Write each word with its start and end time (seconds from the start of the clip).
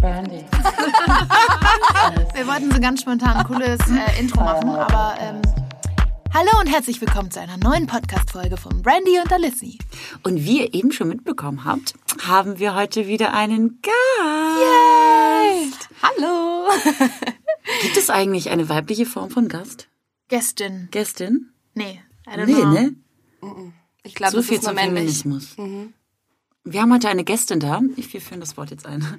Brandy. 0.00 0.44
Wir 2.34 2.46
wollten 2.46 2.70
so 2.70 2.80
ganz 2.80 3.00
spontan 3.02 3.36
ein 3.38 3.44
cooles 3.46 3.80
äh, 3.90 4.20
Intro 4.20 4.40
machen, 4.42 4.68
aber 4.70 5.16
ähm, 5.20 5.40
hallo 6.32 6.50
und 6.60 6.66
herzlich 6.68 7.00
willkommen 7.00 7.30
zu 7.30 7.40
einer 7.40 7.56
neuen 7.56 7.86
Podcast-Folge 7.86 8.56
von 8.56 8.82
Brandy 8.82 9.18
und 9.22 9.32
Alissi. 9.32 9.78
Und 10.22 10.44
wie 10.44 10.60
ihr 10.60 10.74
eben 10.74 10.92
schon 10.92 11.08
mitbekommen 11.08 11.64
habt, 11.64 11.94
haben 12.22 12.58
wir 12.58 12.74
heute 12.76 13.06
wieder 13.08 13.34
einen 13.34 13.80
Gast. 13.82 15.88
Hallo! 16.02 16.68
Gibt 17.82 17.96
es 17.96 18.10
eigentlich 18.10 18.50
eine 18.50 18.68
weibliche 18.68 19.06
Form 19.06 19.30
von 19.30 19.48
Gast? 19.48 19.88
Gästin. 20.28 20.88
Gästin? 20.90 21.52
Nee, 21.74 22.00
I 22.26 22.30
don't 22.38 22.46
Nee, 22.46 22.54
know. 22.54 22.72
ne? 22.72 22.94
Ich 24.04 24.14
glaube, 24.14 24.32
So 24.32 24.38
das 24.38 24.46
viel 24.46 24.58
ist 24.58 24.62
nur 24.64 24.74
zum 24.74 24.74
männlich. 24.76 25.22
Feminismus. 25.22 25.56
Wir 26.70 26.82
haben 26.82 26.92
heute 26.92 27.08
eine 27.08 27.24
Gästin 27.24 27.60
da. 27.60 27.80
Ich, 27.96 28.12
wir 28.12 28.20
führen 28.20 28.40
das 28.40 28.58
Wort 28.58 28.70
jetzt 28.70 28.84
ein. 28.84 29.02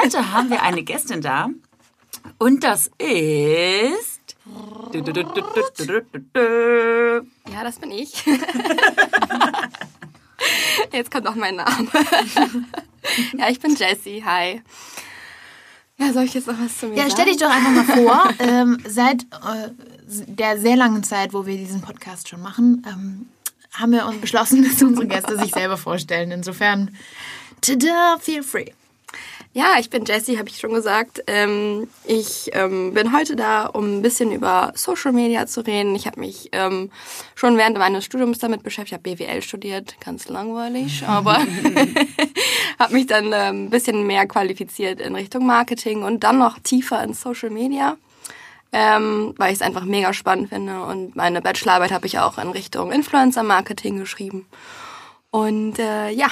Heute 0.00 0.32
haben 0.32 0.50
wir 0.50 0.62
eine 0.62 0.84
Gästin 0.84 1.20
da. 1.20 1.48
Und 2.38 2.62
das 2.62 2.88
ist... 2.98 4.36
Ja, 7.52 7.64
das 7.64 7.80
bin 7.80 7.90
ich. 7.90 8.24
Jetzt 10.92 11.10
kommt 11.10 11.26
auch 11.26 11.34
mein 11.34 11.56
Name. 11.56 11.88
ja, 13.36 13.48
ich 13.48 13.58
bin 13.58 13.74
Jessie. 13.74 14.22
Hi. 14.24 14.62
Ja, 15.98 16.12
soll 16.12 16.22
ich 16.24 16.34
jetzt 16.34 16.46
noch 16.46 16.60
was 16.60 16.78
zu 16.78 16.86
mir 16.86 16.94
Ja, 16.94 17.02
sagen? 17.08 17.14
stell 17.14 17.24
dich 17.26 17.38
doch 17.38 17.50
einfach 17.50 17.72
mal 17.72 17.84
vor, 17.84 18.28
ähm, 18.38 18.78
seit 18.86 19.22
äh, 19.22 19.70
der 20.06 20.60
sehr 20.60 20.76
langen 20.76 21.02
Zeit, 21.02 21.32
wo 21.32 21.46
wir 21.46 21.56
diesen 21.56 21.80
Podcast 21.80 22.28
schon 22.28 22.42
machen, 22.42 22.86
ähm, 22.86 23.28
haben 23.78 23.92
wir 23.92 24.06
uns 24.06 24.20
beschlossen, 24.20 24.64
dass 24.68 24.82
unsere 24.82 25.06
Gäste 25.06 25.38
sich 25.38 25.52
selber 25.52 25.76
vorstellen. 25.76 26.30
Insofern, 26.30 26.96
tada, 27.60 28.18
feel 28.20 28.42
free. 28.42 28.72
Ja, 29.56 29.76
ich 29.80 29.88
bin 29.88 30.04
Jessie, 30.04 30.36
habe 30.36 30.50
ich 30.50 30.58
schon 30.58 30.74
gesagt. 30.74 31.22
Ähm, 31.26 31.88
ich 32.04 32.50
ähm, 32.52 32.92
bin 32.92 33.16
heute 33.16 33.36
da, 33.36 33.64
um 33.64 33.96
ein 33.96 34.02
bisschen 34.02 34.30
über 34.30 34.74
Social 34.74 35.12
Media 35.12 35.46
zu 35.46 35.62
reden. 35.62 35.94
Ich 35.94 36.06
habe 36.06 36.20
mich 36.20 36.50
ähm, 36.52 36.90
schon 37.34 37.56
während 37.56 37.78
meines 37.78 38.04
Studiums 38.04 38.38
damit 38.38 38.62
beschäftigt. 38.62 39.02
Ich 39.02 39.14
habe 39.14 39.16
BWL 39.16 39.40
studiert, 39.40 39.96
ganz 40.04 40.28
langweilig, 40.28 41.04
aber 41.06 41.38
habe 42.78 42.92
mich 42.92 43.06
dann 43.06 43.32
ähm, 43.32 43.64
ein 43.64 43.70
bisschen 43.70 44.06
mehr 44.06 44.26
qualifiziert 44.26 45.00
in 45.00 45.14
Richtung 45.14 45.46
Marketing 45.46 46.02
und 46.02 46.22
dann 46.22 46.36
noch 46.36 46.58
tiefer 46.58 47.02
in 47.02 47.14
Social 47.14 47.48
Media, 47.48 47.96
ähm, 48.72 49.34
weil 49.36 49.52
ich 49.52 49.60
es 49.60 49.62
einfach 49.62 49.84
mega 49.84 50.12
spannend 50.12 50.48
finde. 50.48 50.82
Und 50.82 51.16
meine 51.16 51.42
Bachelorarbeit 51.42 51.92
habe 51.92 52.06
ich 52.06 52.18
auch 52.18 52.38
in 52.38 52.50
Richtung 52.50 52.92
Influencer-Marketing 52.92 53.98
geschrieben. 53.98 54.46
Und 55.30 55.78
äh, 55.78 56.10
ja, 56.10 56.28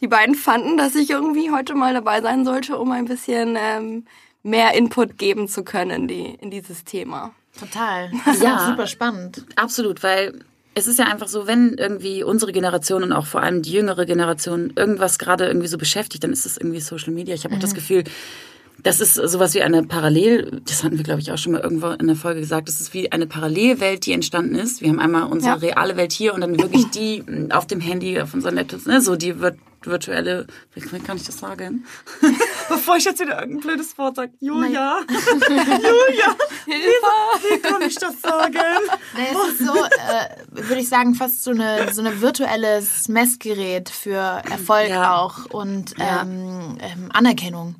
die 0.00 0.08
beiden 0.08 0.34
fanden, 0.34 0.76
dass 0.76 0.94
ich 0.94 1.10
irgendwie 1.10 1.50
heute 1.50 1.74
mal 1.74 1.94
dabei 1.94 2.20
sein 2.20 2.44
sollte, 2.44 2.78
um 2.78 2.92
ein 2.92 3.06
bisschen 3.06 3.56
ähm, 3.58 4.04
mehr 4.42 4.74
Input 4.74 5.18
geben 5.18 5.48
zu 5.48 5.64
können 5.64 5.90
in, 5.90 6.08
die, 6.08 6.34
in 6.40 6.50
dieses 6.50 6.84
Thema. 6.84 7.32
Total. 7.58 8.10
Ja. 8.40 8.68
super 8.68 8.86
spannend. 8.86 9.44
Absolut, 9.56 10.02
weil 10.02 10.40
es 10.74 10.86
ist 10.86 10.98
ja 10.98 11.06
einfach 11.06 11.28
so, 11.28 11.46
wenn 11.46 11.74
irgendwie 11.74 12.22
unsere 12.22 12.52
Generation 12.52 13.02
und 13.02 13.12
auch 13.12 13.26
vor 13.26 13.42
allem 13.42 13.62
die 13.62 13.72
jüngere 13.72 14.06
Generation 14.06 14.72
irgendwas 14.76 15.18
gerade 15.18 15.46
irgendwie 15.46 15.66
so 15.66 15.76
beschäftigt, 15.76 16.22
dann 16.22 16.32
ist 16.32 16.46
es 16.46 16.56
irgendwie 16.56 16.80
Social 16.80 17.12
Media. 17.12 17.34
Ich 17.34 17.44
habe 17.44 17.56
auch 17.56 17.60
das 17.60 17.74
Gefühl, 17.74 18.04
das 18.82 19.00
ist 19.00 19.14
sowas 19.14 19.54
wie 19.54 19.62
eine 19.62 19.82
Parallel, 19.82 20.60
das 20.66 20.84
hatten 20.84 20.96
wir 20.98 21.04
glaube 21.04 21.20
ich 21.20 21.30
auch 21.32 21.38
schon 21.38 21.52
mal 21.52 21.60
irgendwo 21.60 21.88
in 21.88 22.06
der 22.06 22.16
Folge 22.16 22.40
gesagt, 22.40 22.68
das 22.68 22.80
ist 22.80 22.94
wie 22.94 23.10
eine 23.12 23.26
Parallelwelt, 23.26 24.06
die 24.06 24.12
entstanden 24.12 24.54
ist. 24.54 24.80
Wir 24.82 24.88
haben 24.90 25.00
einmal 25.00 25.24
unsere 25.24 25.54
Ja. 25.54 25.60
reale 25.60 25.96
Welt 25.96 26.12
hier 26.12 26.34
und 26.34 26.40
dann 26.40 26.58
wirklich 26.60 26.86
die 26.90 27.22
mh, 27.26 27.54
auf 27.56 27.66
dem 27.66 27.80
Handy, 27.80 28.20
auf 28.20 28.34
unseren 28.34 28.54
Laptops, 28.54 28.86
ne, 28.86 29.00
so 29.00 29.16
die 29.16 29.40
wird 29.40 29.56
virtuelle, 29.84 30.46
wie 30.74 30.80
kann 30.98 31.16
ich 31.16 31.22
das 31.24 31.38
sagen? 31.38 31.84
Bevor 32.68 32.96
ich 32.96 33.04
jetzt 33.04 33.20
wieder 33.20 33.38
irgendein 33.40 33.60
blödes 33.60 33.96
Wort 33.96 34.16
sage. 34.16 34.32
Julia. 34.40 35.00
Julia. 35.08 36.36
Wie, 36.66 36.72
wie 37.54 37.58
kann 37.60 37.80
ich 37.82 37.94
das 37.94 38.20
sagen? 38.20 38.58
Nee, 39.16 39.22
es 39.32 39.52
ist 39.52 39.66
so, 39.66 39.72
äh, 39.74 40.68
würde 40.68 40.80
ich 40.82 40.88
sagen, 40.88 41.14
fast 41.14 41.42
so 41.44 41.50
eine 41.52 41.92
so 41.94 42.00
eine 42.02 42.20
virtuelles 42.20 43.08
Messgerät 43.08 43.88
für 43.88 44.16
Erfolg 44.50 44.90
Ja. 44.90 45.16
auch 45.16 45.46
und 45.46 45.96
Ja. 45.96 46.22
ähm, 46.22 46.76
ähm, 46.80 47.08
Anerkennung. 47.12 47.76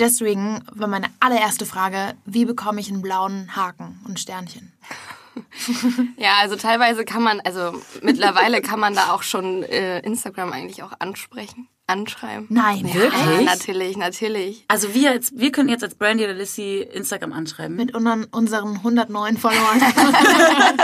Deswegen 0.00 0.62
war 0.72 0.88
meine 0.88 1.08
allererste 1.20 1.66
Frage, 1.66 2.14
wie 2.24 2.46
bekomme 2.46 2.80
ich 2.80 2.88
einen 2.90 3.02
blauen 3.02 3.54
Haken 3.54 4.00
und 4.08 4.18
Sternchen? 4.18 4.72
Ja, 6.16 6.38
also 6.40 6.56
teilweise 6.56 7.04
kann 7.04 7.22
man, 7.22 7.40
also 7.40 7.80
mittlerweile 8.02 8.60
kann 8.60 8.80
man 8.80 8.94
da 8.94 9.12
auch 9.12 9.22
schon 9.22 9.62
äh, 9.62 10.00
Instagram 10.00 10.52
eigentlich 10.52 10.82
auch 10.82 10.92
ansprechen, 10.98 11.68
anschreiben. 11.86 12.46
Nein, 12.50 12.92
Wirklich? 12.92 13.12
Ja, 13.12 13.32
Echt? 13.32 13.44
natürlich, 13.44 13.96
natürlich. 13.96 14.64
Also 14.68 14.94
wir 14.94 15.12
jetzt, 15.12 15.38
wir 15.38 15.52
können 15.52 15.68
jetzt 15.68 15.82
als 15.82 15.94
Brandy 15.94 16.24
oder 16.24 16.34
Lissy 16.34 16.86
Instagram 16.92 17.32
anschreiben. 17.32 17.76
Mit 17.76 17.94
unseren, 17.94 18.24
unseren 18.24 18.76
109 18.76 19.36
Followern. 19.36 19.80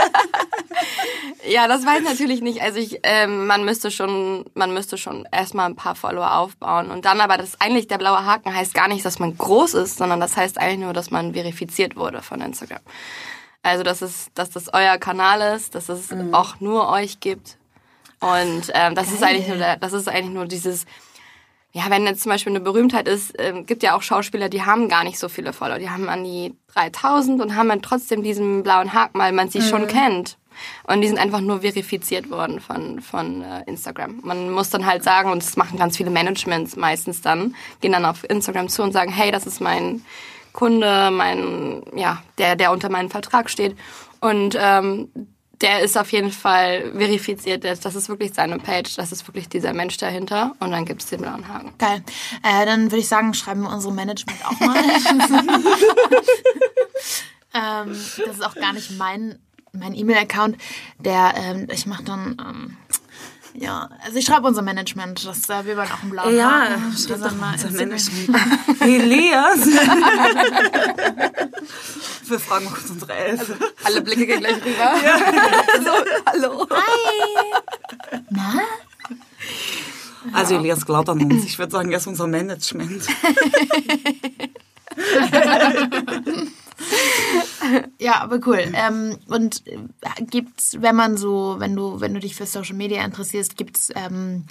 Ja, 1.49 1.67
das 1.67 1.85
weiß 1.85 1.99
ich 2.01 2.05
natürlich 2.05 2.41
nicht. 2.41 2.61
Also 2.61 2.79
ich, 2.79 2.99
ähm, 3.03 3.47
man 3.47 3.63
müsste 3.63 3.89
schon, 3.89 4.45
man 4.53 4.73
müsste 4.73 4.97
schon 4.97 5.25
erstmal 5.31 5.67
ein 5.67 5.75
paar 5.75 5.95
Follower 5.95 6.35
aufbauen 6.37 6.91
und 6.91 7.05
dann 7.05 7.21
aber 7.21 7.37
das 7.37 7.61
eigentlich 7.61 7.87
der 7.87 7.97
blaue 7.97 8.25
Haken 8.25 8.53
heißt 8.53 8.73
gar 8.73 8.89
nicht, 8.89 9.05
dass 9.05 9.19
man 9.19 9.37
groß 9.37 9.75
ist, 9.75 9.97
sondern 9.97 10.19
das 10.19 10.35
heißt 10.35 10.57
eigentlich 10.57 10.79
nur, 10.79 10.93
dass 10.93 11.09
man 11.09 11.33
verifiziert 11.33 11.95
wurde 11.95 12.21
von 12.21 12.41
Instagram. 12.41 12.81
Also 13.63 13.83
dass 13.83 14.01
es, 14.01 14.27
dass 14.33 14.49
das 14.49 14.73
euer 14.73 14.97
Kanal 14.97 15.55
ist, 15.55 15.75
dass 15.75 15.89
es 15.89 16.09
auch 16.31 16.59
nur 16.59 16.89
euch 16.89 17.19
gibt 17.19 17.57
und 18.19 18.71
ähm, 18.73 18.95
das 18.95 19.11
ist 19.11 19.23
eigentlich 19.23 19.47
nur, 19.47 19.57
das 19.57 19.93
ist 19.93 20.07
eigentlich 20.07 20.33
nur 20.33 20.45
dieses 20.45 20.85
ja, 21.73 21.91
wenn 21.91 22.05
jetzt 22.05 22.23
zum 22.23 22.31
Beispiel 22.31 22.53
eine 22.53 22.59
Berühmtheit 22.59 23.07
ist, 23.07 23.35
ähm, 23.37 23.67
gibt 23.67 23.83
ja 23.83 23.95
auch 23.95 24.01
Schauspieler, 24.01 24.49
die 24.49 24.63
haben 24.63 24.89
gar 24.89 25.03
nicht 25.03 25.19
so 25.19 25.29
viele 25.29 25.53
Follower. 25.53 25.77
Die 25.77 25.91
haben 25.91 26.09
an 26.09 26.23
die 26.23 26.55
3000 26.73 27.39
und 27.39 27.55
haben 27.55 27.69
dann 27.69 27.83
trotzdem 27.83 28.23
diesen 28.23 28.63
blauen 28.63 28.93
Haken, 28.93 29.19
weil 29.19 29.31
man 29.31 29.49
sie 29.49 29.61
schon 29.61 29.85
kennt. 29.87 30.37
Und 30.87 31.01
die 31.01 31.07
sind 31.07 31.19
einfach 31.19 31.39
nur 31.39 31.61
verifiziert 31.61 32.31
worden 32.31 32.59
von, 32.61 32.99
von 32.99 33.43
äh, 33.43 33.63
Instagram. 33.67 34.21
Man 34.23 34.49
muss 34.49 34.71
dann 34.71 34.87
halt 34.87 35.03
sagen, 35.03 35.31
und 35.31 35.43
das 35.43 35.55
machen 35.55 35.77
ganz 35.77 35.97
viele 35.97 36.09
Managements 36.09 36.75
meistens 36.75 37.21
dann, 37.21 37.55
gehen 37.79 37.91
dann 37.91 38.05
auf 38.05 38.27
Instagram 38.27 38.69
zu 38.69 38.81
und 38.81 38.91
sagen, 38.91 39.11
hey, 39.11 39.31
das 39.31 39.45
ist 39.45 39.61
mein 39.61 40.03
Kunde, 40.53 41.11
mein, 41.11 41.83
ja, 41.95 42.21
der, 42.37 42.55
der 42.55 42.71
unter 42.71 42.89
meinem 42.89 43.09
Vertrag 43.09 43.49
steht. 43.49 43.75
Und 44.19 44.57
ähm, 44.59 45.09
der 45.61 45.81
ist 45.81 45.97
auf 45.97 46.11
jeden 46.11 46.31
Fall 46.31 46.91
verifiziert. 46.91 47.63
Das 47.63 47.95
ist 47.95 48.09
wirklich 48.09 48.33
seine 48.33 48.59
Page, 48.59 48.95
das 48.95 49.11
ist 49.11 49.27
wirklich 49.27 49.49
dieser 49.49 49.73
Mensch 49.73 49.97
dahinter. 49.97 50.55
Und 50.59 50.71
dann 50.71 50.85
gibt 50.85 51.01
es 51.01 51.09
den 51.09 51.21
blauen 51.21 51.47
Haken. 51.47 51.73
Geil. 51.77 52.03
Äh, 52.43 52.65
dann 52.65 52.85
würde 52.85 52.97
ich 52.97 53.07
sagen, 53.07 53.33
schreiben 53.33 53.63
wir 53.63 53.71
unsere 53.71 53.93
Management 53.93 54.45
auch 54.45 54.59
mal. 54.59 54.77
ähm, 57.53 57.97
das 58.25 58.35
ist 58.35 58.45
auch 58.45 58.55
gar 58.55 58.73
nicht 58.73 58.91
mein 58.97 59.39
mein 59.73 59.93
E-Mail-Account. 59.93 60.57
Der, 60.99 61.33
ähm, 61.37 61.67
ich 61.71 61.85
mache 61.85 62.03
dann, 62.03 62.37
ähm, 62.39 62.77
ja, 63.59 63.89
also 64.05 64.19
ich 64.19 64.25
schreibe 64.25 64.45
unser 64.45 64.61
Management. 64.61 65.25
Das, 65.25 65.49
äh, 65.49 65.65
wir 65.65 65.75
wollen 65.77 65.91
auch 65.91 66.03
einen 66.03 66.11
blauen 66.11 66.35
Ja, 66.35 66.67
schreib 66.95 67.07
doch 67.07 67.17
sollen 67.17 67.39
mal 67.39 67.53
unser 67.53 67.71
Management. 67.71 68.29
Elias. 68.81 69.65
Wir 72.27 72.39
fragen 72.39 72.65
mal 72.65 72.73
kurz 72.73 72.89
unsere 72.89 73.13
Elfe. 73.13 73.57
Alle 73.83 74.01
Blicke 74.01 74.27
gehen 74.27 74.41
gleich 74.41 74.57
rüber. 74.57 74.95
so, 75.83 75.91
hallo. 76.25 76.67
Na? 78.29 78.59
Also 80.33 80.55
Elias 80.55 80.85
glaubt 80.85 81.07
an 81.09 81.23
uns. 81.23 81.45
Ich 81.45 81.57
würde 81.57 81.71
sagen, 81.71 81.89
er 81.91 81.97
ist 81.97 82.07
unser 82.07 82.27
Management. 82.27 83.07
Ja, 87.99 88.21
aber 88.21 88.39
cool. 88.45 88.63
Ähm, 88.73 89.17
und 89.27 89.65
äh, 89.67 89.77
gibt's, 90.21 90.77
wenn 90.79 90.95
man 90.95 91.17
so, 91.17 91.55
wenn 91.59 91.75
du, 91.75 91.99
wenn 91.99 92.13
du 92.13 92.19
dich 92.19 92.35
für 92.35 92.45
Social 92.45 92.75
Media 92.75 93.03
interessierst, 93.03 93.57
gibt's 93.57 93.89
ähm, 93.95 94.45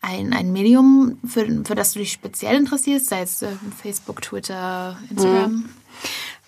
ein, 0.00 0.32
ein 0.32 0.52
Medium, 0.52 1.18
für, 1.26 1.46
für 1.64 1.74
das 1.74 1.92
du 1.92 1.98
dich 1.98 2.12
speziell 2.12 2.56
interessierst, 2.56 3.08
sei 3.08 3.22
es 3.22 3.42
äh, 3.42 3.48
Facebook, 3.82 4.22
Twitter, 4.22 4.98
Instagram? 5.10 5.68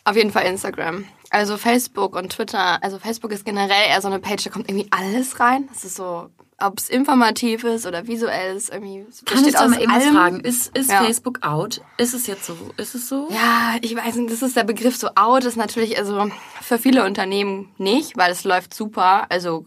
Auf 0.05 0.17
jeden 0.17 0.31
Fall 0.31 0.45
Instagram. 0.45 1.05
Also 1.31 1.57
Facebook 1.57 2.17
und 2.17 2.31
Twitter. 2.31 2.83
Also 2.83 2.99
Facebook 2.99 3.33
ist 3.33 3.45
generell 3.45 3.89
eher 3.89 4.01
so 4.01 4.09
eine 4.09 4.19
Page, 4.19 4.45
da 4.45 4.51
kommt 4.51 4.69
irgendwie 4.69 4.89
alles 4.91 5.41
rein. 5.41 5.69
Das 5.73 5.85
ist 5.85 5.97
so, 5.97 6.29
ob 6.67 6.79
es 6.79 6.89
informativ 6.89 7.65
ist 7.65 7.87
oder 7.87 8.07
visuell 8.07 8.57
ist, 8.57 8.71
irgendwie 8.73 9.05
es 9.09 9.25
Kann 9.25 9.45
ich 9.45 9.59
aus 9.59 9.71
mal 9.71 9.81
eben 9.81 10.15
fragen? 10.15 10.41
Ist, 10.41 10.77
ist 10.77 10.91
Ja. 10.91 11.03
Facebook 11.03 11.43
out? 11.43 11.81
Ist 11.99 12.15
es 12.15 12.27
jetzt 12.27 12.45
so? 12.45 12.57
Ist 12.77 12.95
es 12.95 13.09
so? 13.09 13.29
Ja, 13.31 13.77
ich 13.81 13.95
weiß 13.95 14.17
nicht, 14.17 14.33
das 14.33 14.43
ist 14.43 14.57
der 14.57 14.65
Begriff 14.65 14.97
so 14.97 15.09
out, 15.15 15.45
ist 15.45 15.57
natürlich 15.57 15.99
also 15.99 16.31
für 16.61 16.79
viele 16.79 17.05
Unternehmen 17.05 17.69
nicht, 17.79 18.17
weil 18.17 18.31
es 18.33 18.45
läuft 18.45 18.75
super. 18.75 19.27
Also 19.31 19.67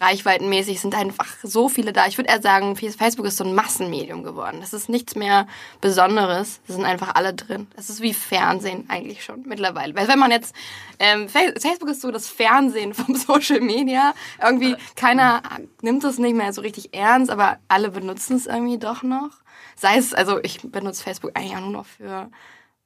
reichweitenmäßig 0.00 0.80
sind 0.80 0.94
einfach 0.94 1.36
so 1.42 1.68
viele 1.68 1.92
da. 1.92 2.06
Ich 2.06 2.16
würde 2.16 2.30
eher 2.30 2.40
sagen, 2.40 2.76
Facebook 2.76 3.26
ist 3.26 3.36
so 3.36 3.44
ein 3.44 3.54
Massenmedium 3.54 4.22
geworden. 4.22 4.58
Das 4.60 4.72
ist 4.72 4.88
nichts 4.88 5.14
mehr 5.14 5.46
Besonderes. 5.80 6.60
Das 6.66 6.76
sind 6.76 6.84
einfach 6.84 7.14
alle 7.14 7.34
drin. 7.34 7.66
Das 7.76 7.90
ist 7.90 8.00
wie 8.00 8.14
Fernsehen 8.14 8.86
eigentlich 8.88 9.22
schon 9.22 9.42
mittlerweile. 9.46 9.94
Weil 9.94 10.08
wenn 10.08 10.18
man 10.18 10.30
jetzt, 10.30 10.54
ähm, 10.98 11.28
Facebook 11.28 11.90
ist 11.90 12.00
so 12.00 12.10
das 12.10 12.28
Fernsehen 12.28 12.94
vom 12.94 13.14
Social 13.16 13.60
Media. 13.60 14.14
Irgendwie 14.42 14.76
keiner 14.96 15.42
nimmt 15.82 16.04
das 16.04 16.18
nicht 16.18 16.34
mehr 16.34 16.52
so 16.52 16.62
richtig 16.62 16.94
ernst, 16.94 17.30
aber 17.30 17.58
alle 17.68 17.90
benutzen 17.90 18.36
es 18.36 18.46
irgendwie 18.46 18.78
doch 18.78 19.02
noch. 19.02 19.30
Sei 19.76 19.96
es, 19.96 20.14
also 20.14 20.38
ich 20.42 20.60
benutze 20.62 21.02
Facebook 21.02 21.32
eigentlich 21.34 21.56
auch 21.56 21.60
nur 21.60 21.70
noch 21.70 21.86
für 21.86 22.30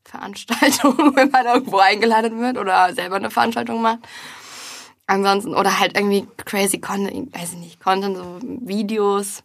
Veranstaltungen, 0.05 1.15
wenn 1.17 1.31
man 1.31 1.47
irgendwo 1.47 1.79
eingeladen 1.79 2.41
wird 2.41 2.59
oder 2.59 2.93
selber 2.95 3.17
eine 3.17 3.31
Veranstaltung 3.31 3.83
macht. 3.83 4.01
Ansonsten, 5.09 5.55
oder 5.55 5.81
halt 5.81 5.97
irgendwie 5.97 6.29
crazy 6.45 6.79
Content, 6.79 7.35
weiß 7.35 7.55
ich 7.55 7.59
nicht, 7.59 7.81
Content, 7.81 8.17
so 8.17 8.39
Videos, 8.43 9.43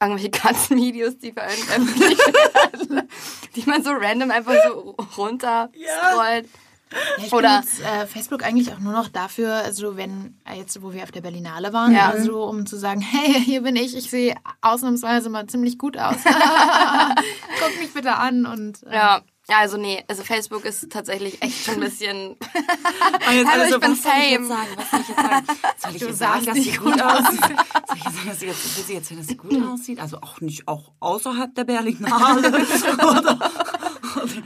irgendwelche 0.00 0.30
Katzenvideos, 0.40 1.18
die 1.18 1.32
veröffentlicht 1.32 2.26
werden, 2.26 3.08
die 3.56 3.64
man 3.66 3.82
so 3.82 3.90
random 3.90 4.30
einfach 4.30 4.54
so 4.66 4.96
runter 5.16 5.70
scrollt. 5.74 6.46
Ja. 6.46 6.50
Ja, 6.90 7.24
ich 7.24 7.32
Oder 7.32 7.60
benutze 7.60 7.84
äh, 7.84 8.06
Facebook 8.06 8.42
eigentlich 8.42 8.72
auch 8.72 8.78
nur 8.78 8.92
noch 8.92 9.08
dafür, 9.08 9.52
also 9.52 9.96
wenn, 9.96 10.38
äh, 10.50 10.56
jetzt 10.56 10.80
wo 10.80 10.92
wir 10.92 11.02
auf 11.02 11.10
der 11.10 11.20
Berlinale 11.20 11.72
waren, 11.72 11.92
ja. 11.92 12.08
also 12.08 12.44
um 12.44 12.64
zu 12.64 12.76
sagen, 12.76 13.00
hey, 13.02 13.42
hier 13.44 13.62
bin 13.62 13.76
ich, 13.76 13.96
ich 13.96 14.08
sehe 14.08 14.36
ausnahmsweise 14.62 15.28
mal 15.28 15.46
ziemlich 15.46 15.76
gut 15.76 15.98
aus. 15.98 16.16
Guck 16.24 17.78
mich 17.80 17.92
bitte 17.92 18.16
an 18.16 18.46
und 18.46 18.84
äh, 18.84 18.94
ja. 18.94 19.22
Also 19.50 19.78
nee, 19.78 20.04
also 20.08 20.24
Facebook 20.24 20.66
ist 20.66 20.90
tatsächlich 20.90 21.40
echt 21.40 21.64
schon 21.64 21.74
ein 21.74 21.80
bisschen. 21.80 22.36
jetzt 23.32 23.48
also 23.48 23.74
ich 23.76 23.80
bin 23.80 23.92
was 23.92 24.00
fame. 24.00 24.46
Soll 24.46 24.58
ich 24.60 24.76
was 24.76 24.90
soll 24.90 25.00
ich 25.00 25.08
jetzt 25.08 25.18
sagen? 25.18 25.46
Soll 25.78 25.96
ich 25.96 26.02
jetzt 26.02 26.18
sagen, 26.18 26.44
dass 26.44 26.56
sie 26.56 26.72
gut 26.72 27.00
aussieht? 27.00 27.40
Soll 27.40 27.96
ich 27.96 28.04
jetzt 28.04 28.14
sagen, 28.14 28.28
dass 28.28 28.40
sie 28.40 28.46
jetzt, 28.46 28.76
will 28.76 28.84
sie 28.84 28.94
erzählen, 28.94 29.20
dass 29.20 29.26
sie 29.26 29.36
gut 29.38 29.66
aussieht? 29.66 30.00
Also 30.00 30.18
auch 30.18 30.42
nicht 30.42 30.68
auch 30.68 30.92
außerhalb 31.00 31.54
der 31.54 31.64
Berlinale. 31.64 32.48
oder, 32.98 33.38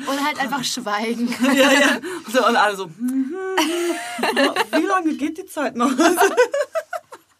oder 0.06 0.24
halt 0.24 0.38
einfach 0.38 0.62
schweigen. 0.62 1.34
ja, 1.52 1.72
ja. 1.72 2.00
So, 2.32 2.46
und 2.46 2.54
alle 2.54 2.76
so, 2.76 2.84
hm, 2.84 3.34
wie 4.72 4.86
lange 4.86 5.14
geht 5.14 5.36
die 5.36 5.46
Zeit 5.46 5.74
noch? 5.74 5.90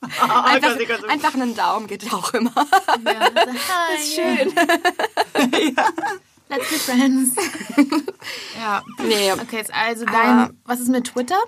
einfach, 0.01 0.77
einfach 1.09 1.35
einen 1.35 1.55
Daumen 1.55 1.87
geht 1.87 2.13
auch 2.13 2.35
immer. 2.35 2.53
Ja, 3.05 3.31
das 3.31 4.01
ist 4.01 4.15
schön. 4.17 4.53
ja. 5.77 5.87
Let's 6.53 6.69
be 6.71 6.77
friends. 6.77 7.35
ja. 8.61 8.83
Nee. 9.03 9.33
Okay, 9.33 9.57
jetzt 9.57 9.73
also 9.73 10.05
dein. 10.05 10.59
Was 10.65 10.81
ist 10.81 10.89
mit 10.89 11.05
Twitter? 11.05 11.39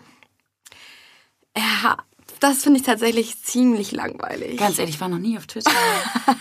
Ja, 1.57 1.99
das 2.41 2.63
finde 2.63 2.81
ich 2.81 2.87
tatsächlich 2.87 3.43
ziemlich 3.43 3.93
langweilig. 3.93 4.59
Ganz 4.59 4.79
ehrlich, 4.79 4.95
ich 4.95 5.01
war 5.01 5.09
noch 5.09 5.19
nie 5.19 5.37
auf 5.37 5.47
Twitter. 5.47 5.71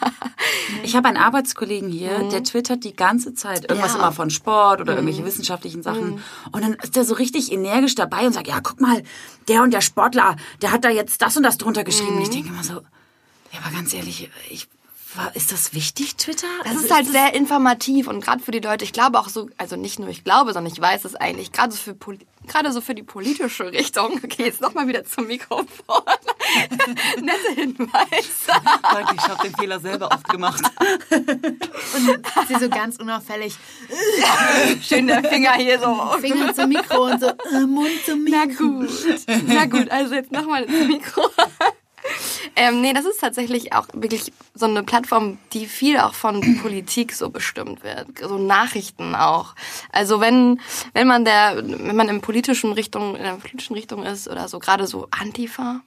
ich 0.84 0.96
habe 0.96 1.10
einen 1.10 1.18
Arbeitskollegen 1.18 1.90
hier, 1.90 2.20
mhm. 2.20 2.30
der 2.30 2.44
twittert 2.44 2.84
die 2.86 2.96
ganze 2.96 3.34
Zeit 3.34 3.70
irgendwas 3.70 3.94
ja. 3.94 4.00
immer 4.00 4.12
von 4.12 4.30
Sport 4.30 4.80
oder 4.80 4.94
mhm. 4.94 5.00
irgendwelche 5.00 5.26
wissenschaftlichen 5.26 5.84
Sachen. 5.84 6.16
Mhm. 6.16 6.24
Und 6.52 6.64
dann 6.64 6.74
ist 6.76 6.96
er 6.96 7.04
so 7.04 7.16
richtig 7.16 7.52
energisch 7.52 7.96
dabei 7.96 8.26
und 8.26 8.34
sagt, 8.34 8.48
ja, 8.48 8.60
guck 8.62 8.80
mal, 8.80 9.04
der 9.50 9.62
und 9.62 9.74
der 9.74 9.82
Sportler, 9.82 10.38
der 10.62 10.72
hat 10.72 10.86
da 10.86 10.90
jetzt 10.90 11.22
das 11.22 11.36
und 11.36 11.44
das 11.44 11.58
drunter 11.58 11.84
geschrieben. 11.84 12.16
Und 12.16 12.22
ich 12.22 12.30
mhm. 12.30 12.34
denke 12.34 12.50
immer 12.50 12.64
so, 12.64 12.74
ja, 12.74 13.60
aber 13.64 13.76
ganz 13.76 13.94
ehrlich, 13.94 14.30
ich 14.50 14.68
ist 15.34 15.52
das 15.52 15.74
wichtig, 15.74 16.16
Twitter? 16.16 16.48
Das 16.64 16.74
also 16.74 16.86
ist 16.86 16.94
halt 16.94 17.06
ist 17.06 17.12
sehr 17.12 17.34
informativ 17.34 18.08
und 18.08 18.24
gerade 18.24 18.44
für 18.44 18.52
die 18.52 18.60
Leute, 18.60 18.84
ich 18.84 18.94
glaube 18.94 19.20
auch 19.20 19.30
so, 19.30 19.50
also 19.58 19.76
nicht 19.76 20.00
nur 20.00 20.10
ich 20.10 20.24
glaube, 20.24 20.54
sondern 20.54 20.72
ich 20.72 20.80
weiß 20.80 21.06
es 21.06 21.16
eigentlich, 21.16 21.52
gerade 21.52 21.72
so 21.72 21.78
für 21.78 21.96
gerade 22.48 22.72
so 22.72 22.82
für 22.82 22.96
die 22.96 23.04
politische 23.04 23.72
Richtung. 23.72 24.20
Okay, 24.24 24.46
jetzt 24.46 24.62
nochmal 24.62 24.88
wieder 24.88 25.04
zum 25.04 25.28
Mikrofon. 25.28 25.66
Nette 27.22 27.54
Hinweise. 27.56 28.52
Danke, 28.82 29.16
ich 29.16 29.28
habe 29.28 29.44
den 29.44 29.56
Fehler 29.56 29.80
selber 29.80 30.10
oft 30.12 30.28
gemacht. 30.30 30.64
und 31.12 32.48
sie 32.48 32.56
so 32.60 32.70
ganz 32.70 32.98
unauffällig. 32.98 33.56
Schön 34.82 35.08
der 35.08 35.24
Finger 35.24 35.54
hier 35.54 35.80
so. 35.80 35.96
Finger 36.20 36.54
zum 36.54 36.70
Mikro 36.70 37.06
und 37.06 37.20
so, 37.20 37.28
äh, 37.28 37.66
Mund 37.68 37.90
zum 38.06 38.24
Mikro. 38.24 38.38
Na 38.38 38.46
gut. 38.46 38.90
Na 39.46 39.66
gut, 39.66 39.92
also 39.92 40.16
jetzt 40.16 40.32
nochmal 40.32 40.66
zum 40.66 40.88
Mikro. 40.88 41.22
Ähm, 42.56 42.82
nee, 42.82 42.94
das 42.94 43.06
ist 43.06 43.20
tatsächlich 43.20 43.74
auch 43.74 43.88
wirklich 43.94 44.32
so 44.54 44.66
eine 44.66 44.84
Plattform, 44.84 45.38
die 45.54 45.66
viel 45.66 45.98
auch 45.98 46.14
von 46.14 46.58
Politik 46.62 47.14
so 47.14 47.30
bestimmt 47.30 47.84
wird. 47.84 48.08
So 48.22 48.38
Nachrichten 48.38 49.16
auch. 49.16 49.56
Also 49.92 50.20
wenn, 50.20 50.60
wenn 50.94 51.08
man 51.08 51.26
der, 51.26 51.64
wenn 51.66 51.96
man 51.96 52.10
in 52.10 52.22
politischen 52.22 52.72
Richtung, 52.74 53.16
in 53.16 53.24
der 53.24 53.34
politischen 53.34 53.74
Richtung 53.74 54.04
ist 54.04 54.28
oder 54.28 54.48
so, 54.48 54.60
gerade 54.60 54.88
so 54.88 55.08
Antifa, 55.12 55.82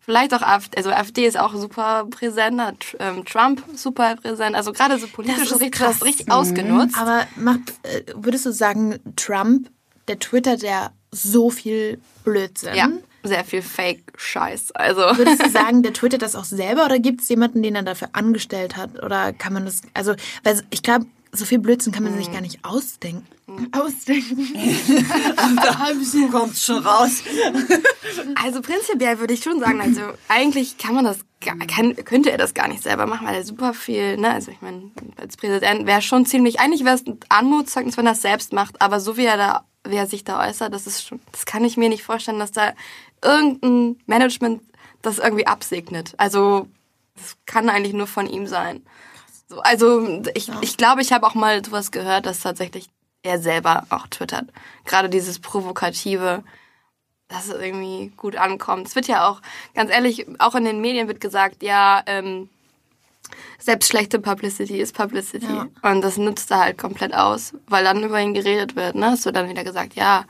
vielleicht 0.00 0.34
auch 0.34 0.42
AfD, 0.42 0.76
also 0.76 0.90
AfD 0.90 1.26
ist 1.26 1.38
auch 1.38 1.54
super 1.54 2.06
präsent, 2.10 2.96
ähm, 2.98 3.24
Trump 3.24 3.64
super 3.74 4.16
präsent, 4.16 4.56
also 4.56 4.72
gerade 4.72 4.98
so 4.98 5.06
politische 5.06 5.60
Richtung 5.60 5.90
ist 5.90 6.04
richtig 6.04 6.26
mhm. 6.26 6.32
ausgenutzt. 6.32 6.98
Aber 6.98 7.26
macht, 7.36 7.60
äh, 7.82 8.02
würdest 8.14 8.46
du 8.46 8.52
sagen, 8.52 8.98
Trump, 9.16 9.70
der 10.08 10.18
twittert 10.18 10.62
ja 10.62 10.90
so 11.10 11.50
viel 11.50 12.00
Blödsinn? 12.24 12.74
Ja 12.74 12.88
sehr 13.22 13.44
viel 13.44 13.62
Fake-Scheiß. 13.62 14.72
Also. 14.72 15.00
Würdest 15.00 15.44
du 15.44 15.50
sagen, 15.50 15.82
der 15.82 15.92
twittert 15.92 16.22
das 16.22 16.36
auch 16.36 16.44
selber 16.44 16.84
oder 16.84 16.98
gibt 16.98 17.22
es 17.22 17.28
jemanden, 17.28 17.62
den 17.62 17.76
er 17.76 17.82
dafür 17.82 18.10
angestellt 18.12 18.76
hat? 18.76 19.02
Oder 19.02 19.32
kann 19.32 19.52
man 19.52 19.64
das, 19.64 19.82
also, 19.94 20.14
weil 20.42 20.62
ich 20.70 20.82
glaube, 20.82 21.06
so 21.32 21.44
viel 21.44 21.58
Blödsinn 21.58 21.92
kann 21.92 22.02
man 22.02 22.16
sich 22.16 22.32
gar 22.32 22.40
nicht 22.40 22.64
ausdenken. 22.64 23.26
Ausdenken. 23.72 24.48
da 25.56 25.92
kommt 26.30 26.56
schon 26.56 26.84
raus. 26.84 27.22
Also 28.34 28.60
prinzipiell 28.60 29.18
würde 29.18 29.34
ich 29.34 29.42
schon 29.42 29.60
sagen, 29.60 29.80
also 29.80 30.00
eigentlich 30.28 30.78
kann 30.78 30.94
man 30.94 31.04
das, 31.04 31.18
kann, 31.40 31.94
könnte 31.96 32.30
er 32.30 32.38
das 32.38 32.54
gar 32.54 32.68
nicht 32.68 32.82
selber 32.82 33.06
machen, 33.06 33.26
weil 33.26 33.36
er 33.36 33.44
super 33.44 33.74
viel, 33.74 34.16
ne, 34.16 34.30
also 34.30 34.50
ich 34.50 34.60
meine, 34.60 34.90
als 35.16 35.36
Präsident 35.36 35.86
wäre 35.86 36.02
schon 36.02 36.26
ziemlich, 36.26 36.60
eigentlich 36.60 36.84
wäre 36.84 36.96
es 36.96 37.06
ein 37.06 37.18
Anmutszeugnis, 37.28 37.96
wenn 37.96 38.06
er 38.06 38.12
es 38.12 38.22
selbst 38.22 38.52
macht, 38.52 38.80
aber 38.80 39.00
so 39.00 39.16
wie 39.16 39.24
er 39.26 39.36
da, 39.36 39.64
wie 39.88 39.96
er 39.96 40.06
sich 40.06 40.24
da 40.24 40.46
äußert, 40.46 40.74
das 40.74 40.86
ist 40.86 41.06
schon, 41.06 41.20
das 41.32 41.46
kann 41.46 41.64
ich 41.64 41.76
mir 41.76 41.88
nicht 41.88 42.02
vorstellen, 42.02 42.38
dass 42.38 42.52
da 42.52 42.72
irgendein 43.22 44.00
Management 44.06 44.62
das 45.02 45.18
irgendwie 45.18 45.46
absegnet. 45.46 46.14
Also 46.16 46.68
das 47.14 47.36
kann 47.46 47.68
eigentlich 47.68 47.94
nur 47.94 48.06
von 48.06 48.26
ihm 48.26 48.46
sein. 48.46 48.82
So, 49.48 49.60
also 49.60 50.22
ich, 50.34 50.48
ja. 50.48 50.58
ich 50.60 50.76
glaube, 50.76 51.02
ich 51.02 51.12
habe 51.12 51.26
auch 51.26 51.34
mal 51.34 51.64
sowas 51.64 51.90
gehört, 51.90 52.26
dass 52.26 52.40
tatsächlich 52.40 52.88
er 53.22 53.38
selber 53.38 53.86
auch 53.90 54.06
twittert. 54.06 54.46
Gerade 54.84 55.08
dieses 55.08 55.38
Provokative, 55.38 56.42
dass 57.28 57.48
es 57.48 57.60
irgendwie 57.60 58.12
gut 58.16 58.36
ankommt. 58.36 58.86
Es 58.86 58.94
wird 58.94 59.08
ja 59.08 59.28
auch, 59.28 59.42
ganz 59.74 59.90
ehrlich, 59.90 60.26
auch 60.38 60.54
in 60.54 60.64
den 60.64 60.80
Medien 60.80 61.08
wird 61.08 61.20
gesagt, 61.20 61.62
ja, 61.62 62.02
ähm, 62.06 62.48
selbst 63.58 63.88
schlechte 63.88 64.18
Publicity 64.18 64.80
ist 64.80 64.94
Publicity. 64.94 65.46
Ja. 65.46 65.68
Und 65.82 66.00
das 66.00 66.16
nutzt 66.16 66.50
er 66.50 66.60
halt 66.60 66.78
komplett 66.78 67.14
aus, 67.14 67.54
weil 67.66 67.84
dann 67.84 68.02
über 68.02 68.20
ihn 68.20 68.34
geredet 68.34 68.76
wird. 68.76 68.94
Ne? 68.94 69.10
Hast 69.10 69.26
du 69.26 69.32
dann 69.32 69.48
wieder 69.48 69.64
gesagt, 69.64 69.94
ja, 69.94 70.24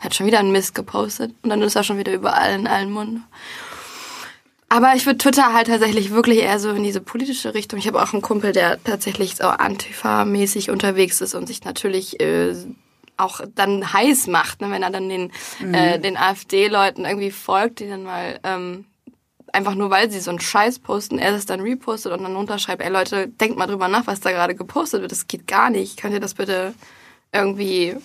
hat 0.00 0.14
schon 0.14 0.26
wieder 0.26 0.38
einen 0.38 0.52
Mist 0.52 0.74
gepostet 0.74 1.34
und 1.42 1.50
dann 1.50 1.62
ist 1.62 1.76
er 1.76 1.84
schon 1.84 1.98
wieder 1.98 2.12
überall 2.12 2.54
in 2.54 2.66
allen 2.66 2.90
Munden. 2.90 3.24
Aber 4.68 4.94
ich 4.96 5.06
würde 5.06 5.18
Twitter 5.18 5.52
halt 5.52 5.68
tatsächlich 5.68 6.10
wirklich 6.10 6.40
eher 6.40 6.58
so 6.58 6.70
in 6.70 6.82
diese 6.82 7.00
politische 7.00 7.54
Richtung. 7.54 7.78
Ich 7.78 7.86
habe 7.86 8.02
auch 8.02 8.12
einen 8.12 8.22
Kumpel, 8.22 8.52
der 8.52 8.82
tatsächlich 8.82 9.36
so 9.36 9.44
Antifa-mäßig 9.44 10.70
unterwegs 10.70 11.20
ist 11.20 11.34
und 11.34 11.46
sich 11.46 11.64
natürlich 11.64 12.20
äh, 12.20 12.54
auch 13.16 13.40
dann 13.54 13.92
heiß 13.92 14.26
macht, 14.26 14.60
ne, 14.60 14.70
wenn 14.70 14.82
er 14.82 14.90
dann 14.90 15.08
den, 15.08 15.32
mhm. 15.60 15.74
äh, 15.74 15.98
den 15.98 16.16
AfD-Leuten 16.16 17.04
irgendwie 17.04 17.30
folgt, 17.30 17.78
die 17.78 17.88
dann 17.88 18.02
mal 18.02 18.40
ähm, 18.42 18.84
einfach 19.52 19.74
nur 19.74 19.90
weil 19.90 20.10
sie 20.10 20.20
so 20.20 20.30
einen 20.30 20.40
Scheiß 20.40 20.80
posten, 20.80 21.18
er 21.18 21.32
das 21.32 21.46
dann 21.46 21.60
repostet 21.60 22.12
und 22.12 22.22
dann 22.22 22.36
unterschreibt, 22.36 22.82
ey 22.82 22.90
Leute, 22.90 23.28
denkt 23.28 23.56
mal 23.56 23.66
drüber 23.66 23.88
nach, 23.88 24.06
was 24.06 24.20
da 24.20 24.30
gerade 24.30 24.54
gepostet 24.54 25.00
wird. 25.00 25.12
Das 25.12 25.28
geht 25.28 25.46
gar 25.46 25.70
nicht. 25.70 25.96
Könnt 25.98 26.12
ihr 26.12 26.20
das 26.20 26.34
bitte 26.34 26.74
irgendwie 27.32 27.96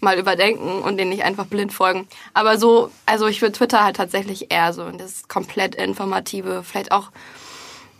mal 0.00 0.18
überdenken 0.18 0.82
und 0.82 0.96
denen 0.96 1.10
nicht 1.10 1.24
einfach 1.24 1.46
blind 1.46 1.72
folgen. 1.72 2.06
Aber 2.34 2.58
so, 2.58 2.90
also 3.06 3.26
ich 3.26 3.42
würde 3.42 3.52
Twitter 3.52 3.84
halt 3.84 3.96
tatsächlich 3.96 4.50
eher 4.50 4.72
so 4.72 4.84
in 4.86 4.98
das 4.98 5.28
komplett 5.28 5.74
informative, 5.74 6.62
vielleicht 6.62 6.92
auch 6.92 7.10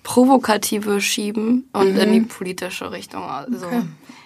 provokative 0.02 1.00
schieben 1.00 1.68
und 1.72 1.94
mhm. 1.94 2.00
in 2.00 2.12
die 2.12 2.20
politische 2.22 2.90
Richtung. 2.90 3.22
Also 3.22 3.66
okay. 3.66 3.82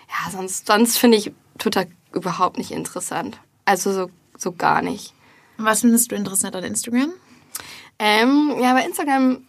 ja, 0.08 0.30
sonst, 0.30 0.66
sonst 0.66 0.98
finde 0.98 1.18
ich 1.18 1.32
Twitter 1.58 1.86
überhaupt 2.12 2.58
nicht 2.58 2.70
interessant. 2.70 3.38
Also 3.64 3.92
so, 3.92 4.10
so 4.36 4.52
gar 4.52 4.82
nicht. 4.82 5.12
Was 5.56 5.80
findest 5.80 6.10
du 6.10 6.16
interessant 6.16 6.56
an 6.56 6.64
Instagram? 6.64 7.12
Ähm, 7.98 8.56
ja, 8.60 8.72
bei 8.74 8.84
Instagram 8.84 9.44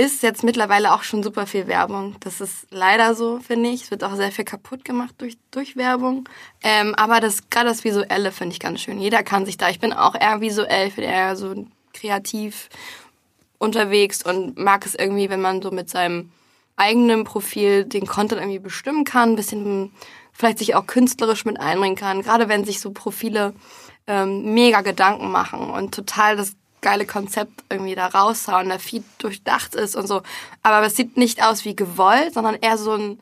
ist 0.00 0.22
jetzt 0.22 0.42
mittlerweile 0.42 0.94
auch 0.94 1.02
schon 1.02 1.22
super 1.22 1.46
viel 1.46 1.66
Werbung. 1.66 2.16
Das 2.20 2.40
ist 2.40 2.66
leider 2.70 3.14
so, 3.14 3.38
finde 3.38 3.68
ich. 3.68 3.82
Es 3.82 3.90
wird 3.90 4.02
auch 4.02 4.14
sehr 4.14 4.32
viel 4.32 4.46
kaputt 4.46 4.82
gemacht 4.82 5.14
durch, 5.18 5.36
durch 5.50 5.76
Werbung. 5.76 6.26
Ähm, 6.62 6.94
aber 6.94 7.20
das 7.20 7.50
gerade 7.50 7.68
das 7.68 7.84
Visuelle 7.84 8.32
finde 8.32 8.54
ich 8.54 8.60
ganz 8.60 8.80
schön. 8.80 8.98
Jeder 8.98 9.22
kann 9.22 9.44
sich 9.44 9.58
da. 9.58 9.68
Ich 9.68 9.78
bin 9.78 9.92
auch 9.92 10.14
eher 10.14 10.40
visuell, 10.40 10.90
bin 10.90 11.04
eher 11.04 11.36
so 11.36 11.66
kreativ 11.92 12.70
unterwegs 13.58 14.22
und 14.22 14.58
mag 14.58 14.86
es 14.86 14.94
irgendwie, 14.94 15.28
wenn 15.28 15.42
man 15.42 15.60
so 15.60 15.70
mit 15.70 15.90
seinem 15.90 16.32
eigenen 16.76 17.24
Profil 17.24 17.84
den 17.84 18.06
Content 18.06 18.40
irgendwie 18.40 18.58
bestimmen 18.58 19.04
kann, 19.04 19.32
ein 19.32 19.36
bisschen 19.36 19.92
vielleicht 20.32 20.58
sich 20.58 20.74
auch 20.74 20.86
künstlerisch 20.86 21.44
mit 21.44 21.60
einbringen 21.60 21.96
kann. 21.96 22.22
Gerade 22.22 22.48
wenn 22.48 22.64
sich 22.64 22.80
so 22.80 22.90
Profile 22.92 23.52
ähm, 24.06 24.54
mega 24.54 24.80
Gedanken 24.80 25.30
machen 25.30 25.68
und 25.68 25.94
total 25.94 26.36
das 26.36 26.56
geile 26.80 27.06
Konzept 27.06 27.64
irgendwie 27.70 27.94
da 27.94 28.06
raushauen, 28.06 28.68
der 28.68 28.80
Feed 28.80 29.04
durchdacht 29.18 29.74
ist 29.74 29.96
und 29.96 30.06
so. 30.06 30.22
Aber 30.62 30.86
es 30.86 30.96
sieht 30.96 31.16
nicht 31.16 31.42
aus 31.42 31.64
wie 31.64 31.76
gewollt, 31.76 32.34
sondern 32.34 32.56
eher 32.56 32.78
so 32.78 32.92
ein, 32.92 33.20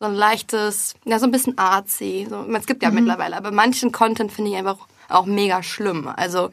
so 0.00 0.06
ein 0.06 0.14
leichtes, 0.14 0.94
ja, 1.04 1.18
so 1.18 1.26
ein 1.26 1.32
bisschen 1.32 1.58
artsy. 1.58 2.26
So, 2.28 2.44
es 2.52 2.66
gibt 2.66 2.82
ja 2.82 2.90
mhm. 2.90 2.96
mittlerweile, 2.96 3.36
aber 3.36 3.50
manchen 3.50 3.92
Content 3.92 4.32
finde 4.32 4.50
ich 4.52 4.56
einfach 4.56 4.78
auch 5.08 5.26
mega 5.26 5.62
schlimm. 5.62 6.08
Also 6.08 6.50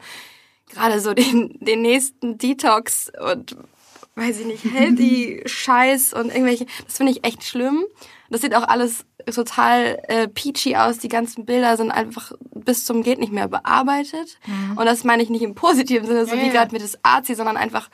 gerade 0.70 1.00
so 1.00 1.14
den, 1.14 1.58
den 1.60 1.82
nächsten 1.82 2.38
Detox 2.38 3.10
und 3.20 3.56
weiß 4.16 4.40
ich 4.40 4.46
nicht, 4.46 4.64
healthy 4.64 5.42
Scheiß 5.46 6.12
und 6.12 6.26
irgendwelche, 6.26 6.66
das 6.86 6.96
finde 6.96 7.12
ich 7.12 7.24
echt 7.24 7.44
schlimm. 7.44 7.84
Das 8.30 8.40
sieht 8.40 8.54
auch 8.54 8.66
alles 8.66 9.04
total 9.32 10.00
äh, 10.08 10.28
peachy 10.28 10.76
aus. 10.76 10.98
Die 10.98 11.08
ganzen 11.08 11.44
Bilder 11.44 11.76
sind 11.76 11.90
einfach 11.90 12.32
bis 12.54 12.84
zum 12.84 13.02
geht 13.02 13.18
nicht 13.18 13.32
mehr 13.32 13.48
bearbeitet. 13.48 14.38
Mhm. 14.46 14.78
Und 14.78 14.86
das 14.86 15.04
meine 15.04 15.22
ich 15.22 15.30
nicht 15.30 15.42
im 15.42 15.54
positiven 15.54 16.06
Sinne, 16.06 16.26
so 16.26 16.34
ja, 16.34 16.42
wie 16.42 16.50
gerade 16.50 16.72
mit 16.72 16.82
das 16.82 16.98
Arzi, 17.02 17.34
sondern 17.34 17.56
einfach 17.56 17.90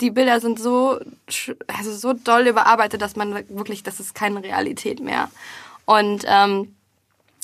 die 0.00 0.10
Bilder 0.10 0.40
sind 0.40 0.58
so 0.58 0.98
also 1.66 1.92
so 1.92 2.12
doll 2.12 2.48
überarbeitet, 2.48 3.00
dass 3.00 3.16
man 3.16 3.34
wirklich, 3.48 3.82
das 3.82 4.00
ist 4.00 4.14
keine 4.14 4.42
Realität 4.42 5.00
mehr. 5.00 5.30
Und 5.84 6.24
ähm, 6.26 6.74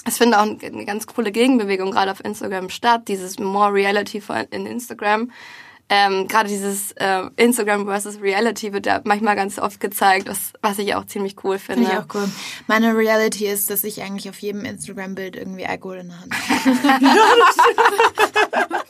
ich 0.06 0.14
finde 0.14 0.38
auch 0.38 0.42
eine 0.42 0.84
ganz 0.84 1.06
coole 1.06 1.32
Gegenbewegung 1.32 1.90
gerade 1.90 2.10
auf 2.10 2.24
Instagram 2.24 2.70
statt, 2.70 3.08
dieses 3.08 3.38
More 3.38 3.72
Reality 3.72 4.22
in 4.50 4.66
Instagram 4.66 5.30
ähm, 5.88 6.28
gerade 6.28 6.48
dieses 6.48 6.92
äh, 6.92 7.22
Instagram 7.36 7.86
versus 7.86 8.20
Reality 8.20 8.72
wird 8.72 8.86
ja 8.86 9.00
manchmal 9.04 9.36
ganz 9.36 9.58
oft 9.58 9.80
gezeigt, 9.80 10.28
was, 10.28 10.52
was 10.60 10.78
ich 10.78 10.94
auch 10.94 11.06
ziemlich 11.06 11.42
cool 11.44 11.58
finde. 11.58 11.86
Finde 11.86 11.92
ich 11.92 12.10
auch 12.10 12.14
cool. 12.14 12.28
Meine 12.66 12.96
Reality 12.96 13.46
ist, 13.46 13.70
dass 13.70 13.84
ich 13.84 14.02
eigentlich 14.02 14.28
auf 14.28 14.38
jedem 14.38 14.64
Instagram-Bild 14.64 15.36
irgendwie 15.36 15.66
Alkohol 15.66 15.98
in 15.98 16.08
der 16.08 16.20
Hand 16.20 16.34
habe. 16.34 18.84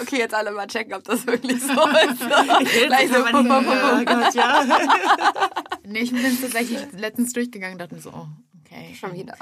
Okay, 0.00 0.18
jetzt 0.18 0.34
alle 0.34 0.52
mal 0.52 0.66
checken, 0.66 0.94
ob 0.94 1.04
das 1.04 1.26
wirklich 1.26 1.60
so 1.60 1.72
ist. 1.72 2.20
Gleich 2.86 3.10
so, 3.10 3.24
pum, 3.24 3.48
pum, 3.48 3.64
pum. 3.64 4.04
Gott, 4.04 4.34
ja. 4.34 4.64
nee, 5.84 6.00
ich 6.00 6.12
bin 6.12 6.40
tatsächlich 6.40 6.80
letztens 6.96 7.32
durchgegangen 7.32 7.74
und 7.74 7.80
dachte 7.80 8.00
so, 8.00 8.10
oh, 8.10 8.26
Okay. 8.66 8.96
Schon 8.98 9.14
wieder. 9.14 9.36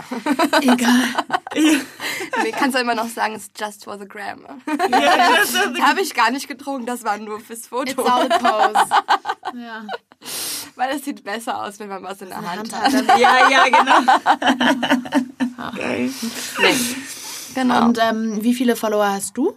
Egal. 0.60 1.33
nee, 2.42 2.52
kannst 2.52 2.76
du 2.76 2.80
immer 2.80 2.94
noch 2.94 3.08
sagen, 3.08 3.34
it's 3.34 3.50
just 3.58 3.84
for 3.84 3.98
the 3.98 4.06
gram. 4.06 4.40
Ja, 4.90 5.38
Habe 5.88 6.00
ich 6.00 6.14
gar 6.14 6.30
nicht 6.30 6.48
getrunken, 6.48 6.86
das 6.86 7.04
war 7.04 7.18
nur 7.18 7.40
fürs 7.40 7.66
Foto. 7.66 7.90
It's 7.90 7.98
all 7.98 8.28
pose. 8.28 8.86
ja. 9.54 9.86
Weil 10.76 10.96
es 10.96 11.04
sieht 11.04 11.22
besser 11.22 11.62
aus, 11.62 11.78
wenn 11.78 11.88
man 11.88 12.02
was 12.02 12.22
in 12.22 12.28
der 12.28 12.38
Hand, 12.38 12.72
Hand, 12.72 12.94
hat. 12.94 13.18
Ja, 13.18 13.48
ja, 13.50 13.64
genau. 13.64 14.12
Geil. 15.76 16.10
Nee. 16.60 16.74
Genau. 17.54 17.84
Und 17.84 17.98
ähm, 18.00 18.42
wie 18.42 18.54
viele 18.54 18.74
Follower 18.74 19.08
hast 19.08 19.36
du? 19.36 19.54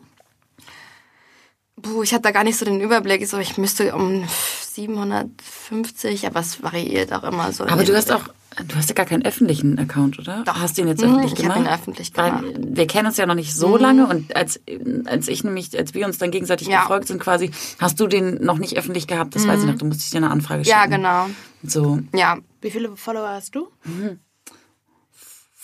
Puh, 1.81 2.03
ich 2.03 2.13
habe 2.13 2.21
da 2.23 2.31
gar 2.31 2.43
nicht 2.43 2.57
so 2.57 2.65
den 2.65 2.81
Überblick. 2.81 3.25
So, 3.27 3.37
ich 3.37 3.57
müsste 3.57 3.95
um 3.95 4.27
750, 4.73 6.27
aber 6.27 6.39
es 6.41 6.61
variiert 6.61 7.13
auch 7.13 7.23
immer 7.23 7.51
so. 7.51 7.65
Aber 7.65 7.83
du 7.83 7.95
hast 7.95 8.11
auch 8.11 8.29
Du 8.65 8.75
hast 8.75 8.89
ja 8.89 8.95
gar 8.95 9.05
keinen 9.05 9.23
öffentlichen 9.23 9.77
Account, 9.77 10.17
oder? 10.17 10.43
Doch. 10.43 10.59
Hast 10.59 10.77
du 10.77 10.81
ihn 10.81 10.87
jetzt 10.87 11.03
öffentlich 11.03 11.33
ich 11.33 11.39
gemacht? 11.39 11.59
Ich 11.59 11.65
habe 11.65 11.69
ihn 11.69 11.79
öffentlich 11.79 12.13
gemacht. 12.13 12.43
Weil 12.43 12.75
wir 12.75 12.87
kennen 12.87 13.07
uns 13.07 13.17
ja 13.17 13.25
noch 13.25 13.35
nicht 13.35 13.53
so 13.53 13.69
mhm. 13.69 13.81
lange 13.81 14.07
und 14.07 14.35
als, 14.35 14.59
als 15.05 15.27
ich 15.27 15.43
nämlich, 15.43 15.77
als 15.77 15.93
wir 15.93 16.05
uns 16.05 16.17
dann 16.17 16.31
gegenseitig 16.31 16.67
ja. 16.67 16.81
gefolgt 16.81 17.07
sind 17.07 17.21
quasi, 17.21 17.51
hast 17.79 17.99
du 17.99 18.07
den 18.07 18.43
noch 18.43 18.57
nicht 18.57 18.77
öffentlich 18.77 19.05
gehabt. 19.05 19.35
Das 19.35 19.43
mhm. 19.43 19.49
weiß 19.49 19.59
ich 19.59 19.65
mhm. 19.65 19.71
noch. 19.71 19.77
Du 19.77 19.85
musstest 19.85 20.13
dir 20.13 20.17
eine 20.17 20.31
Anfrage 20.31 20.65
schicken. 20.65 20.77
Ja, 20.77 20.85
genau. 20.87 21.29
So. 21.63 21.99
Ja. 22.13 22.37
Wie 22.61 22.71
viele 22.71 22.95
Follower 22.95 23.29
hast 23.29 23.55
du? 23.55 23.67
Mhm. 23.83 24.19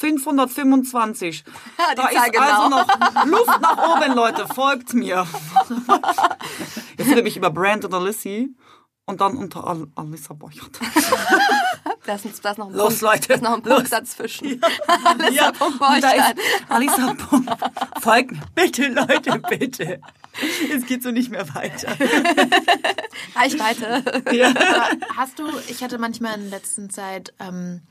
525. 0.03 1.43
da 1.95 2.07
ist 2.07 2.31
genau. 2.31 2.43
also 2.43 2.69
noch 2.69 3.25
Luft 3.25 3.62
nach 3.62 3.77
oben, 3.77 4.15
Leute. 4.15 4.47
Folgt 4.53 4.93
mir. 4.93 5.25
Ihr 6.97 7.05
findet 7.05 7.23
mich 7.23 7.38
über 7.38 7.50
Brand 7.50 7.85
oder 7.85 8.03
Lissy 8.03 8.53
und 9.05 9.21
dann 9.21 9.38
unter 9.38 9.65
Al 9.65 9.88
Alissa 9.95 10.33
Boyert. 10.33 10.79
Da 12.05 12.15
ist, 12.15 12.43
da 12.43 12.51
ist 12.51 12.57
noch 12.57 12.67
ein 12.67 12.74
Los, 12.74 13.00
Punkt, 13.00 13.01
Leute. 13.01 13.27
Da 13.27 13.36
ist 13.36 13.43
noch 13.43 13.53
ein 13.53 13.62
Punkt 13.62 13.91
dazwischen. 13.91 14.60
Ja. 15.31 15.51
Alissa 15.79 16.15
ja. 16.15 16.29
Ist 16.29 16.36
Alissa 16.69 17.13
Punkt. 17.13 17.50
Folgt 18.01 18.31
mir. 18.31 18.41
Bitte, 18.55 18.88
Leute, 18.88 19.41
bitte. 19.50 20.01
Es 20.75 20.86
geht 20.86 21.03
so 21.03 21.12
nicht 21.12 21.29
mehr 21.29 21.48
weiter. 21.53 21.89
Reichweite. 23.36 24.03
Ja. 24.31 24.53
hast 25.15 25.38
du, 25.38 25.45
ich 25.67 25.83
hatte 25.83 26.00
manchmal 26.00 26.36
in 26.36 26.50
der 26.50 26.60
letzten 26.60 26.89
Zeit 26.89 27.33
ähm, 27.39 27.81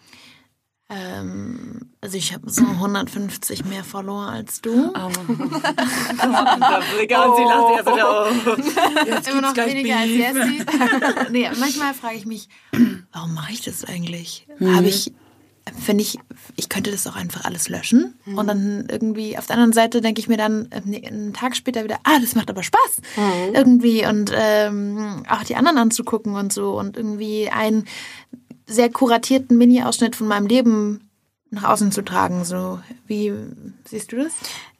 ähm, 0.92 1.92
also 2.00 2.18
ich 2.18 2.32
habe 2.34 2.50
so 2.50 2.62
150 2.62 3.64
mehr 3.64 3.84
Follower 3.84 4.26
als 4.26 4.60
du. 4.60 4.92
Oh. 6.24 6.96
Blick 6.96 7.16
an 7.16 7.30
sie 7.36 7.42
lacht 7.42 7.76
ja 7.76 7.84
so, 7.84 8.52
oh. 8.52 9.06
Jetzt 9.06 9.28
Immer 9.28 9.40
noch 9.40 9.56
weniger 9.56 9.98
als 9.98 10.10
Jessie. 10.10 10.64
nee, 11.30 11.50
manchmal 11.58 11.94
frage 11.94 12.16
ich 12.16 12.26
mich, 12.26 12.48
warum 13.12 13.34
mache 13.34 13.52
ich 13.52 13.62
das 13.62 13.84
eigentlich? 13.84 14.46
Mhm. 14.58 14.76
Habe 14.76 14.88
ich 14.88 15.12
finde 15.80 16.02
ich, 16.02 16.18
ich 16.56 16.68
könnte 16.68 16.90
das 16.90 17.06
auch 17.06 17.16
einfach 17.16 17.44
alles 17.44 17.68
löschen. 17.68 18.14
Mhm. 18.24 18.38
Und 18.38 18.46
dann 18.46 18.86
irgendwie 18.90 19.38
auf 19.38 19.46
der 19.46 19.56
anderen 19.56 19.72
Seite 19.72 20.00
denke 20.00 20.20
ich 20.20 20.28
mir 20.28 20.36
dann 20.36 20.68
äh, 20.70 21.06
einen 21.06 21.32
Tag 21.32 21.56
später 21.56 21.84
wieder, 21.84 21.98
ah, 22.04 22.18
das 22.20 22.34
macht 22.34 22.50
aber 22.50 22.62
Spaß. 22.62 23.00
Mhm. 23.16 23.54
Irgendwie 23.54 24.06
und 24.06 24.32
ähm, 24.34 25.22
auch 25.28 25.44
die 25.44 25.56
anderen 25.56 25.78
anzugucken 25.78 26.34
und 26.34 26.52
so 26.52 26.78
und 26.78 26.96
irgendwie 26.96 27.48
ein 27.48 27.84
sehr 28.66 28.90
kuratierten 28.90 29.58
Mini-Ausschnitt 29.58 30.16
von 30.16 30.28
meinem 30.28 30.46
Leben 30.46 31.10
nach 31.50 31.64
außen 31.64 31.92
zu 31.92 32.02
tragen. 32.02 32.44
So, 32.44 32.80
wie 33.06 33.32
siehst 33.84 34.12
du 34.12 34.16
das? 34.16 34.32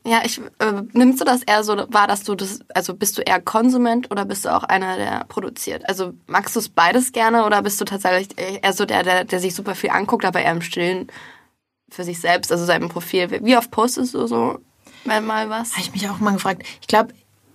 Ja, 0.04 0.22
ich 0.24 0.40
äh, 0.58 0.82
nimmst 0.92 1.20
du 1.20 1.24
das 1.24 1.42
eher 1.44 1.62
so 1.62 1.76
wahr, 1.88 2.08
dass 2.08 2.24
du 2.24 2.34
das, 2.34 2.60
also 2.74 2.94
bist 2.94 3.16
du 3.16 3.22
eher 3.22 3.40
Konsument 3.40 4.10
oder 4.10 4.24
bist 4.24 4.44
du 4.44 4.48
auch 4.48 4.64
einer, 4.64 4.96
der 4.96 5.24
produziert? 5.28 5.88
Also 5.88 6.12
magst 6.26 6.56
du 6.56 6.60
es 6.60 6.68
beides 6.68 7.12
gerne 7.12 7.44
oder 7.44 7.62
bist 7.62 7.80
du 7.80 7.84
tatsächlich 7.84 8.36
eher 8.36 8.72
so 8.72 8.84
der, 8.84 9.04
der, 9.04 9.24
der 9.24 9.38
sich 9.38 9.54
super 9.54 9.76
viel 9.76 9.90
anguckt, 9.90 10.24
aber 10.24 10.40
eher 10.40 10.50
im 10.50 10.62
Stillen 10.62 11.06
für 11.88 12.02
sich 12.02 12.20
selbst, 12.20 12.50
also 12.50 12.64
seinem 12.64 12.88
Profil? 12.88 13.30
Wie 13.44 13.56
oft 13.56 13.70
postest 13.70 14.14
du 14.14 14.26
so 14.26 14.58
mal 15.04 15.48
was? 15.50 15.72
Habe 15.72 15.82
ich 15.82 15.92
mich 15.92 16.08
auch 16.08 16.18
mal 16.18 16.32
gefragt. 16.32 16.64
Ich 16.80 16.88
glaube, 16.88 17.14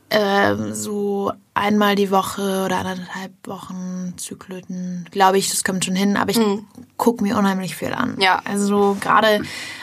äh, 0.10 0.56
so 0.74 1.32
einmal 1.54 1.96
die 1.96 2.12
Woche 2.12 2.64
oder 2.66 2.78
anderthalb 2.78 3.32
Wochen 3.46 4.14
Zyklen, 4.18 5.06
glaube 5.12 5.38
ich, 5.38 5.50
das 5.50 5.64
kommt 5.64 5.86
schon 5.86 5.96
hin, 5.96 6.18
aber 6.18 6.32
ich 6.32 6.38
mhm. 6.38 6.66
gucke 6.98 7.24
mir 7.24 7.38
unheimlich 7.38 7.76
viel 7.76 7.94
an. 7.94 8.18
Ja. 8.20 8.42
Also 8.46 8.96
gerade 9.02 9.42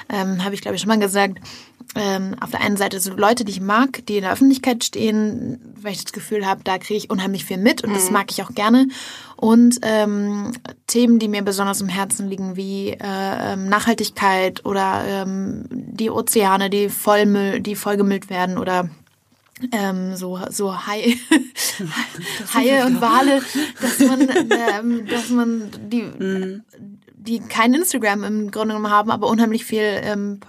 ähm, 0.09 0.45
habe 0.45 0.55
ich, 0.55 0.61
glaube 0.61 0.77
ich, 0.77 0.83
schon 0.83 0.89
mal 0.89 0.99
gesagt, 0.99 1.41
ähm, 1.97 2.35
auf 2.41 2.51
der 2.51 2.61
einen 2.61 2.77
Seite 2.77 2.99
so 3.01 3.13
Leute, 3.13 3.45
die 3.45 3.53
ich 3.53 3.61
mag, 3.61 4.05
die 4.07 4.17
in 4.17 4.23
der 4.23 4.33
Öffentlichkeit 4.33 4.83
stehen, 4.83 5.61
weil 5.81 5.93
ich 5.93 6.05
das 6.05 6.13
Gefühl 6.13 6.47
habe, 6.47 6.63
da 6.65 6.79
kriege 6.79 6.97
ich 6.97 7.11
unheimlich 7.11 7.45
viel 7.45 7.59
mit 7.59 7.85
und 7.85 7.91
mhm. 7.91 7.95
das 7.95 8.11
mag 8.11 8.31
ich 8.31 8.43
auch 8.43 8.55
gerne. 8.55 8.89
Und 9.37 9.79
ähm, 9.83 10.53
Themen, 10.87 11.19
die 11.19 11.29
mir 11.29 11.43
besonders 11.43 11.81
im 11.81 11.89
Herzen 11.89 12.29
liegen, 12.29 12.57
wie 12.57 12.91
äh, 12.91 12.99
ähm, 13.01 13.69
Nachhaltigkeit 13.69 14.65
oder 14.65 15.05
ähm, 15.07 15.67
die 15.71 16.11
Ozeane, 16.11 16.71
die 16.71 16.89
vollmüll, 16.89 17.61
die 17.61 17.77
vollgemüllt 17.77 18.31
werden 18.31 18.59
oder 18.59 18.89
ähm, 19.73 20.17
so, 20.17 20.39
so 20.51 20.87
Hai, 20.87 21.17
Haie 22.55 22.85
und 22.87 23.01
Wale, 23.01 23.43
dass 23.81 23.99
man, 24.01 24.29
ähm, 24.51 25.07
dass 25.09 25.31
man 25.31 25.71
die, 25.89 26.03
mhm. 26.03 26.65
die 27.15 27.41
kein 27.41 27.75
Instagram 27.75 28.25
im 28.25 28.51
Grunde 28.51 28.75
genommen 28.75 28.93
haben, 28.93 29.11
aber 29.11 29.29
unheimlich 29.29 29.65
viel 29.65 30.01
ähm, 30.03 30.41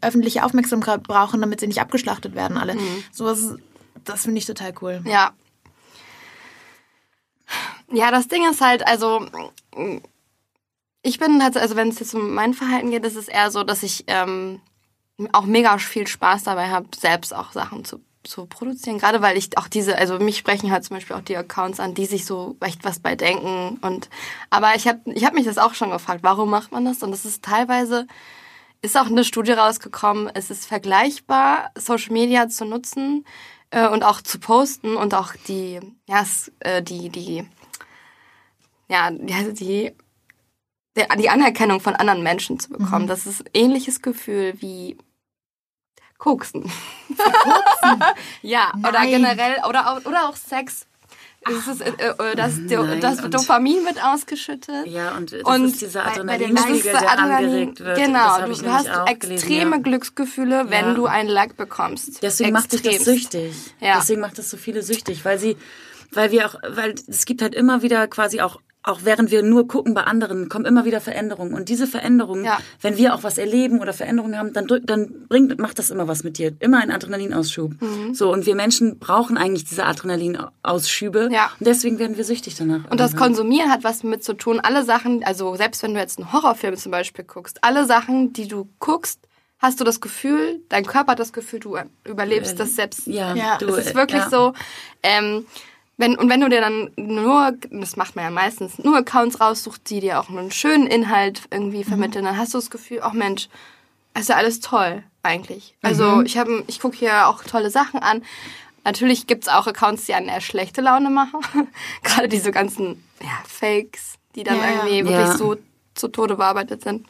öffentliche 0.00 0.44
Aufmerksamkeit 0.44 1.02
brauchen, 1.02 1.40
damit 1.40 1.60
sie 1.60 1.66
nicht 1.66 1.80
abgeschlachtet 1.80 2.34
werden 2.34 2.56
alle. 2.56 2.74
Mhm. 2.74 3.04
Sowas, 3.12 3.54
das 4.04 4.22
finde 4.22 4.38
ich 4.38 4.46
total 4.46 4.72
cool. 4.80 5.02
Ja. 5.04 5.32
Ja, 7.92 8.10
das 8.10 8.28
Ding 8.28 8.48
ist 8.48 8.60
halt, 8.60 8.86
also 8.86 9.26
ich 11.02 11.18
bin 11.18 11.42
halt, 11.42 11.56
also 11.56 11.76
wenn 11.76 11.88
es 11.88 11.98
jetzt 11.98 12.14
um 12.14 12.34
mein 12.34 12.54
Verhalten 12.54 12.90
geht, 12.90 13.04
ist 13.04 13.16
es 13.16 13.28
eher 13.28 13.50
so, 13.50 13.64
dass 13.64 13.82
ich 13.82 14.04
ähm, 14.06 14.60
auch 15.32 15.44
mega 15.44 15.76
viel 15.78 16.06
Spaß 16.06 16.44
dabei 16.44 16.70
habe, 16.70 16.88
selbst 16.96 17.34
auch 17.34 17.52
Sachen 17.52 17.84
zu 17.84 18.00
zu 18.22 18.46
produzieren, 18.46 18.98
gerade 18.98 19.22
weil 19.22 19.36
ich 19.36 19.56
auch 19.56 19.68
diese, 19.68 19.96
also 19.96 20.18
mich 20.18 20.36
sprechen 20.36 20.70
halt 20.70 20.84
zum 20.84 20.96
Beispiel 20.96 21.16
auch 21.16 21.22
die 21.22 21.36
Accounts 21.36 21.80
an, 21.80 21.94
die 21.94 22.06
sich 22.06 22.26
so 22.26 22.56
echt 22.60 22.84
was 22.84 23.00
bei 23.00 23.16
denken 23.16 23.78
und 23.80 24.10
aber 24.50 24.74
ich 24.74 24.86
habe 24.86 25.00
ich 25.06 25.24
hab 25.24 25.34
mich 25.34 25.46
das 25.46 25.58
auch 25.58 25.74
schon 25.74 25.90
gefragt, 25.90 26.22
warum 26.22 26.50
macht 26.50 26.70
man 26.72 26.84
das 26.84 27.02
und 27.02 27.12
das 27.12 27.24
ist 27.24 27.42
teilweise 27.42 28.06
ist 28.82 28.96
auch 28.98 29.06
eine 29.06 29.24
Studie 29.24 29.52
rausgekommen, 29.52 30.30
es 30.34 30.50
ist 30.50 30.66
vergleichbar 30.66 31.70
Social 31.76 32.12
Media 32.12 32.48
zu 32.48 32.64
nutzen 32.64 33.24
äh, 33.70 33.88
und 33.88 34.04
auch 34.04 34.20
zu 34.20 34.38
posten 34.38 34.96
und 34.96 35.14
auch 35.14 35.32
die 35.48 35.80
ja 36.06 36.24
äh, 36.60 36.82
die 36.82 37.08
die 37.08 37.46
ja 38.88 39.10
die, 39.10 39.92
die 40.96 41.04
die 41.18 41.30
Anerkennung 41.30 41.80
von 41.80 41.94
anderen 41.94 42.22
Menschen 42.22 42.58
zu 42.58 42.68
bekommen. 42.68 43.04
Mhm. 43.04 43.08
Das 43.08 43.26
ist 43.26 43.42
ein 43.42 43.50
ähnliches 43.54 44.02
Gefühl 44.02 44.54
wie 44.60 44.98
Koksen. 46.20 46.62
Koksen? 47.08 48.04
ja, 48.42 48.70
Nein. 48.76 48.88
oder 48.94 49.06
generell, 49.06 49.56
oder 49.68 49.90
auch, 49.90 50.04
oder 50.04 50.28
auch 50.28 50.36
Sex. 50.36 50.86
Das, 51.42 51.66
ist, 51.68 51.80
äh, 51.80 51.90
äh, 51.90 52.36
das, 52.36 52.58
Nein, 52.58 53.00
das 53.00 53.18
Dopamin 53.30 53.86
wird 53.86 54.04
ausgeschüttet. 54.04 54.86
Ja, 54.86 55.16
und 55.16 55.32
das 55.32 55.40
Und 55.42 55.64
ist 55.64 55.80
dieser 55.80 56.04
bei- 56.04 56.22
bei 56.22 56.36
den 56.36 56.54
Adrenalinspiegel, 56.58 56.92
der 57.00 57.10
Adrenalin- 57.10 57.36
angeregt 57.46 57.80
wird. 57.80 57.96
Genau, 57.96 58.40
du, 58.46 58.52
du 58.52 58.70
hast 58.72 58.90
auch 58.90 59.06
gelesen, 59.06 59.32
extreme 59.32 59.76
ja. 59.76 59.82
Glücksgefühle, 59.82 60.66
wenn 60.68 60.84
Ja. 60.88 60.94
du 60.94 61.06
ein 61.06 61.28
Like 61.28 61.56
bekommst. 61.56 62.22
Deswegen 62.22 62.52
macht 62.52 62.70
dich 62.72 62.82
das 62.82 62.96
Extremst. 62.96 63.32
süchtig. 63.32 63.54
Ja. 63.80 63.96
Deswegen 63.96 64.20
macht 64.20 64.36
das 64.36 64.50
so 64.50 64.58
viele 64.58 64.82
süchtig, 64.82 65.24
weil 65.24 65.38
sie, 65.38 65.56
weil 66.12 66.30
wir 66.30 66.44
auch, 66.46 66.56
weil 66.68 66.94
es 67.08 67.24
gibt 67.24 67.40
halt 67.40 67.54
immer 67.54 67.80
wieder 67.80 68.06
quasi 68.06 68.42
auch 68.42 68.60
auch 68.82 69.00
während 69.04 69.30
wir 69.30 69.42
nur 69.42 69.68
gucken 69.68 69.92
bei 69.92 70.04
anderen, 70.04 70.48
kommen 70.48 70.64
immer 70.64 70.84
wieder 70.86 71.00
Veränderungen. 71.02 71.52
Und 71.52 71.68
diese 71.68 71.86
Veränderungen, 71.86 72.44
Ja. 72.44 72.58
wenn 72.80 72.96
wir 72.96 73.14
auch 73.14 73.22
was 73.22 73.36
erleben 73.36 73.78
oder 73.80 73.92
Veränderungen 73.92 74.38
haben, 74.38 74.52
dann, 74.54 74.66
dann 74.84 75.26
bringt, 75.28 75.58
macht 75.58 75.78
das 75.78 75.90
immer 75.90 76.08
was 76.08 76.24
mit 76.24 76.38
dir. 76.38 76.52
Immer 76.60 76.78
ein 76.80 76.90
Adrenalinausschub. 76.90 77.72
Mhm. 77.80 78.14
So, 78.14 78.32
und 78.32 78.46
wir 78.46 78.54
Menschen 78.54 78.98
brauchen 78.98 79.36
eigentlich 79.36 79.64
diese 79.66 79.84
Adrenalinausschübe. 79.84 81.28
Ja. 81.30 81.50
Und 81.58 81.66
deswegen 81.66 81.98
werden 81.98 82.16
wir 82.16 82.24
süchtig 82.24 82.54
danach. 82.56 82.90
Und 82.90 82.98
das. 83.00 83.14
Konsumieren 83.16 83.70
hat 83.70 83.84
was 83.84 84.02
mit 84.02 84.24
zu 84.24 84.32
tun. 84.34 84.60
Alle 84.60 84.82
Sachen, 84.84 85.22
also 85.24 85.54
selbst 85.56 85.82
wenn 85.82 85.92
du 85.92 86.00
jetzt 86.00 86.18
einen 86.18 86.32
Horrorfilm 86.32 86.76
zum 86.76 86.92
Beispiel 86.92 87.24
guckst, 87.24 87.62
alle 87.62 87.84
Sachen, 87.84 88.32
die 88.32 88.48
du 88.48 88.68
guckst, 88.78 89.20
hast 89.58 89.78
du 89.78 89.84
das 89.84 90.00
Gefühl, 90.00 90.62
dein 90.70 90.86
Körper 90.86 91.12
hat 91.12 91.18
das 91.18 91.34
Gefühl, 91.34 91.60
du 91.60 91.76
überlebst 92.08 92.58
das 92.58 92.76
selbst. 92.76 93.06
Ja, 93.06 93.34
Ja, 93.34 93.58
du, 93.58 93.66
Es 93.68 93.88
ist 93.88 93.94
wirklich 93.94 94.22
ja. 94.22 94.30
so. 94.30 94.54
Ähm, 95.02 95.44
wenn, 96.00 96.16
und 96.16 96.28
wenn 96.30 96.40
du 96.40 96.48
dir 96.48 96.60
dann 96.60 96.90
nur, 96.96 97.52
das 97.70 97.96
macht 97.96 98.16
man 98.16 98.24
ja 98.24 98.30
meistens, 98.30 98.78
nur 98.78 98.96
Accounts 98.96 99.40
raussucht, 99.40 99.88
die 99.90 100.00
dir 100.00 100.18
auch 100.18 100.28
einen 100.28 100.50
schönen 100.50 100.86
Inhalt 100.86 101.42
irgendwie 101.50 101.84
vermitteln, 101.84 102.24
dann 102.24 102.36
hast 102.38 102.54
du 102.54 102.58
das 102.58 102.70
Gefühl, 102.70 103.00
ach 103.02 103.12
Mensch, 103.12 103.48
ist 104.18 104.28
ja 104.30 104.36
alles 104.36 104.60
toll 104.60 105.02
eigentlich. 105.22 105.74
Also 105.82 106.22
ich 106.22 106.36
habe, 106.38 106.64
ich 106.66 106.80
gucke 106.80 106.96
hier 106.96 107.28
auch 107.28 107.44
tolle 107.44 107.70
Sachen 107.70 108.00
an. 108.00 108.22
Natürlich 108.84 109.26
gibt's 109.26 109.48
auch 109.48 109.66
Accounts, 109.66 110.06
die 110.06 110.14
einen 110.14 110.28
eher 110.28 110.40
schlechte 110.40 110.80
Laune 110.80 111.10
machen. 111.10 111.40
Gerade 112.02 112.28
diese 112.28 112.50
ganzen 112.50 113.04
ja, 113.22 113.28
Fakes, 113.46 114.14
die 114.34 114.42
dann 114.42 114.56
Ja, 114.56 114.62
ja. 114.64 114.70
irgendwie 114.86 115.04
wirklich 115.04 115.28
Ja. 115.28 115.36
so 115.36 115.56
zu 115.94 116.08
Tode 116.08 116.36
bearbeitet 116.36 116.82
sind. 116.82 117.06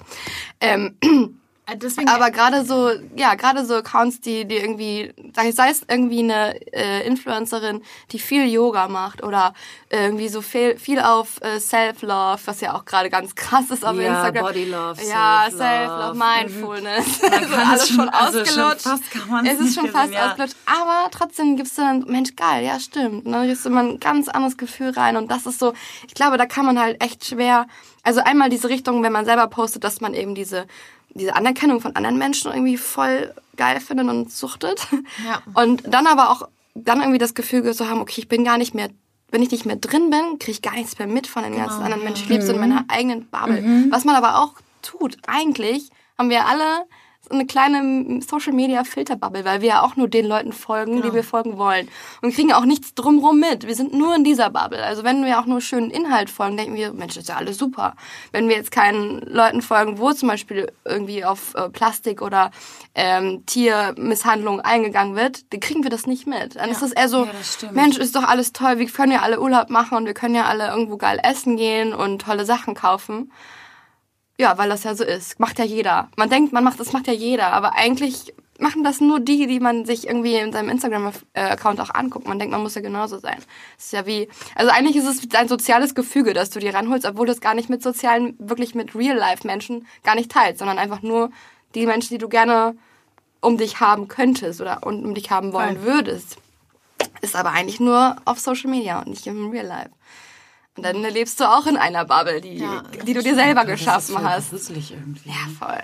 Ähm, 0.61 0.97
Äh, 1.00 1.06
Deswegen, 1.74 2.08
aber 2.08 2.30
gerade 2.30 2.64
so, 2.64 2.90
ja, 3.16 3.34
gerade 3.34 3.64
so 3.64 3.74
Accounts, 3.76 4.20
die, 4.20 4.44
die 4.46 4.56
irgendwie, 4.56 5.12
sei 5.52 5.70
es 5.70 5.82
irgendwie 5.88 6.20
eine 6.20 6.54
äh, 6.72 7.06
Influencerin, 7.06 7.82
die 8.12 8.18
viel 8.18 8.46
Yoga 8.46 8.88
macht 8.88 9.22
oder 9.22 9.54
irgendwie 9.90 10.28
so 10.28 10.40
viel, 10.42 10.78
viel 10.78 11.00
auf 11.00 11.40
äh, 11.42 11.58
Self-Love, 11.58 12.40
was 12.44 12.60
ja 12.60 12.74
auch 12.74 12.84
gerade 12.84 13.10
ganz 13.10 13.34
krass 13.34 13.70
ist 13.70 13.84
auf 13.84 13.96
Ja, 13.96 14.14
Instagram. 14.14 14.44
Body 14.46 14.64
Love, 14.66 15.02
Ja, 15.08 15.46
Self-Love. 15.50 15.58
Self-Love, 15.58 16.18
Mindfulness. 16.18 17.22
Man 17.30 17.32
also 17.32 17.54
alles 17.54 17.82
es 17.82 17.88
schon, 17.88 17.96
schon- 17.96 18.08
also 18.08 18.44
schon 18.44 18.62
ausgelutscht. 18.62 19.10
kann 19.12 19.28
man 19.30 19.46
es 19.46 19.60
ist 19.60 19.74
schon 19.74 19.88
fast 19.88 20.12
ja. 20.12 20.28
ausgelutscht. 20.30 20.56
Aber 20.66 21.10
trotzdem 21.10 21.56
gibst 21.56 21.76
du 21.78 21.82
dann, 21.82 22.04
Mensch, 22.06 22.36
geil, 22.36 22.64
ja, 22.64 22.78
stimmt. 22.80 23.26
Und 23.26 23.32
dann 23.32 23.46
gibst 23.46 23.64
du 23.64 23.68
immer 23.68 23.80
ein 23.82 24.00
ganz 24.00 24.28
anderes 24.28 24.56
Gefühl 24.56 24.90
rein. 24.90 25.16
Und 25.16 25.30
das 25.30 25.46
ist 25.46 25.58
so, 25.58 25.72
ich 26.06 26.14
glaube, 26.14 26.36
da 26.38 26.46
kann 26.46 26.64
man 26.66 26.78
halt 26.78 27.02
echt 27.02 27.24
schwer, 27.24 27.66
also 28.02 28.20
einmal 28.20 28.48
diese 28.48 28.68
Richtung, 28.68 29.02
wenn 29.02 29.12
man 29.12 29.24
selber 29.24 29.46
postet, 29.48 29.84
dass 29.84 30.00
man 30.00 30.14
eben 30.14 30.34
diese, 30.34 30.66
diese 31.14 31.34
Anerkennung 31.34 31.80
von 31.80 31.96
anderen 31.96 32.18
Menschen 32.18 32.52
irgendwie 32.52 32.76
voll 32.76 33.34
geil 33.56 33.80
findet 33.80 34.08
und 34.08 34.32
suchtet. 34.32 34.86
Ja. 35.24 35.42
Und 35.54 35.82
dann 35.86 36.06
aber 36.06 36.30
auch, 36.30 36.48
dann 36.74 37.00
irgendwie 37.00 37.18
das 37.18 37.34
Gefühl 37.34 37.74
zu 37.74 37.88
haben, 37.88 38.00
okay, 38.00 38.20
ich 38.20 38.28
bin 38.28 38.44
gar 38.44 38.58
nicht 38.58 38.74
mehr, 38.74 38.88
wenn 39.30 39.42
ich 39.42 39.50
nicht 39.50 39.66
mehr 39.66 39.76
drin 39.76 40.10
bin, 40.10 40.38
kriege 40.38 40.52
ich 40.52 40.62
gar 40.62 40.74
nichts 40.74 40.98
mehr 40.98 41.08
mit 41.08 41.26
von 41.26 41.42
den 41.42 41.56
ganzen 41.56 41.82
anderen 41.82 42.04
Menschen. 42.04 42.24
Ich 42.24 42.30
lebe 42.30 42.44
so 42.44 42.52
in 42.52 42.60
meiner 42.60 42.84
eigenen 42.88 43.26
Bubble. 43.26 43.88
Was 43.90 44.04
man 44.04 44.16
aber 44.16 44.38
auch 44.38 44.54
tut, 44.82 45.16
eigentlich 45.26 45.90
haben 46.18 46.30
wir 46.30 46.46
alle 46.46 46.86
eine 47.30 47.46
kleine 47.46 48.20
Social 48.22 48.52
Media 48.52 48.84
Filterbubble, 48.84 49.44
weil 49.44 49.60
wir 49.60 49.68
ja 49.68 49.82
auch 49.82 49.96
nur 49.96 50.08
den 50.08 50.26
Leuten 50.26 50.52
folgen, 50.52 51.02
die 51.02 51.12
wir 51.12 51.25
folgen 51.25 51.56
wollen. 51.58 51.88
Und 52.22 52.34
kriegen 52.34 52.52
auch 52.52 52.64
nichts 52.64 52.94
drumrum 52.94 53.38
mit. 53.40 53.66
Wir 53.66 53.75
sind 53.75 53.92
nur 53.94 54.14
in 54.14 54.25
dieser 54.25 54.50
Bubble. 54.50 54.82
Also 54.82 55.04
wenn 55.04 55.25
wir 55.25 55.38
auch 55.40 55.46
nur 55.46 55.60
schönen 55.60 55.90
Inhalt 55.90 56.30
folgen, 56.30 56.56
denken 56.56 56.75
wir, 56.75 56.92
Mensch, 56.92 57.14
das 57.14 57.22
ist 57.25 57.28
ja 57.28 57.37
alles 57.37 57.58
super. 57.58 57.94
Wenn 58.32 58.49
wir 58.49 58.56
jetzt 58.56 58.70
keinen 58.70 59.20
Leuten 59.20 59.62
folgen, 59.62 59.99
wo 59.99 60.12
zum 60.12 60.28
Beispiel 60.28 60.72
irgendwie 60.84 61.25
auf 61.25 61.54
äh, 61.54 61.68
Plastik 61.68 62.22
oder 62.22 62.50
ähm, 62.94 63.44
Tiermisshandlung 63.46 64.60
eingegangen 64.60 65.16
wird, 65.16 65.52
dann 65.52 65.60
kriegen 65.60 65.82
wir 65.82 65.90
das 65.90 66.06
nicht 66.06 66.26
mit. 66.26 66.56
Dann 66.56 66.70
ist 66.70 66.82
das 66.82 66.92
eher 66.92 67.08
so, 67.08 67.26
Ja. 67.26 67.72
Mensch, 67.72 67.96
ist 67.99 68.16
doch 68.16 68.25
alles 68.25 68.52
toll, 68.52 68.78
wir 68.78 68.87
können 68.87 69.12
ja 69.12 69.20
alle 69.20 69.40
Urlaub 69.40 69.70
machen 69.70 69.96
und 69.96 70.06
wir 70.06 70.14
können 70.14 70.34
ja 70.34 70.44
alle 70.44 70.68
irgendwo 70.68 70.96
geil 70.96 71.20
essen 71.22 71.56
gehen 71.56 71.92
und 71.94 72.22
tolle 72.22 72.44
Sachen 72.44 72.75
kaufen. 72.75 73.30
Ja, 74.40 74.56
weil 74.56 74.70
das 74.70 74.85
ja 74.85 74.94
so 74.94 75.04
ist. 75.04 75.38
Macht 75.38 75.59
ja 75.59 75.66
jeder. 75.66 76.09
Man 76.16 76.30
denkt, 76.30 76.54
man 76.54 76.64
macht 76.64 76.80
das 76.80 76.94
macht 76.94 77.06
ja 77.06 77.12
jeder, 77.12 77.52
aber 77.52 77.75
eigentlich 77.75 78.32
machen 78.59 78.82
das 78.82 79.02
nur 79.02 79.20
die, 79.20 79.47
die 79.47 79.61
man 79.61 79.85
sich 79.85 80.06
irgendwie 80.06 80.35
in 80.35 80.50
seinem 80.50 80.70
Instagram-Account 80.70 81.78
auch 81.78 81.90
anguckt. 81.90 82.26
Man 82.26 82.38
denkt, 82.38 82.50
man 82.50 82.62
muss 82.62 82.75
ja 82.75 82.80
genauso 82.80 83.18
sein. 83.18 83.37
Das 83.76 83.85
ist 83.85 83.92
ja 83.92 84.06
wie, 84.06 84.30
also 84.54 84.70
eigentlich 84.70 84.97
ist 84.97 85.06
es 85.06 85.35
ein 85.35 85.47
soziales 85.47 85.94
Gefüge, 85.94 86.32
das 86.32 86.49
du 86.49 86.59
dir 86.59 86.73
ranholst, 86.73 87.04
obwohl 87.04 87.26
du 87.26 87.32
es 87.32 87.42
gar 87.42 87.52
nicht 87.52 87.68
mit 87.68 87.82
sozialen, 87.82 88.35
wirklich 88.38 88.75
mit 88.75 88.94
Real-Life-Menschen 88.94 89.87
gar 90.04 90.14
nicht 90.14 90.30
teilst, 90.30 90.60
sondern 90.60 90.78
einfach 90.78 91.02
nur 91.02 91.30
die 91.75 91.84
Menschen, 91.84 92.14
die 92.14 92.19
du 92.19 92.30
gerne 92.30 92.78
um 93.43 93.58
dich 93.58 93.80
haben 93.80 94.08
könntest 94.08 94.62
oder 94.62 94.86
um 94.86 95.04
um 95.04 95.14
dich 95.14 95.30
haben 95.30 95.52
wollen 95.52 95.82
würdest. 95.82 96.38
Ist 97.21 97.36
aber 97.36 97.50
eigentlich 97.50 97.78
nur 97.78 98.17
auf 98.25 98.41
Social 98.41 98.71
Media 98.71 99.00
und 99.00 99.08
nicht 99.08 99.26
im 99.26 99.50
Real 99.50 99.67
Life. 99.67 99.91
Und 100.76 100.85
dann 100.85 101.02
lebst 101.02 101.41
du 101.41 101.45
auch 101.45 101.67
in 101.67 101.76
einer 101.76 102.04
Bubble, 102.04 102.41
die, 102.41 102.59
Ja, 102.59 102.83
die 103.06 103.13
du 103.13 103.23
dir 103.23 103.35
selber 103.35 103.65
Das 103.65 103.73
ist 103.75 103.78
geschaffen 103.80 104.15
voll 104.15 104.25
hast. 104.25 104.50
gruselig 104.50 104.93
irgendwie. 104.93 105.28
Ja, 105.28 105.35
voll. 105.59 105.80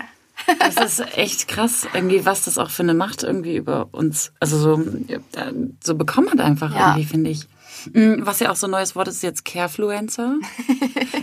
Das 0.60 0.76
ist 1.00 1.16
echt 1.16 1.48
krass, 1.48 1.88
irgendwie, 1.92 2.24
was 2.24 2.44
das 2.44 2.56
auch 2.58 2.70
für 2.70 2.82
eine 2.82 2.94
Macht 2.94 3.22
irgendwie 3.24 3.56
über 3.56 3.88
uns, 3.92 4.32
also 4.38 4.58
so, 4.58 4.84
ja, 5.08 5.18
so 5.82 5.94
bekommen 5.96 6.30
hat 6.30 6.40
einfach 6.40 6.72
Ja. 6.74 6.90
irgendwie, 6.90 7.04
finde 7.04 7.30
ich. 7.30 7.46
Mm, 7.92 8.24
Was 8.26 8.40
ja 8.40 8.50
auch 8.50 8.56
so 8.56 8.66
ein 8.66 8.70
neues 8.70 8.94
Wort 8.96 9.08
ist, 9.08 9.16
ist 9.16 9.22
jetzt 9.22 9.44
Carefluencer. 9.44 10.36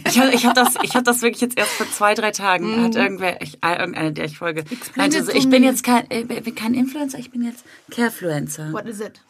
Ich 0.06 0.20
habe 0.20 0.32
ich 0.34 0.46
hab 0.46 0.54
das, 0.54 0.76
ich 0.84 0.96
hab 0.96 1.04
das 1.06 1.22
wirklich 1.22 1.42
jetzt 1.42 1.58
erst 1.58 1.72
vor 1.72 1.90
zwei, 1.90 2.14
drei 2.14 2.32
Tagen, 2.32 2.78
Mhm. 2.78 2.84
hat 2.84 2.96
irgendwer, 2.96 3.42
ich, 3.42 3.64
äh, 3.64 3.78
irgendeine, 3.80 4.12
der 4.14 4.26
ich 4.26 4.38
folge, 4.38 4.64
meinte 4.96 5.24
so, 5.24 5.32
ich 5.32 5.50
bin 5.50 5.64
jetzt 5.64 5.84
kein, 5.84 6.06
äh, 6.12 6.24
bin 6.24 6.54
kein 6.54 6.74
Influencer, 6.76 7.18
ich 7.18 7.32
bin 7.32 7.42
jetzt 7.44 7.64
Carefluencer. 7.90 8.72
what 8.74 8.86
is 8.86 9.00
it? 9.00 9.22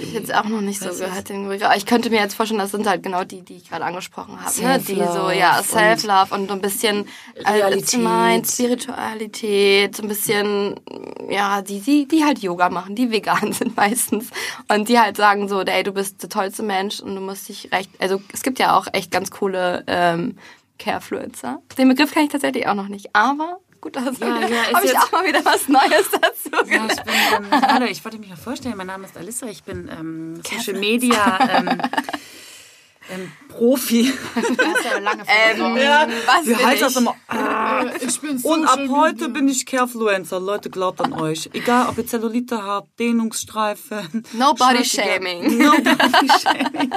Ich 0.00 0.12
jetzt 0.12 0.34
auch 0.34 0.44
noch 0.44 0.60
nicht 0.60 0.80
so 0.80 0.90
gehört. 0.90 1.28
den 1.28 1.48
Begriff. 1.48 1.62
Aber 1.66 1.76
ich 1.76 1.86
könnte 1.86 2.10
mir 2.10 2.20
jetzt 2.20 2.34
vorstellen, 2.34 2.58
das 2.58 2.72
sind 2.72 2.86
halt 2.88 3.02
genau 3.02 3.22
die, 3.22 3.42
die 3.42 3.56
ich 3.56 3.68
gerade 3.68 3.84
angesprochen 3.84 4.38
habe. 4.40 4.62
Ne? 4.62 4.78
Die 4.80 4.94
so, 4.94 5.30
ja, 5.30 5.62
Self-Love 5.62 6.34
und 6.34 6.48
so 6.48 6.54
ein 6.54 6.60
bisschen 6.60 7.06
äh, 7.34 7.50
Realität. 7.50 8.00
Mind, 8.00 8.46
Spiritualität, 8.48 9.96
so 9.96 10.02
ein 10.02 10.08
bisschen, 10.08 10.80
ja, 11.30 11.62
die, 11.62 11.80
die, 11.80 12.08
die 12.08 12.24
halt 12.24 12.40
Yoga 12.40 12.68
machen, 12.68 12.96
die 12.96 13.10
vegan 13.10 13.52
sind 13.52 13.76
meistens. 13.76 14.30
Und 14.68 14.88
die 14.88 14.98
halt 14.98 15.16
sagen 15.16 15.48
so, 15.48 15.60
ey, 15.60 15.82
du 15.84 15.92
bist 15.92 16.22
der 16.22 16.30
tollste 16.30 16.62
Mensch 16.62 17.00
und 17.00 17.14
du 17.14 17.20
musst 17.20 17.48
dich 17.48 17.70
recht, 17.72 17.90
also 18.00 18.20
es 18.32 18.42
gibt 18.42 18.58
ja 18.58 18.76
auch 18.76 18.88
echt 18.92 19.10
ganz 19.10 19.30
coole 19.30 19.84
ähm, 19.86 20.36
Carefluencer. 20.78 21.62
Den 21.78 21.88
Begriff 21.88 22.12
kann 22.12 22.24
ich 22.24 22.30
tatsächlich 22.30 22.66
auch 22.66 22.74
noch 22.74 22.88
nicht, 22.88 23.14
aber 23.14 23.60
gut, 23.84 23.96
das 23.96 24.18
Ja, 24.18 24.40
ja, 24.40 24.74
habe 24.74 24.86
ich 24.86 24.96
auch 24.98 25.12
mal 25.12 25.26
wieder 25.26 25.44
was 25.44 25.68
Neues 25.68 26.10
dazu 26.20 26.70
Ja, 26.70 26.86
ich 26.90 27.02
bin, 27.02 27.14
ähm, 27.52 27.60
hallo, 27.62 27.84
ich 27.86 28.02
wollte 28.04 28.18
mich 28.18 28.30
mal 28.30 28.36
vorstellen, 28.36 28.76
mein 28.76 28.86
Name 28.86 29.06
ist 29.06 29.16
Alissa, 29.16 29.46
ich 29.46 29.62
bin 29.62 29.88
ähm, 29.88 30.40
Social 30.42 30.80
Media 30.80 31.38
ähm, 31.58 31.68
ähm, 33.12 33.32
Profi. 33.48 34.10
Das 34.34 34.44
ist 34.48 34.58
ja 34.90 34.98
lange 34.98 35.22
Ähm, 35.28 35.76
Ja, 35.76 36.06
was 36.26 36.46
wie 36.46 36.54
bin 36.54 36.66
heißt 36.66 36.82
das 36.82 36.92
ich? 36.92 36.98
immer? 36.98 37.14
Ich 38.06 38.20
bin 38.20 38.38
Und 38.42 38.66
ab 38.66 38.80
heute 38.88 39.28
bin 39.28 39.46
ich 39.48 39.66
Carefluencer. 39.66 40.40
Leute, 40.40 40.70
glaubt 40.70 41.00
an 41.02 41.12
euch. 41.12 41.50
Egal, 41.52 41.88
ob 41.88 41.98
ihr 41.98 42.06
Zellulite 42.06 42.64
habt, 42.64 42.98
Dehnungsstreifen. 42.98 44.24
No 44.32 44.54
body 44.54 44.84
scheißegal. 44.84 45.16
shaming. 45.22 45.58
No 45.58 45.72
body 45.72 46.28
shaming. 46.42 46.90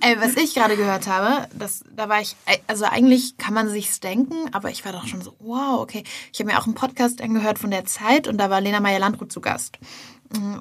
Ey, 0.00 0.16
was 0.20 0.36
ich 0.36 0.54
gerade 0.54 0.76
gehört 0.76 1.06
habe, 1.06 1.48
das, 1.54 1.84
da 1.94 2.08
war 2.08 2.20
ich, 2.20 2.36
also 2.66 2.84
eigentlich 2.84 3.36
kann 3.36 3.54
man 3.54 3.68
sich's 3.68 4.00
denken, 4.00 4.34
aber 4.52 4.70
ich 4.70 4.84
war 4.84 4.92
doch 4.92 5.06
schon 5.06 5.22
so, 5.22 5.34
wow, 5.38 5.80
okay. 5.80 6.04
Ich 6.32 6.40
habe 6.40 6.50
mir 6.50 6.58
auch 6.58 6.66
einen 6.66 6.74
Podcast 6.74 7.20
angehört 7.22 7.58
von 7.58 7.70
der 7.70 7.84
Zeit 7.84 8.28
und 8.28 8.38
da 8.38 8.50
war 8.50 8.60
Lena 8.60 8.80
Meyer-Landrut 8.80 9.32
zu 9.32 9.40
Gast. 9.40 9.78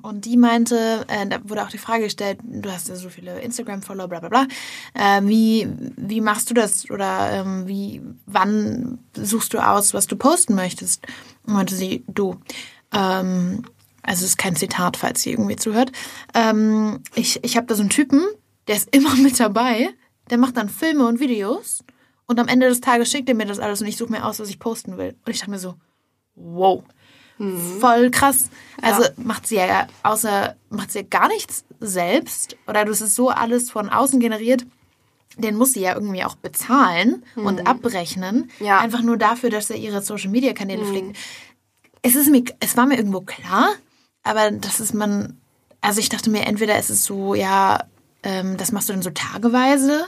Und 0.03 0.25
die 0.25 0.37
meinte, 0.37 1.05
äh, 1.07 1.25
da 1.25 1.39
wurde 1.43 1.63
auch 1.63 1.69
die 1.69 1.79
Frage 1.79 2.03
gestellt, 2.03 2.39
du 2.43 2.71
hast 2.71 2.87
ja 2.87 2.95
so 2.95 3.09
viele 3.09 3.39
Instagram-Follower, 3.39 4.07
bla 4.07 4.19
bla 4.19 4.29
bla. 4.29 4.47
Äh, 4.93 5.21
wie, 5.23 5.67
wie 5.97 6.21
machst 6.21 6.49
du 6.49 6.53
das? 6.53 6.89
Oder 6.91 7.31
ähm, 7.31 7.67
wie, 7.67 8.01
wann 8.27 8.99
suchst 9.15 9.53
du 9.53 9.59
aus, 9.59 9.93
was 9.95 10.05
du 10.05 10.15
posten 10.17 10.53
möchtest? 10.53 11.07
Und 11.47 11.53
meinte 11.53 11.75
sie, 11.75 12.03
du, 12.07 12.39
ähm, 12.93 13.63
also 14.03 14.23
es 14.23 14.31
ist 14.31 14.37
kein 14.37 14.55
Zitat, 14.55 14.97
falls 14.97 15.23
sie 15.23 15.31
irgendwie 15.31 15.55
zuhört. 15.55 15.91
Ähm, 16.35 17.01
ich 17.15 17.43
ich 17.43 17.57
habe 17.57 17.65
da 17.65 17.73
so 17.73 17.81
einen 17.81 17.89
Typen, 17.89 18.23
der 18.67 18.75
ist 18.75 18.93
immer 18.95 19.15
mit 19.17 19.39
dabei. 19.39 19.89
Der 20.29 20.37
macht 20.37 20.57
dann 20.57 20.69
Filme 20.69 21.05
und 21.07 21.19
Videos. 21.19 21.83
Und 22.25 22.39
am 22.39 22.47
Ende 22.47 22.67
des 22.67 22.81
Tages 22.81 23.11
schickt 23.11 23.29
er 23.29 23.35
mir 23.35 23.45
das 23.45 23.59
alles 23.59 23.81
und 23.81 23.87
ich 23.87 23.97
suche 23.97 24.11
mir 24.11 24.25
aus, 24.25 24.39
was 24.39 24.49
ich 24.49 24.59
posten 24.59 24.97
will. 24.97 25.15
Und 25.25 25.31
ich 25.31 25.39
dachte 25.39 25.51
mir 25.51 25.59
so, 25.59 25.75
wow. 26.35 26.83
Voll 27.79 28.11
krass. 28.11 28.49
Also 28.81 29.03
macht 29.17 29.45
sie 29.45 29.55
ja 29.55 29.87
außer, 30.03 30.55
macht 30.69 30.91
sie 30.91 30.99
ja 30.99 31.05
gar 31.07 31.27
nichts 31.27 31.65
selbst. 31.79 32.55
Oder 32.65 32.85
das 32.85 33.01
ist 33.01 33.13
so 33.13 33.29
alles 33.29 33.69
von 33.69 33.89
außen 33.89 34.19
generiert. 34.19 34.65
Den 35.37 35.55
muss 35.55 35.73
sie 35.73 35.81
ja 35.81 35.95
irgendwie 35.95 36.23
auch 36.23 36.35
bezahlen 36.35 37.23
und 37.35 37.67
abrechnen. 37.67 38.49
Ja. 38.59 38.79
Einfach 38.79 39.01
nur 39.01 39.17
dafür, 39.17 39.49
dass 39.49 39.69
er 39.69 39.75
ihre 39.75 40.01
Social 40.01 40.29
Media 40.31 40.53
Kanäle 40.53 40.85
pflegt. 40.85 41.17
Es 42.01 42.15
ist 42.15 42.29
mir, 42.29 42.43
es 42.61 42.77
war 42.77 42.85
mir 42.85 42.95
irgendwo 42.95 43.19
klar, 43.19 43.67
aber 44.23 44.51
das 44.51 44.79
ist 44.79 44.93
man, 44.93 45.41
Also 45.81 45.99
ich 45.99 46.07
dachte 46.07 46.29
mir, 46.29 46.45
entweder 46.45 46.79
ist 46.79 46.89
es 46.89 47.03
so, 47.03 47.35
ja, 47.35 47.83
ähm, 48.25 48.57
das 48.57 48.71
machst 48.71 48.89
du 48.89 48.93
dann 48.93 49.01
so 49.01 49.11
tageweise, 49.11 50.05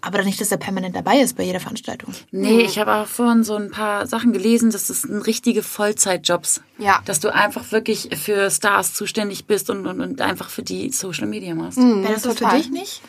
aber 0.00 0.18
dann 0.18 0.26
nicht, 0.26 0.40
dass 0.40 0.52
er 0.52 0.58
permanent 0.58 0.94
dabei 0.94 1.18
ist 1.18 1.36
bei 1.36 1.42
jeder 1.42 1.58
Veranstaltung. 1.58 2.14
Nee, 2.30 2.60
ich 2.60 2.78
habe 2.78 2.94
auch 2.94 3.06
vorhin 3.06 3.42
so 3.42 3.56
ein 3.56 3.72
paar 3.72 4.06
Sachen 4.06 4.32
gelesen, 4.32 4.70
dass 4.70 4.86
das 4.86 5.02
sind 5.02 5.20
richtige 5.22 5.64
Vollzeitjobs. 5.64 6.60
Ja. 6.78 7.02
Dass 7.06 7.18
du 7.18 7.34
einfach 7.34 7.72
wirklich 7.72 8.10
für 8.16 8.50
Stars 8.50 8.94
zuständig 8.94 9.46
bist 9.46 9.68
und, 9.68 9.86
und, 9.86 10.00
und 10.00 10.20
einfach 10.20 10.48
für 10.48 10.62
die 10.62 10.92
Social 10.92 11.26
Media 11.26 11.54
machst. 11.56 11.78
Wäre 11.78 12.12
das 12.12 12.22
so 12.22 12.32
für 12.32 12.54
dich 12.56 12.70
nicht? 12.70 13.02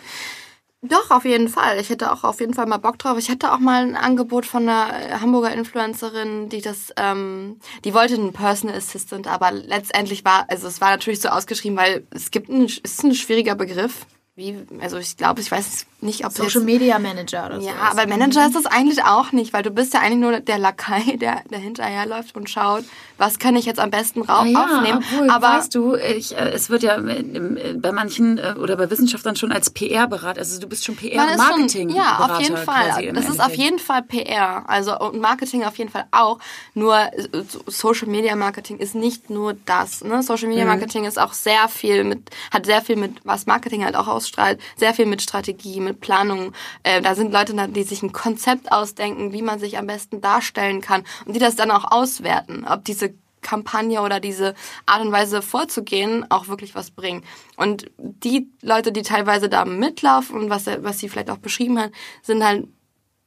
Doch, 0.84 1.10
auf 1.10 1.26
jeden 1.26 1.50
Fall. 1.50 1.80
Ich 1.80 1.90
hätte 1.90 2.12
auch 2.12 2.24
auf 2.24 2.40
jeden 2.40 2.54
Fall 2.54 2.68
mal 2.68 2.78
Bock 2.78 3.00
drauf. 3.00 3.18
Ich 3.18 3.30
hatte 3.30 3.52
auch 3.52 3.60
mal 3.60 3.82
ein 3.82 3.96
Angebot 3.96 4.46
von 4.46 4.70
einer 4.70 4.90
äh, 4.90 5.12
Hamburger 5.20 5.52
Influencerin, 5.52 6.50
die 6.50 6.62
das, 6.62 6.94
ähm, 6.98 7.60
die 7.84 7.96
wollte 7.96 8.14
einen 8.14 8.32
Personal 8.32 8.78
Assistant, 8.78 9.28
aber 9.28 9.52
letztendlich 9.52 10.24
war, 10.24 10.46
also 10.50 10.68
es 10.68 10.80
war 10.80 10.92
natürlich 10.92 11.20
so 11.20 11.30
ausgeschrieben, 11.30 11.78
weil 11.78 12.06
es 12.12 12.30
gibt 12.30 12.50
ein, 12.50 12.66
es 12.66 12.78
ist 12.78 13.04
ein 13.04 13.16
schwieriger 13.16 13.56
Begriff. 13.56 14.06
Wie, 14.38 14.56
also 14.82 14.98
ich 14.98 15.18
glaube, 15.18 15.42
ich 15.42 15.50
weiß 15.52 15.88
nicht, 16.02 16.24
ob 16.24 16.32
Social 16.32 16.62
Media 16.62 17.00
Manager 17.00 17.48
oder 17.48 17.60
so. 17.60 17.66
ja, 17.68 17.74
aber 17.90 18.06
Manager 18.06 18.46
ist 18.46 18.54
das 18.56 18.68
eigentlich 18.68 19.04
auch 19.04 19.32
nicht, 19.32 19.52
weil 19.52 19.64
du 19.64 19.72
bist 19.72 19.96
ja 19.96 20.00
eigentlich 20.02 20.20
nur 20.20 20.40
der 20.42 20.60
Lakai, 20.60 21.18
der, 21.20 21.42
der 21.50 21.58
hinterherläuft 21.58 22.36
und 22.36 22.48
schaut, 22.48 22.84
was 23.18 23.40
kann 23.40 23.56
ich 23.56 23.66
jetzt 23.66 23.80
am 23.80 23.90
besten 23.90 24.22
ra- 24.22 24.42
Ah 24.42 24.46
ja, 24.46 24.64
aufnehmen. 24.64 25.04
obwohl, 25.12 25.28
aber 25.32 25.48
weißt 25.58 25.74
du, 25.74 25.96
ich, 25.96 26.38
äh, 26.38 26.52
es 26.52 26.70
wird 26.70 26.84
ja 26.84 26.98
äh, 26.98 27.74
bei 27.78 27.92
manchen 27.92 28.38
äh, 28.38 28.54
oder 28.62 28.76
bei 28.78 28.92
Wissenschaftlern 28.92 29.36
schon 29.36 29.52
als 29.52 29.72
PR-Berater, 29.72 30.38
also 30.40 30.60
du 30.62 30.68
bist 30.68 30.86
schon 30.86 30.94
Man 30.96 31.06
ist 31.30 31.38
PR-Marketing. 31.38 31.90
schon, 31.90 31.98
ja, 31.98 32.20
auf 32.20 32.40
jeden 32.40 32.58
Fall. 32.58 33.12
Das 33.14 33.28
ist 33.28 33.42
auf 33.42 33.56
jeden 33.56 33.80
Fall 33.80 34.04
PR, 34.04 34.70
also 34.70 35.00
und 35.00 35.20
Marketing 35.20 35.64
auf 35.64 35.80
jeden 35.80 35.90
Fall 35.90 36.06
auch. 36.12 36.38
Nur 36.76 37.10
so- 37.50 37.62
Social 37.66 38.08
Media 38.08 38.36
Marketing 38.36 38.78
ist 38.78 38.94
nicht 38.94 39.32
nur 39.32 39.56
das. 39.66 40.04
Ne? 40.04 40.22
Social 40.22 40.48
Media 40.50 40.66
Marketing 40.66 41.06
ist 41.06 41.18
auch 41.18 41.34
sehr 41.34 41.68
viel 41.70 42.04
mit, 42.04 42.30
hat 42.52 42.68
sehr 42.68 42.84
viel 42.84 42.98
mit, 42.98 43.16
was 43.24 43.48
Marketing 43.48 43.84
halt 43.84 43.96
auch 43.96 44.08
ausstrahlt, 44.28 44.60
sehr 44.76 44.94
viel 44.94 45.06
mit 45.06 45.22
Strategie, 45.22 45.80
mit 45.80 46.00
Planung. 46.00 46.54
Äh, 46.84 47.02
da 47.02 47.16
sind 47.16 47.32
Leute, 47.32 47.56
die 47.70 47.84
sich 47.84 48.04
ein 48.04 48.12
Konzept 48.12 48.72
ausdenken, 48.72 49.34
wie 49.34 49.42
man 49.42 49.60
sich 49.60 49.78
am 49.78 49.88
besten 49.88 50.22
darstellen 50.22 50.82
kann 50.82 51.04
und 51.26 51.36
die 51.36 51.40
das 51.40 51.56
dann 51.56 51.72
auch 51.72 51.92
auswerten, 51.92 52.66
ob 52.68 52.84
diese 52.86 53.14
Kampagne 53.42 54.02
oder 54.02 54.20
diese 54.20 54.56
Art 54.86 55.02
und 55.02 55.12
Weise 55.12 55.42
vorzugehen 55.42 56.26
auch 56.30 56.48
wirklich 56.48 56.76
was 56.76 56.92
bringen. 56.92 57.24
Und 57.56 57.90
die 57.98 58.50
Leute, 58.62 58.92
die 58.92 59.04
teilweise 59.04 59.48
da 59.48 59.64
mitlaufen 59.64 60.38
und 60.40 60.50
was, 60.50 60.66
was 60.66 61.00
sie 61.00 61.08
vielleicht 61.08 61.30
auch 61.30 61.38
beschrieben 61.38 61.80
hat, 61.80 61.92
sind 62.22 62.44
halt 62.44 62.68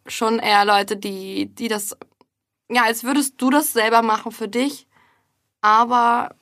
schon 0.06 0.38
eher 0.38 0.64
Leute, 0.64 0.96
die, 0.96 1.46
die 1.46 1.68
das, 1.68 1.96
ja, 2.68 2.82
als 2.84 3.04
würdest 3.04 3.40
du 3.40 3.50
das 3.50 3.72
selber 3.72 4.02
machen 4.02 4.32
für 4.32 4.48
dich, 4.48 4.86
aber 5.62 6.34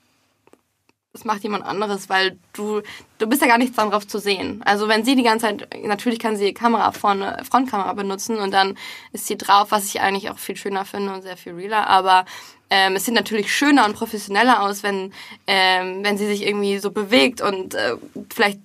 das 1.19 1.25
macht 1.25 1.43
jemand 1.43 1.65
anderes, 1.65 2.09
weil 2.09 2.39
du, 2.53 2.83
du 3.19 3.27
bist 3.27 3.43
ja 3.43 3.49
gar 3.49 3.59
nichts 3.59 3.77
darauf 3.77 4.07
zu 4.07 4.19
sehen. 4.19 4.63
Also 4.65 4.87
wenn 4.87 5.05
sie 5.05 5.17
die 5.17 5.25
ganze 5.25 5.47
Zeit, 5.47 5.85
natürlich 5.85 6.21
kann 6.21 6.37
sie 6.37 6.47
die 6.47 6.55
Kamera 6.55 6.93
vorne, 6.93 7.43
Frontkamera 7.49 7.93
benutzen 7.93 8.39
und 8.39 8.53
dann 8.53 8.79
ist 9.13 9.27
sie 9.27 9.37
drauf, 9.37 9.71
was 9.71 9.87
ich 9.87 10.01
eigentlich 10.01 10.31
auch 10.31 10.39
viel 10.39 10.57
schöner 10.57 10.85
finde 10.85 11.13
und 11.13 11.23
sehr 11.23 11.37
viel 11.37 11.55
realer, 11.55 11.89
aber 11.89 12.25
ähm, 12.71 12.97
es 12.97 13.05
sieht 13.05 13.15
natürlich 13.15 13.53
schöner 13.53 13.85
und 13.87 13.97
professioneller 13.97 14.63
aus, 14.63 14.83
wenn, 14.83 15.13
ähm, 15.47 16.05
wenn 16.05 16.19
sie 16.19 16.27
sich 16.27 16.47
irgendwie 16.47 16.79
so 16.79 16.91
bewegt 16.91 17.41
und 17.41 17.75
äh, 17.75 17.97
vielleicht, 18.33 18.61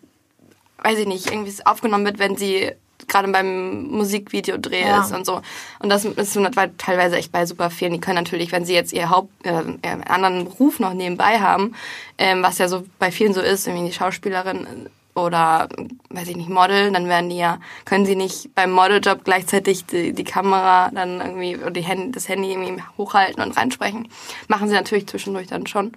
weiß 0.84 1.00
ich 1.00 1.08
nicht, 1.08 1.32
irgendwie 1.32 1.54
aufgenommen 1.66 2.06
wird, 2.06 2.20
wenn 2.20 2.36
sie 2.36 2.72
gerade 3.08 3.28
beim 3.32 3.88
Musikvideo 3.88 4.58
Dreh 4.58 4.82
Ja. 4.82 5.02
ist 5.02 5.12
und 5.12 5.26
so. 5.26 5.42
Und 5.80 5.90
das 5.90 6.06
ist 6.06 6.38
teilweise 6.78 7.18
echt 7.18 7.32
bei 7.32 7.46
super 7.46 7.70
vielen. 7.70 7.94
Die 7.94 8.00
können 8.00 8.18
natürlich, 8.18 8.52
wenn 8.52 8.66
sie 8.66 8.74
jetzt 8.74 8.94
ihr 8.94 9.10
Haupt, 9.10 9.32
äh, 9.46 9.52
ihren 9.84 10.04
anderen 10.04 10.46
Beruf 10.46 10.80
noch 10.80 10.94
nebenbei 10.94 11.40
haben, 11.40 11.76
ähm, 12.18 12.44
was 12.44 12.58
ja 12.58 12.68
so 12.68 12.84
bei 13.00 13.12
vielen 13.12 13.34
so 13.34 13.42
ist, 13.42 13.68
irgendwie 13.68 13.88
die 13.88 13.94
Schauspielerin 13.94 14.90
oder 15.16 15.70
weiß 16.10 16.28
ich 16.30 16.36
nicht 16.36 16.50
Model, 16.50 16.92
dann 16.92 17.08
werden 17.08 17.30
die 17.30 17.38
ja 17.38 17.60
können 17.86 18.06
sie 18.06 18.16
nicht 18.16 18.56
beim 18.56 18.72
Modeljob 18.72 19.24
gleichzeitig 19.24 19.86
die, 19.86 20.14
die 20.14 20.24
Kamera 20.24 20.90
dann 20.92 21.22
irgendwie 21.22 21.58
oder 21.58 21.72
die 21.72 21.82
Handy, 21.82 22.12
das 22.12 22.28
Handy 22.28 22.52
irgendwie 22.52 22.82
hochhalten 22.98 23.44
und 23.44 23.56
reinsprechen. 23.56 24.08
Machen 24.48 24.70
sie 24.70 24.74
natürlich 24.74 25.08
zwischendurch 25.08 25.48
dann 25.48 25.68
schon. 25.68 25.92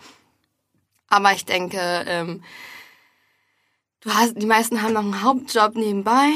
Aber 1.09 1.33
ich 1.33 1.45
denke, 1.45 1.79
ähm, 2.07 2.43
du 4.01 4.11
hast, 4.13 4.35
die 4.37 4.47
meisten 4.47 4.83
haben 4.83 4.93
noch 4.93 5.03
einen 5.03 5.23
Hauptjob 5.23 5.77
nebenbei. 5.77 6.29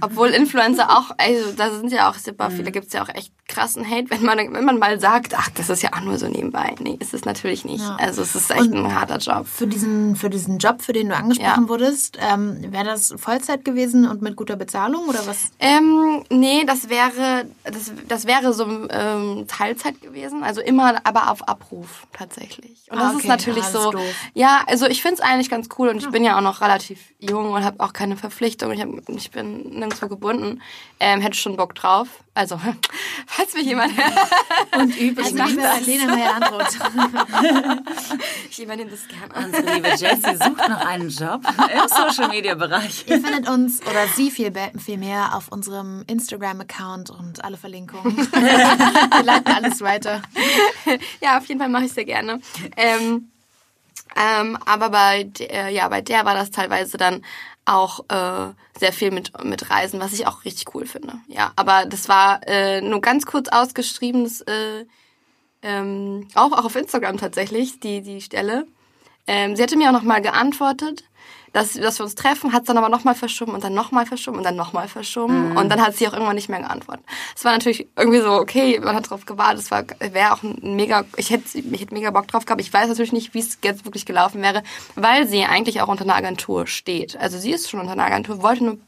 Obwohl 0.00 0.28
Influencer 0.28 0.90
auch, 0.90 1.10
also 1.18 1.52
da 1.56 1.70
sind 1.70 1.92
ja 1.92 2.10
auch 2.10 2.14
super 2.14 2.50
viele, 2.50 2.70
gibt's 2.72 2.92
ja 2.92 3.02
auch 3.02 3.08
echt 3.08 3.32
krassen 3.48 3.88
Hate, 3.88 4.10
wenn 4.10 4.22
man, 4.24 4.38
wenn 4.52 4.64
man 4.64 4.78
mal 4.78 4.98
sagt, 5.00 5.34
ach, 5.36 5.48
das 5.54 5.70
ist 5.70 5.82
ja 5.82 5.90
auch 5.92 6.00
nur 6.00 6.18
so 6.18 6.26
nebenbei. 6.28 6.74
Nee, 6.80 6.96
ist 6.98 7.14
es 7.14 7.24
natürlich 7.24 7.64
nicht. 7.64 7.80
Ja. 7.80 7.96
Also 7.96 8.22
es 8.22 8.34
ist 8.34 8.50
echt 8.50 8.60
Und- 8.60 8.74
ein 8.74 8.94
harter 8.94 9.18
Job. 9.18 9.46
Für 9.46 9.66
diesen, 9.66 10.16
für 10.16 10.28
diesen 10.30 10.58
Job, 10.58 10.82
für 10.82 10.92
den 10.92 11.08
du 11.10 11.16
angesprochen 11.16 11.62
Ja. 11.64 11.68
wurdest, 11.68 12.18
ähm, 12.20 12.58
wäre 12.72 12.84
das 12.84 13.14
Vollzeit 13.16 13.64
gewesen 13.64 14.06
und 14.08 14.20
mit 14.20 14.34
guter 14.36 14.56
Bezahlung 14.56 15.08
oder 15.08 15.24
was? 15.26 15.50
Ähm, 15.60 16.24
nee, 16.30 16.64
das 16.66 16.88
wäre, 16.88 17.46
das, 17.64 17.92
das 18.08 18.26
wäre 18.26 18.52
so 18.52 18.66
ähm, 18.90 19.46
Teilzeit 19.48 20.00
gewesen. 20.02 20.42
Also 20.42 20.60
immer, 20.60 20.96
aber 21.04 21.30
auf 21.30 21.46
Abruf 21.48 22.06
tatsächlich. 22.12 22.88
Und 22.90 22.96
das 22.98 23.04
Ah, 23.06 23.10
ist 23.10 23.16
okay. 23.18 23.28
natürlich 23.28 23.64
Ah, 23.64 23.70
das 23.72 23.74
ist 23.74 23.82
so. 23.82 23.90
doof. 23.92 24.14
Ja, 24.34 24.62
also 24.66 24.86
ich 24.86 25.02
finde 25.02 25.14
es 25.14 25.20
eigentlich 25.20 25.50
ganz 25.50 25.68
cool 25.78 25.88
und 25.88 25.98
ich 25.98 26.10
bin 26.10 26.24
ja 26.24 26.36
auch 26.36 26.42
noch 26.42 26.60
relativ 26.60 26.98
jung 27.20 27.52
und 27.52 27.64
habe 27.64 27.78
auch 27.82 27.92
keine 27.92 28.16
Verpflichtung. 28.16 28.72
Ich, 28.72 28.80
hab, 28.80 28.88
ich 29.08 29.30
bin 29.30 29.70
nirgendwo 29.78 30.08
gebunden. 30.08 30.60
Ähm, 30.98 31.20
hätte 31.20 31.36
schon 31.36 31.56
Bock 31.56 31.74
drauf. 31.74 32.08
Also, 32.34 32.58
falls 33.36 33.54
mich 33.54 33.66
jemand 33.66 33.92
Und 34.76 34.96
übrig 34.96 35.26
Also, 35.26 35.36
macht 35.36 35.50
liebe 35.50 35.62
das. 35.62 35.86
Lena 35.86 36.06
Meyer-Androth. 36.06 36.78
ich 38.50 38.62
übernehme 38.62 38.90
das 38.90 39.06
gerne. 39.08 39.46
Unsere 39.46 39.74
liebe 39.74 39.88
Jessie 39.88 40.36
sucht 40.36 40.68
noch 40.68 40.86
einen 40.86 41.10
Job 41.10 41.42
im 41.44 41.88
Social-Media-Bereich. 41.88 43.04
Ihr 43.06 43.20
findet 43.20 43.48
uns 43.48 43.80
oder 43.82 44.06
sie 44.14 44.30
viel, 44.30 44.52
viel 44.78 44.98
mehr 44.98 45.34
auf 45.34 45.48
unserem 45.48 46.04
Instagram-Account 46.06 47.10
und 47.10 47.44
alle 47.44 47.56
Verlinkungen. 47.56 48.16
Wir 48.32 49.22
leiten 49.22 49.52
alles 49.52 49.80
weiter. 49.80 50.22
ja, 51.20 51.38
auf 51.38 51.46
jeden 51.46 51.60
Fall 51.60 51.68
mache 51.68 51.84
ich 51.84 51.92
sehr 51.92 52.04
gerne. 52.04 52.40
Ähm, 52.76 53.30
ähm, 54.16 54.58
aber 54.64 54.90
bei 54.90 55.24
der, 55.24 55.68
ja, 55.68 55.88
bei 55.88 56.00
der 56.00 56.24
war 56.24 56.34
das 56.34 56.50
teilweise 56.50 56.96
dann 56.96 57.22
auch 57.66 58.00
äh, 58.08 58.52
sehr 58.78 58.92
viel 58.92 59.10
mit, 59.10 59.44
mit 59.44 59.70
Reisen, 59.70 60.00
was 60.00 60.12
ich 60.12 60.26
auch 60.26 60.44
richtig 60.44 60.74
cool 60.74 60.86
finde. 60.86 61.14
Ja, 61.26 61.52
aber 61.56 61.84
das 61.84 62.08
war 62.08 62.40
äh, 62.46 62.80
nur 62.80 63.00
ganz 63.00 63.26
kurz 63.26 63.48
ausgeschriebenes, 63.48 64.42
äh, 64.42 64.86
ähm, 65.62 66.28
auch, 66.34 66.52
auch 66.52 66.64
auf 66.64 66.76
Instagram 66.76 67.18
tatsächlich, 67.18 67.80
die, 67.80 68.00
die 68.00 68.20
Stelle. 68.20 68.66
Ähm, 69.26 69.56
sie 69.56 69.62
hatte 69.62 69.76
mir 69.76 69.88
auch 69.88 69.92
nochmal 69.92 70.22
geantwortet, 70.22 71.04
dass, 71.56 71.72
dass 71.72 71.98
wir 71.98 72.04
uns 72.04 72.14
treffen, 72.14 72.52
hat 72.52 72.64
es 72.64 72.66
dann 72.66 72.76
aber 72.76 72.90
nochmal 72.90 73.14
verschoben 73.14 73.54
und 73.54 73.64
dann 73.64 73.72
nochmal 73.72 74.04
verschoben 74.04 74.36
und 74.36 74.44
dann 74.44 74.56
nochmal 74.56 74.88
verschoben. 74.88 75.56
Und 75.56 75.70
dann 75.70 75.80
hat 75.80 75.96
sie 75.96 76.06
auch 76.06 76.12
irgendwann 76.12 76.34
nicht 76.34 76.50
mehr 76.50 76.60
geantwortet. 76.60 77.06
Es 77.34 77.46
war 77.46 77.52
natürlich 77.52 77.88
irgendwie 77.96 78.20
so, 78.20 78.32
okay, 78.32 78.78
man 78.78 78.94
hat 78.94 79.08
drauf 79.08 79.24
gewartet, 79.24 79.64
es 79.64 79.70
wäre 80.12 80.34
auch 80.34 80.42
ein 80.42 80.76
mega, 80.76 81.06
ich 81.16 81.30
hätte, 81.30 81.56
ich 81.56 81.80
hätte 81.80 81.94
mega 81.94 82.10
Bock 82.10 82.28
drauf 82.28 82.44
gehabt. 82.44 82.60
Ich 82.60 82.70
weiß 82.70 82.88
natürlich 82.88 83.14
nicht, 83.14 83.32
wie 83.32 83.38
es 83.38 83.56
jetzt 83.64 83.86
wirklich 83.86 84.04
gelaufen 84.04 84.42
wäre, 84.42 84.62
weil 84.96 85.26
sie 85.26 85.44
eigentlich 85.44 85.80
auch 85.80 85.88
unter 85.88 86.04
einer 86.04 86.16
Agentur 86.16 86.66
steht. 86.66 87.16
Also 87.16 87.38
sie 87.38 87.52
ist 87.52 87.70
schon 87.70 87.80
unter 87.80 87.92
einer 87.92 88.04
Agentur, 88.04 88.42
wollte 88.42 88.62
nur 88.62 88.78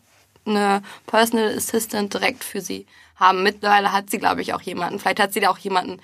eine 0.44 0.83
Personal 1.07 1.57
Assistant 1.57 2.12
direkt 2.12 2.44
für 2.44 2.61
sie 2.61 2.85
haben. 3.16 3.42
Mittlerweile 3.42 3.92
hat 3.92 4.11
sie, 4.11 4.18
glaube 4.18 4.42
ich, 4.42 4.52
auch 4.52 4.61
jemanden. 4.61 4.98
Vielleicht 4.98 5.20
hat 5.20 5.33
sie 5.33 5.40
da 5.40 5.48
auch 5.48 5.59
jemanden, 5.59 6.00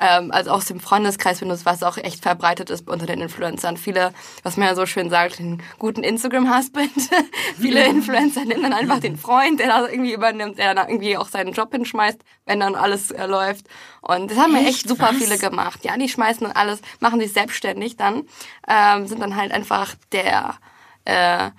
ähm, 0.00 0.30
also 0.30 0.50
aus 0.50 0.66
dem 0.66 0.80
Freundeskreis, 0.80 1.42
es 1.42 1.66
was 1.66 1.82
auch 1.82 1.96
echt 1.96 2.22
verbreitet 2.22 2.70
ist 2.70 2.88
unter 2.88 3.06
den 3.06 3.20
Influencern. 3.20 3.76
Viele, 3.76 4.12
was 4.42 4.56
man 4.56 4.68
ja 4.68 4.74
so 4.74 4.86
schön 4.86 5.10
sagt, 5.10 5.38
den 5.38 5.62
guten 5.78 6.02
Instagram-Husband. 6.02 6.90
Viele 7.58 7.84
Influencer 7.86 8.44
nehmen 8.44 8.62
dann 8.62 8.72
einfach 8.72 9.00
den 9.00 9.16
Freund, 9.16 9.60
der 9.60 9.68
das 9.68 9.90
irgendwie 9.90 10.14
übernimmt, 10.14 10.58
der 10.58 10.74
dann 10.74 10.88
irgendwie 10.88 11.16
auch 11.16 11.28
seinen 11.28 11.52
Job 11.52 11.72
hinschmeißt, 11.72 12.18
wenn 12.46 12.60
dann 12.60 12.74
alles 12.74 13.10
äh, 13.10 13.26
läuft. 13.26 13.66
Und 14.00 14.30
das 14.30 14.38
haben 14.38 14.52
mir 14.52 14.66
echt 14.66 14.88
super 14.88 15.10
Was? 15.10 15.16
viele 15.16 15.38
gemacht. 15.38 15.84
Ja, 15.84 15.96
die 15.96 16.08
schmeißen 16.08 16.46
dann 16.46 16.56
alles, 16.56 16.80
machen 17.00 17.20
sich 17.20 17.32
selbstständig 17.32 17.96
dann, 17.96 18.24
ähm, 18.68 19.06
sind 19.06 19.20
dann 19.20 19.36
halt 19.36 19.52
einfach 19.52 19.94
der 20.12 20.56
äh, 21.04 21.50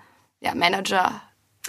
ja, 0.41 0.56
Manager 0.56 1.21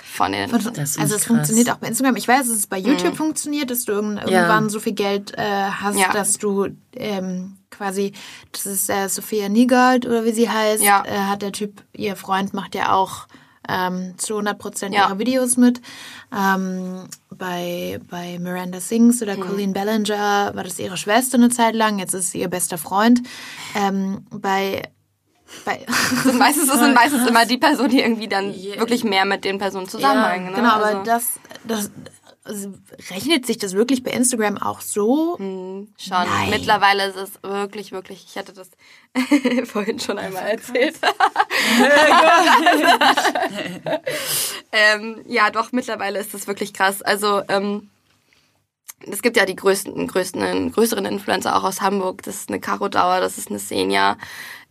von 0.03 0.33
den 0.33 0.53
also 0.53 0.71
es 0.71 0.97
krass. 0.97 1.25
funktioniert 1.25 1.71
auch 1.71 1.77
bei 1.77 1.89
Instagram. 1.89 2.17
Ich 2.17 2.27
weiß, 2.29 2.49
dass 2.49 2.57
es 2.57 2.67
bei 2.67 2.79
YouTube 2.79 3.17
funktioniert, 3.17 3.71
dass 3.71 3.85
du 3.85 3.93
irgend- 3.93 4.21
irgendwann 4.21 4.69
so 4.71 4.81
viel 4.81 4.93
Geld 4.95 5.33
äh, 5.37 5.43
hast, 5.71 5.99
Ja. 5.99 6.13
dass 6.13 6.35
du 6.39 6.69
ähm, 6.97 7.57
quasi, 7.71 8.13
das 8.53 8.67
ist 8.67 8.91
äh, 8.91 9.09
Sophia 9.09 9.49
Niegold 9.49 10.07
oder 10.07 10.25
wie 10.25 10.33
sie 10.33 10.49
heißt, 10.51 10.83
Ja. 10.83 11.05
äh, 11.07 11.11
hat 11.29 11.43
der 11.43 11.53
Typ, 11.53 11.83
ihr 11.93 12.17
Freund 12.17 12.53
macht 12.55 12.75
ja 12.75 12.93
auch 12.93 13.27
ähm, 13.69 14.15
zu 14.17 14.35
100 14.35 14.59
Prozent 14.59 14.95
Ja. 14.95 15.07
ihre 15.09 15.19
Videos 15.19 15.57
mit. 15.57 15.81
Ähm, 16.37 17.05
bei, 17.31 18.01
bei 18.09 18.39
Miranda 18.39 18.81
Sings 18.81 19.23
oder 19.23 19.37
Colleen 19.37 19.73
Ballinger 19.73 20.53
war 20.55 20.65
das 20.65 20.79
ihre 20.79 20.97
Schwester 20.97 21.37
eine 21.39 21.51
Zeit 21.51 21.75
lang, 21.75 21.99
jetzt 21.99 22.15
ist 22.15 22.33
sie 22.33 22.41
ihr 22.41 22.49
bester 22.49 22.79
Freund. 22.79 23.21
Ähm, 23.77 24.25
bei 24.31 24.83
bei 25.65 25.85
sind 26.25 26.39
meistens, 26.39 26.69
das 26.69 26.79
sind 26.79 26.95
meistens 26.95 27.29
immer 27.29 27.47
die 27.47 27.59
Personen, 27.59 27.91
die 27.91 28.01
irgendwie 28.01 28.29
dann 28.29 28.55
wirklich 28.55 29.05
mehr 29.05 29.25
mit 29.25 29.45
den 29.45 29.59
Personen 29.59 29.89
zusammenhängen. 29.89 30.51
ne? 30.51 30.55
Genau, 30.55 30.71
aber 30.71 30.87
also, 30.87 31.03
das, 31.03 31.25
das 31.65 31.91
also, 32.43 32.73
rechnet 33.11 33.47
sich 33.47 33.59
das 33.59 33.75
wirklich 33.75 34.03
bei 34.03 34.13
Instagram 34.13 34.59
auch 34.59 34.81
so? 34.81 35.37
Schon. 35.37 35.89
Nein. 36.09 36.51
Mittlerweile 36.51 37.07
ist 37.07 37.17
es 37.17 37.43
wirklich, 37.43 37.93
wirklich, 37.93 38.25
ich 38.29 38.39
hatte 38.39 38.53
das 38.53 38.71
vorhin 39.69 40.01
schon 40.01 40.19
einmal 40.19 40.49
erzählt. 40.49 40.99
ähm, 44.73 45.21
ja, 45.27 45.51
doch, 45.51 45.73
mittlerweile 45.73 46.19
ist 46.19 46.33
das 46.33 46.47
wirklich 46.47 46.73
krass. 46.73 47.03
Also, 47.03 47.43
ähm, 47.49 47.91
es 49.01 49.23
gibt 49.23 49.37
ja 49.37 49.47
die 49.47 49.57
größten, 49.57 50.07
größten, 50.07 50.73
größeren 50.73 51.07
Influencer 51.07 51.57
auch 51.57 51.65
aus 51.65 51.81
Hamburg. 51.81 52.23
Das 52.23 52.37
ist 52.37 52.49
eine 52.49 52.61
Caro 52.61 52.89
Dauer, 52.89 53.21
das 53.21 53.39
ist 53.39 53.49
eine 53.49 53.59
Senja, 53.59 54.17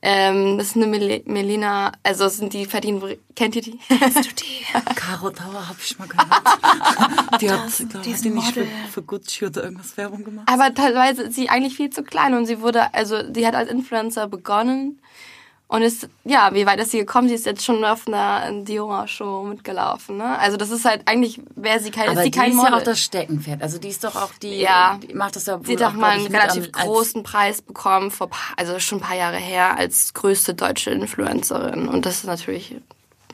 ähm, 0.02 0.58
das 0.58 0.68
ist 0.68 0.76
eine 0.78 0.88
Mel 0.88 1.24
Melina. 1.26 1.92
Also 2.04 2.26
es 2.26 2.38
sind 2.38 2.54
die 2.54 2.66
verdienen. 2.66 3.18
Kennt 3.36 3.56
ihr 3.56 3.62
die? 3.62 3.80
Kennst 3.88 4.18
du 4.18 4.34
die? 4.36 4.66
Caro 4.96 5.30
Dauer 5.30 5.68
habe 5.68 5.80
ich 5.84 6.00
mal 6.00 6.08
gehört. 6.08 6.28
Die 7.42 7.52
hat, 7.52 7.90
glaub, 7.90 8.04
die 8.04 8.14
hat 8.14 8.24
die 8.24 8.30
nicht 8.30 8.54
für, 8.54 8.66
für 8.92 9.02
Gucci 9.02 9.46
oder 9.46 9.64
irgendwas 9.64 9.98
Werbung 9.98 10.24
gemacht. 10.24 10.48
Aber 10.50 10.74
teilweise 10.74 11.24
ist 11.24 11.36
sie 11.36 11.50
eigentlich 11.50 11.76
viel 11.76 11.90
zu 11.90 12.04
klein 12.04 12.34
und 12.34 12.46
sie 12.46 12.62
wurde, 12.62 12.94
also 12.94 13.24
die 13.24 13.46
hat 13.46 13.56
als 13.56 13.70
Influencer 13.70 14.28
begonnen 14.28 15.00
und 15.72 15.84
ist, 15.84 16.10
ja, 16.26 16.50
wie 16.54 16.66
weit 16.66 16.80
ist 16.80 16.92
sie 16.92 16.98
gekommen? 16.98 17.28
Sie 17.30 17.36
ist 17.36 17.46
jetzt 17.46 17.64
schon 17.64 17.86
auf 17.86 18.08
einer 18.08 18.52
Dior-Show 18.64 19.44
mitgelaufen, 19.44 20.18
ne? 20.18 20.38
Also 20.40 20.58
das 20.58 20.72
ist 20.72 20.84
halt, 20.84 21.04
eigentlich 21.06 21.40
wäre 21.56 21.80
sie 21.80 21.92
kein, 21.92 22.10
Aber 22.10 22.18
ist 22.20 22.24
sie 22.26 22.32
die 22.32 22.38
kein 22.40 22.50
ist 22.50 22.56
Model. 22.58 22.72
ja 22.72 22.78
auch 22.80 22.84
das 22.84 23.00
Steckenpferd. 23.00 23.62
Also 23.62 23.78
die 23.78 23.90
ist 23.90 24.04
doch 24.04 24.16
auch 24.16 24.32
die, 24.42 24.58
Ja. 24.62 24.98
die 25.02 25.14
macht 25.14 25.36
das 25.36 25.46
ja 25.46 25.60
wohl 25.60 25.66
Sie 25.68 25.74
hat 25.78 25.84
auch 25.84 25.94
mal 25.94 26.10
einen 26.18 26.26
relativ 26.28 26.66
am- 26.74 26.86
großen 26.86 27.22
Preis 27.24 27.62
bekommen, 27.62 28.10
vor, 28.12 28.30
also 28.58 28.80
schon 28.80 28.98
ein 28.98 29.02
paar 29.02 29.16
Jahre 29.16 29.38
her, 29.38 29.78
als 29.78 30.14
größte 30.16 30.56
deutsche 30.56 30.90
Influencerin. 30.90 31.88
Und 31.88 32.06
das 32.08 32.16
ist 32.18 32.26
natürlich 32.26 32.76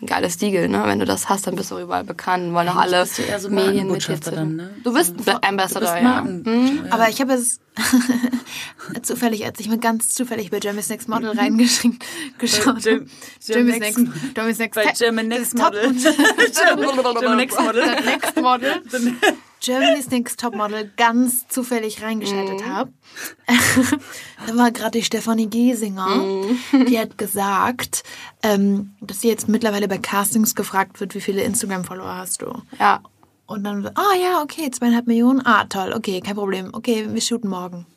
ein 0.02 0.08
geiles 0.08 0.38
Siegel, 0.40 0.68
ne? 0.68 0.84
Wenn 0.86 1.00
du 1.00 1.06
das 1.06 1.30
hast, 1.30 1.48
dann 1.48 1.56
bist 1.56 1.72
du 1.72 1.80
überall 1.80 2.04
bekannt, 2.04 2.54
wollen 2.54 2.68
auch 2.70 2.76
alle 2.76 3.02
bist 3.04 3.18
du 3.18 3.22
eher 3.24 3.40
so 3.40 3.50
Medien 3.50 3.90
mit 3.90 4.08
dir 4.08 4.18
dann, 4.18 4.56
ne? 4.58 4.74
Du 4.84 4.94
bist 4.94 5.16
Du 5.18 5.44
Ambassador, 5.44 5.82
bist 5.92 5.96
ja. 5.96 6.02
Marken. 6.02 6.88
Aber 6.90 7.08
ich 7.10 7.22
habe 7.22 7.34
es 7.34 7.60
zufällig, 9.04 9.46
als 9.46 9.60
ich 9.60 9.70
mir 9.70 9.78
ganz 9.78 10.10
zufällig 10.10 10.52
bei 10.52 10.60
Germany's 10.60 10.90
Next 10.90 11.08
Model 11.08 11.32
reingeschrieben 11.32 12.00
geschaut 12.38 12.86
habe. 12.86 13.06
Germany's 13.46 13.80
Next- 13.80 13.98
Next, 14.36 14.60
Next, 14.60 14.76
Bei 14.76 14.92
German 14.98 15.28
Next 15.28 15.58
Model. 15.58 15.94
German 15.94 17.38
Next 17.38 17.60
Model. 17.60 17.86
Next 18.06 18.36
Model. 18.42 18.74
Germany's 19.65 20.12
Next 20.12 20.39
Topmodel 20.39 20.91
ganz 20.95 21.47
zufällig 21.47 22.04
reingeschaltet 22.04 22.67
habe. 22.67 22.93
da 24.47 24.56
war 24.56 24.71
gerade 24.71 24.99
die 24.99 25.04
Stefanie 25.04 25.47
Giesinger, 25.47 26.45
die 26.88 26.99
hat 26.99 27.17
gesagt, 27.17 28.04
ähm, 28.43 28.93
dass 29.01 29.21
sie 29.21 29.28
jetzt 29.28 29.49
mittlerweile 29.49 29.88
bei 29.88 29.97
Castings 29.97 30.54
gefragt 30.54 30.99
wird, 30.99 31.15
wie 31.15 31.21
viele 31.21 31.41
Instagram-Follower 31.41 32.15
hast 32.15 32.43
du? 32.43 32.54
Ja. 32.80 33.01
Und 33.47 33.63
dann, 33.63 33.88
ah 33.95 34.15
ja, 34.21 34.41
okay, 34.41 34.69
zweieinhalb 34.69 35.08
Millionen, 35.08 35.45
ah 35.45 35.65
toll, 35.65 35.93
okay, 35.95 36.21
kein 36.21 36.36
Problem, 36.36 36.69
okay, 36.73 37.08
wir 37.10 37.21
shooten 37.21 37.49
morgen. 37.49 37.88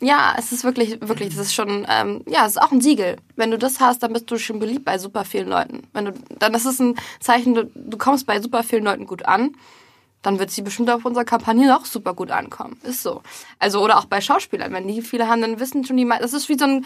Ja, 0.00 0.34
es 0.38 0.50
ist 0.50 0.64
wirklich, 0.64 1.00
wirklich, 1.00 1.28
das 1.28 1.46
ist 1.46 1.54
schon, 1.54 1.86
ähm, 1.88 2.22
ja, 2.26 2.46
es 2.46 2.52
ist 2.52 2.62
auch 2.62 2.72
ein 2.72 2.80
Siegel. 2.80 3.16
Wenn 3.36 3.50
du 3.50 3.58
das 3.58 3.80
hast, 3.80 4.02
dann 4.02 4.12
bist 4.12 4.30
du 4.30 4.38
schon 4.38 4.58
beliebt 4.58 4.84
bei 4.84 4.98
super 4.98 5.24
vielen 5.24 5.48
Leuten. 5.48 5.82
Wenn 5.92 6.06
du, 6.06 6.12
dann 6.38 6.52
das 6.52 6.64
ist 6.64 6.80
ein 6.80 6.96
Zeichen, 7.20 7.54
du, 7.54 7.70
du 7.74 7.98
kommst 7.98 8.26
bei 8.26 8.40
super 8.40 8.62
vielen 8.62 8.84
Leuten 8.84 9.06
gut 9.06 9.26
an, 9.26 9.54
dann 10.22 10.38
wird 10.38 10.50
sie 10.50 10.62
bestimmt 10.62 10.90
auf 10.90 11.04
unserer 11.04 11.24
Kampagne 11.24 11.76
auch 11.76 11.84
super 11.84 12.14
gut 12.14 12.30
ankommen. 12.30 12.78
Ist 12.82 13.02
so. 13.02 13.22
Also, 13.58 13.82
oder 13.82 13.98
auch 13.98 14.04
bei 14.04 14.20
Schauspielern, 14.20 14.72
wenn 14.72 14.86
die 14.86 15.02
viele 15.02 15.28
haben, 15.28 15.40
dann 15.40 15.60
wissen 15.60 15.84
schon 15.84 15.96
die, 15.96 16.08
das 16.08 16.32
ist 16.32 16.48
wie 16.48 16.58
so 16.58 16.64
ein, 16.64 16.84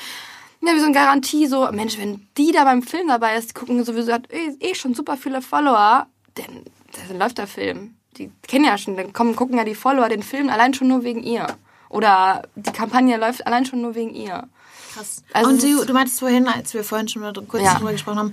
ja, 0.62 0.74
wie 0.74 0.78
so 0.78 0.86
eine 0.86 0.94
Garantie, 0.94 1.46
so, 1.46 1.68
Mensch, 1.72 1.98
wenn 1.98 2.26
die 2.36 2.52
da 2.52 2.64
beim 2.64 2.82
Film 2.82 3.08
dabei 3.08 3.36
ist, 3.36 3.50
die 3.50 3.54
gucken 3.54 3.84
sowieso, 3.84 4.12
hat 4.12 4.30
eh, 4.32 4.54
eh 4.60 4.74
schon 4.74 4.94
super 4.94 5.16
viele 5.16 5.42
Follower, 5.42 6.06
dann, 6.34 6.64
dann 7.08 7.18
läuft 7.18 7.38
der 7.38 7.46
Film. 7.46 7.96
Die 8.16 8.30
kennen 8.46 8.64
ja 8.64 8.78
schon, 8.78 8.96
dann 8.96 9.12
kommen, 9.12 9.34
gucken 9.34 9.58
ja 9.58 9.64
die 9.64 9.74
Follower 9.74 10.08
den 10.08 10.22
Film 10.22 10.48
allein 10.48 10.74
schon 10.74 10.88
nur 10.88 11.02
wegen 11.02 11.22
ihr. 11.22 11.46
Oder 11.94 12.42
die 12.56 12.72
Kampagne 12.72 13.16
läuft 13.16 13.46
allein 13.46 13.64
schon 13.66 13.80
nur 13.80 13.94
wegen 13.94 14.14
ihr. 14.14 14.48
Krass. 14.92 15.22
Also 15.32 15.50
und 15.50 15.62
du, 15.62 15.84
du 15.84 15.92
meintest 15.92 16.18
vorhin, 16.18 16.48
als 16.48 16.74
wir 16.74 16.82
vorhin 16.82 17.06
schon 17.06 17.22
mal 17.22 17.32
kurz 17.46 17.62
Ja. 17.62 17.76
drüber 17.76 17.92
gesprochen 17.92 18.18
haben, 18.18 18.32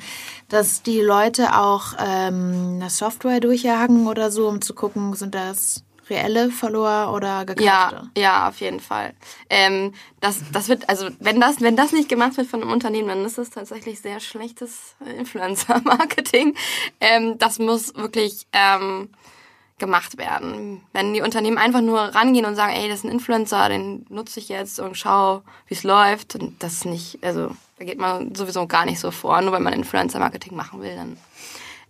dass 0.49 0.81
die 0.81 0.99
Leute 0.99 1.55
auch 1.55 1.93
ähm, 1.99 2.79
eine 2.81 2.89
Software 2.89 3.39
durchjagen 3.39 4.07
oder 4.07 4.31
so, 4.31 4.47
um 4.47 4.61
zu 4.61 4.73
gucken, 4.73 5.13
sind 5.13 5.35
das 5.35 5.83
reelle 6.09 6.49
Follower 6.49 7.13
oder 7.15 7.45
gekaufte? 7.45 7.63
Ja, 7.65 8.03
ja, 8.17 8.49
auf 8.49 8.59
jeden 8.61 8.79
Fall. 8.79 9.13
Ähm, 9.51 9.93
das, 10.21 10.39
das 10.51 10.67
wird, 10.67 10.89
also 10.89 11.07
wenn 11.19 11.39
das, 11.39 11.61
wenn 11.61 11.75
das 11.75 11.91
nicht 11.91 12.09
gemacht 12.09 12.37
wird 12.37 12.47
von 12.47 12.63
einem 12.63 12.71
Unternehmen, 12.71 13.09
dann 13.09 13.25
ist 13.25 13.37
es 13.37 13.51
tatsächlich 13.51 14.01
sehr 14.01 14.19
schlechtes 14.19 14.95
Influencer-Marketing. 15.19 16.55
Ähm, 16.99 17.37
das 17.37 17.59
muss 17.59 17.93
wirklich 17.95 18.47
ähm, 18.53 19.09
gemacht 19.81 20.17
werden. 20.17 20.81
Wenn 20.93 21.13
die 21.13 21.21
Unternehmen 21.21 21.57
einfach 21.57 21.81
nur 21.81 21.99
rangehen 21.99 22.45
und 22.45 22.55
sagen, 22.55 22.73
ey, 22.73 22.87
das 22.87 22.99
ist 22.99 23.03
ein 23.03 23.11
Influencer, 23.11 23.67
den 23.67 24.05
nutze 24.07 24.39
ich 24.39 24.47
jetzt 24.47 24.79
und 24.79 24.95
schau, 24.95 25.41
wie 25.67 25.73
es 25.73 25.83
läuft, 25.83 26.35
und 26.35 26.63
das 26.63 26.73
ist 26.73 26.85
nicht, 26.85 27.19
also 27.21 27.51
da 27.77 27.83
geht 27.83 27.99
man 27.99 28.33
sowieso 28.33 28.65
gar 28.67 28.85
nicht 28.85 28.99
so 28.99 29.11
vor, 29.11 29.41
nur 29.41 29.51
weil 29.51 29.59
man 29.59 29.73
Influencer-Marketing 29.73 30.55
machen 30.55 30.81
will, 30.81 30.95
dann 30.95 31.17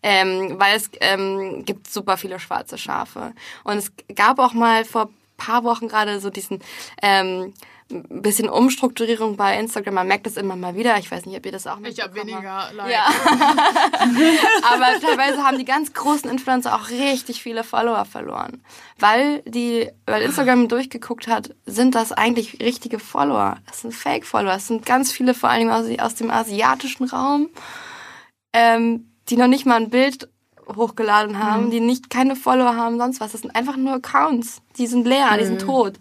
ähm, 0.03 0.55
weil 0.57 0.77
es 0.77 0.89
ähm, 0.99 1.63
gibt 1.63 1.87
super 1.87 2.17
viele 2.17 2.39
schwarze 2.39 2.79
Schafe. 2.79 3.33
Und 3.63 3.77
es 3.77 3.91
gab 4.15 4.39
auch 4.39 4.53
mal 4.53 4.83
vor 4.83 5.11
paar 5.37 5.63
Wochen 5.63 5.87
gerade 5.87 6.19
so 6.19 6.29
diesen 6.29 6.59
ähm, 7.01 7.53
ein 7.91 8.21
bisschen 8.21 8.49
Umstrukturierung 8.49 9.37
bei 9.37 9.57
Instagram. 9.59 9.93
Man 9.93 10.07
merkt 10.07 10.25
das 10.25 10.37
immer 10.37 10.55
mal 10.55 10.75
wieder. 10.75 10.97
Ich 10.97 11.11
weiß 11.11 11.25
nicht, 11.25 11.37
ob 11.37 11.45
ihr 11.45 11.51
das 11.51 11.67
auch 11.67 11.79
mitbekommen 11.79 12.47
habt. 12.47 12.73
Like. 12.73 12.91
Ja. 12.91 13.05
Aber 14.73 14.99
teilweise 14.99 15.43
haben 15.43 15.57
die 15.57 15.65
ganz 15.65 15.93
großen 15.93 16.29
Influencer 16.29 16.75
auch 16.75 16.89
richtig 16.89 17.41
viele 17.41 17.63
Follower 17.63 18.05
verloren. 18.05 18.63
Weil 18.99 19.41
die, 19.45 19.89
weil 20.05 20.21
Instagram 20.23 20.67
durchgeguckt 20.67 21.27
hat, 21.27 21.55
sind 21.65 21.95
das 21.95 22.11
eigentlich 22.11 22.59
richtige 22.61 22.99
Follower. 22.99 23.57
Das 23.67 23.81
sind 23.81 23.93
Fake-Follower. 23.93 24.53
Das 24.53 24.67
sind 24.67 24.85
ganz 24.85 25.11
viele, 25.11 25.33
vor 25.33 25.49
allem 25.49 25.69
aus, 25.69 25.85
aus 25.99 26.15
dem 26.15 26.31
asiatischen 26.31 27.05
Raum, 27.05 27.49
ähm, 28.53 29.11
die 29.29 29.37
noch 29.37 29.47
nicht 29.47 29.65
mal 29.65 29.75
ein 29.75 29.89
Bild 29.89 30.29
hochgeladen 30.75 31.39
haben, 31.39 31.71
die 31.71 31.79
nicht 31.79 32.09
keine 32.09 32.35
Follower 32.35 32.75
haben, 32.75 32.97
sonst 32.97 33.19
was. 33.19 33.31
Das 33.31 33.41
sind 33.41 33.55
einfach 33.55 33.77
nur 33.77 33.93
Accounts. 33.93 34.61
Die 34.77 34.87
sind 34.87 35.05
leer, 35.05 35.37
die 35.37 35.45
sind 35.45 35.61
tot. 35.61 35.97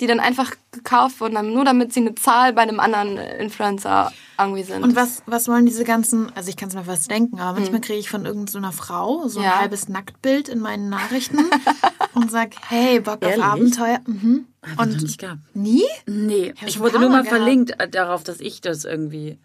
Die 0.00 0.06
dann 0.06 0.20
einfach 0.20 0.52
gekauft 0.72 1.20
wurden, 1.20 1.54
nur 1.54 1.64
damit 1.64 1.92
sie 1.94 2.00
eine 2.00 2.14
Zahl 2.14 2.52
bei 2.52 2.60
einem 2.60 2.80
anderen 2.80 3.16
Influencer 3.16 4.12
irgendwie 4.38 4.62
sind. 4.62 4.82
Und 4.82 4.94
was, 4.94 5.22
was 5.24 5.48
wollen 5.48 5.64
diese 5.64 5.84
ganzen, 5.84 6.30
also 6.36 6.50
ich 6.50 6.56
kann 6.58 6.68
es 6.68 6.74
mir 6.74 6.84
fast 6.84 7.10
denken, 7.10 7.40
aber 7.40 7.58
manchmal 7.58 7.80
kriege 7.80 7.98
ich 7.98 8.10
von 8.10 8.26
irgendeiner 8.26 8.72
Frau 8.72 9.26
so 9.28 9.38
ein. 9.40 9.46
Ja. 9.46 9.58
halbes 9.60 9.88
Nacktbild 9.88 10.50
in 10.50 10.58
meinen 10.60 10.90
Nachrichten 10.90 11.38
und 12.14 12.30
sag, 12.30 12.50
hey, 12.68 13.00
Bock 13.00 13.22
auf 13.22 13.30
Ehrlich? 13.30 13.44
Abenteuer. 13.44 14.00
Mhm. 14.06 14.46
Hab 14.60 14.70
ich 14.70 14.76
noch 14.76 14.84
Und 14.84 15.02
nicht 15.02 15.18
gehabt. 15.18 15.56
nie? 15.56 15.84
Nee, 16.06 16.52
ich 16.66 16.74
schon 16.74 16.82
wurde 16.82 16.98
nur 17.00 17.08
mal 17.08 17.22
gehabt. 17.22 17.28
verlinkt 17.28 17.80
äh, 17.80 17.88
darauf, 17.88 18.22
dass 18.22 18.40
ich 18.40 18.60
das 18.60 18.84
irgendwie 18.84 19.38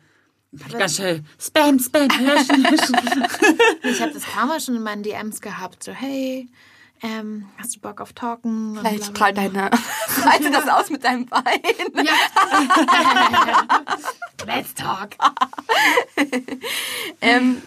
ganz 0.78 0.98
schnell 0.98 1.22
Spam, 1.40 1.80
Spam, 1.80 2.10
löschen, 2.20 2.62
löschen. 2.64 2.98
Ich 3.84 4.02
habe 4.02 4.12
das 4.12 4.24
paar 4.24 4.48
Mal 4.48 4.60
schon 4.60 4.76
in 4.76 4.84
meinen 4.84 5.04
DMs 5.04 5.40
gehabt, 5.40 5.82
so, 5.82 5.94
hey, 5.94 6.50
ähm, 7.04 7.46
hast 7.58 7.76
du 7.76 7.80
Bock 7.80 8.00
auf 8.02 8.14
Talken? 8.14 8.78
Vielleicht 8.80 9.06
strahlt 9.06 9.38
deine, 9.38 9.70
breite 10.22 10.52
das 10.52 10.68
aus 10.68 10.90
mit 10.90 11.04
deinem 11.04 11.26
Bein. 11.26 11.44
Let's 14.46 14.74
talk. 14.74 15.10
Ähm, 17.24 17.62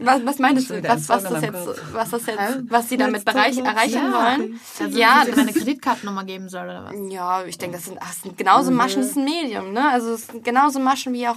was, 0.00 0.24
was 0.24 0.38
meinst 0.38 0.70
du, 0.70 0.82
was, 0.82 1.08
was 1.10 1.22
das 1.24 1.42
jetzt, 1.42 1.92
was 1.92 2.10
das 2.10 2.24
jetzt, 2.26 2.40
was 2.70 2.88
sie 2.88 2.96
damit 2.96 3.24
bereich, 3.26 3.58
erreichen 3.58 4.02
Ja. 4.02 4.12
wollen? 4.38 4.60
Also, 4.80 4.98
ja, 4.98 5.18
dass 5.18 5.34
das 5.34 5.36
meine 5.36 5.52
Kreditkartennummer 5.52 6.24
geben 6.24 6.48
soll 6.48 6.64
oder 6.64 6.84
was? 6.86 6.94
ja, 7.12 7.44
ich 7.44 7.58
denke, 7.58 7.76
das 7.76 7.84
sind, 7.84 7.98
ach, 8.00 8.08
das 8.08 8.22
sind 8.22 8.38
genauso 8.38 8.70
Maschen, 8.70 9.02
das 9.02 9.10
ist 9.10 9.16
ein 9.18 9.24
Medium, 9.24 9.72
ne? 9.72 9.90
Also 9.90 10.12
es 10.12 10.26
sind 10.28 10.42
genauso 10.42 10.80
Maschen 10.80 11.12
wie 11.12 11.28
auch 11.28 11.36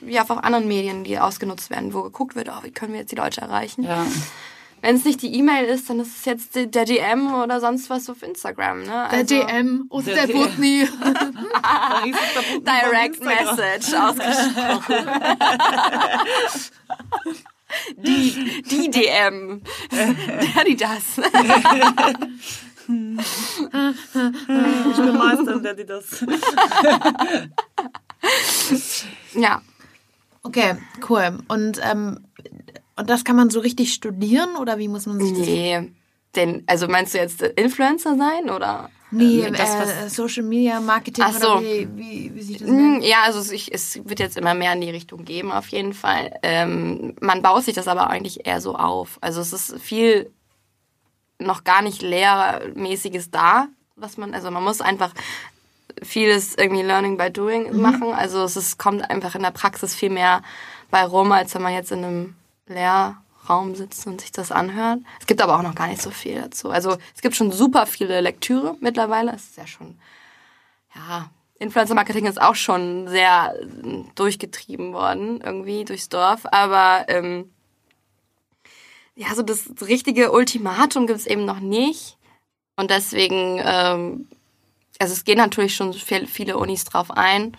wie 0.00 0.18
auch 0.18 0.30
auf 0.30 0.42
anderen 0.42 0.66
Medien, 0.66 1.04
die 1.04 1.18
ausgenutzt 1.18 1.68
werden, 1.68 1.92
wo 1.92 2.02
geguckt 2.02 2.36
wird, 2.36 2.48
oh, 2.48 2.62
wie 2.64 2.70
können 2.70 2.94
wir 2.94 3.00
jetzt 3.00 3.12
die 3.12 3.16
Leute 3.16 3.42
erreichen? 3.42 3.82
Ja. 3.82 4.06
Wenn 4.82 4.96
es 4.96 5.04
nicht 5.04 5.22
die 5.22 5.32
E-Mail 5.36 5.64
ist, 5.66 5.88
dann 5.88 6.00
ist 6.00 6.18
es 6.18 6.24
jetzt 6.24 6.56
der 6.56 6.66
DM 6.84 7.32
oder 7.34 7.60
sonst 7.60 7.88
was 7.88 8.10
auf 8.10 8.20
Instagram, 8.22 8.80
ne? 8.80 8.86
Der 8.86 9.10
Also, 9.10 9.40
DM 9.40 9.86
und 9.88 10.06
Der 10.08 10.26
der. 10.26 10.34
Putney. 10.34 10.88
Direct 12.64 13.24
Message 13.24 13.94
ausgesprochen. 13.94 15.08
die, 17.96 18.62
die 18.68 18.90
DM. 18.90 19.62
Der, 19.92 20.64
die 20.64 20.76
das. 20.76 21.18
Ich 22.78 22.86
bin 24.96 25.16
Meister, 25.16 25.60
der 25.60 25.74
die 25.74 25.86
das. 25.86 26.24
ja. 29.34 29.62
Okay, 30.42 30.74
cool. 31.08 31.38
Und, 31.46 31.80
ähm, 31.84 32.26
und 32.96 33.08
das 33.10 33.24
kann 33.24 33.36
man 33.36 33.50
so 33.50 33.60
richtig 33.60 33.92
studieren 33.94 34.56
oder 34.56 34.78
wie 34.78 34.88
muss 34.88 35.06
man 35.06 35.18
sich 35.20 35.30
das 35.36 35.46
Nee. 35.46 35.92
Denn, 36.34 36.62
also 36.66 36.88
meinst 36.88 37.12
du 37.12 37.18
jetzt 37.18 37.42
Influencer 37.42 38.16
sein 38.16 38.48
oder? 38.50 38.88
Nee, 39.10 39.50
das, 39.50 39.78
was- 39.78 39.90
äh, 39.90 40.08
Social 40.08 40.42
Media 40.42 40.80
Marketing 40.80 41.22
Ach 41.26 41.32
so. 41.34 41.52
oder 41.56 41.60
wie, 41.62 41.86
wie, 41.96 42.34
wie 42.34 42.40
sich 42.42 42.56
das 42.58 42.68
nennt. 42.68 43.00
Mm, 43.00 43.02
Ja, 43.02 43.24
also 43.24 43.52
ich, 43.52 43.70
es 43.74 44.00
wird 44.08 44.18
jetzt 44.20 44.38
immer 44.38 44.54
mehr 44.54 44.72
in 44.72 44.80
die 44.80 44.88
Richtung 44.88 45.26
geben, 45.26 45.52
auf 45.52 45.68
jeden 45.68 45.92
Fall. 45.92 46.32
Ähm, 46.42 47.14
man 47.20 47.42
baut 47.42 47.64
sich 47.64 47.74
das 47.74 47.88
aber 47.88 48.08
eigentlich 48.08 48.46
eher 48.46 48.62
so 48.62 48.74
auf. 48.76 49.18
Also 49.20 49.42
es 49.42 49.52
ist 49.52 49.78
viel 49.82 50.30
noch 51.38 51.64
gar 51.64 51.82
nicht 51.82 52.00
lehrmäßiges 52.00 53.30
da, 53.30 53.66
was 53.96 54.16
man, 54.16 54.32
also 54.32 54.50
man 54.50 54.64
muss 54.64 54.80
einfach 54.80 55.12
vieles 56.02 56.54
irgendwie 56.56 56.82
Learning 56.82 57.18
by 57.18 57.30
Doing 57.30 57.70
Mhm. 57.72 57.80
machen. 57.82 58.12
Also 58.14 58.42
es 58.44 58.56
ist, 58.56 58.78
kommt 58.78 59.08
einfach 59.10 59.34
in 59.34 59.42
der 59.42 59.50
Praxis 59.50 59.94
viel 59.94 60.10
mehr 60.10 60.42
bei 60.90 61.04
rum, 61.04 61.32
als 61.32 61.54
wenn 61.54 61.62
man 61.62 61.74
jetzt 61.74 61.92
in 61.92 62.04
einem 62.04 62.34
Lehrraum 62.66 63.74
sitzt 63.74 64.06
und 64.06 64.20
sich 64.20 64.32
das 64.32 64.52
anhört. 64.52 65.00
Es 65.20 65.26
gibt 65.26 65.40
aber 65.40 65.56
auch 65.56 65.62
noch 65.62 65.74
gar 65.74 65.88
nicht 65.88 66.02
so 66.02 66.10
viel 66.10 66.40
dazu. 66.40 66.70
Also 66.70 66.96
es 67.14 67.22
gibt 67.22 67.36
schon 67.36 67.52
super 67.52 67.86
viele 67.86 68.20
Lektüre 68.20 68.76
mittlerweile. 68.80 69.32
Es 69.32 69.44
ist 69.44 69.56
ja 69.56 69.66
schon, 69.66 69.98
ja, 70.94 71.30
Influencer 71.58 71.94
Marketing 71.94 72.26
ist 72.26 72.40
auch 72.42 72.56
schon 72.56 73.08
sehr 73.08 73.54
äh, 73.60 74.04
durchgetrieben 74.14 74.92
worden, 74.92 75.40
irgendwie 75.40 75.84
durchs 75.84 76.08
Dorf. 76.08 76.42
Aber 76.50 77.04
ähm, 77.08 77.50
ja, 79.14 79.34
so 79.34 79.42
das 79.42 79.70
richtige 79.80 80.32
Ultimatum 80.32 81.06
gibt 81.06 81.20
es 81.20 81.26
eben 81.26 81.44
noch 81.44 81.60
nicht. 81.60 82.16
Und 82.76 82.90
deswegen, 82.90 83.60
ähm, 83.64 84.28
also 84.98 85.12
es 85.12 85.24
gehen 85.24 85.38
natürlich 85.38 85.74
schon 85.76 85.92
viel, 85.92 86.26
viele 86.26 86.56
Unis 86.58 86.84
drauf 86.84 87.10
ein. 87.10 87.56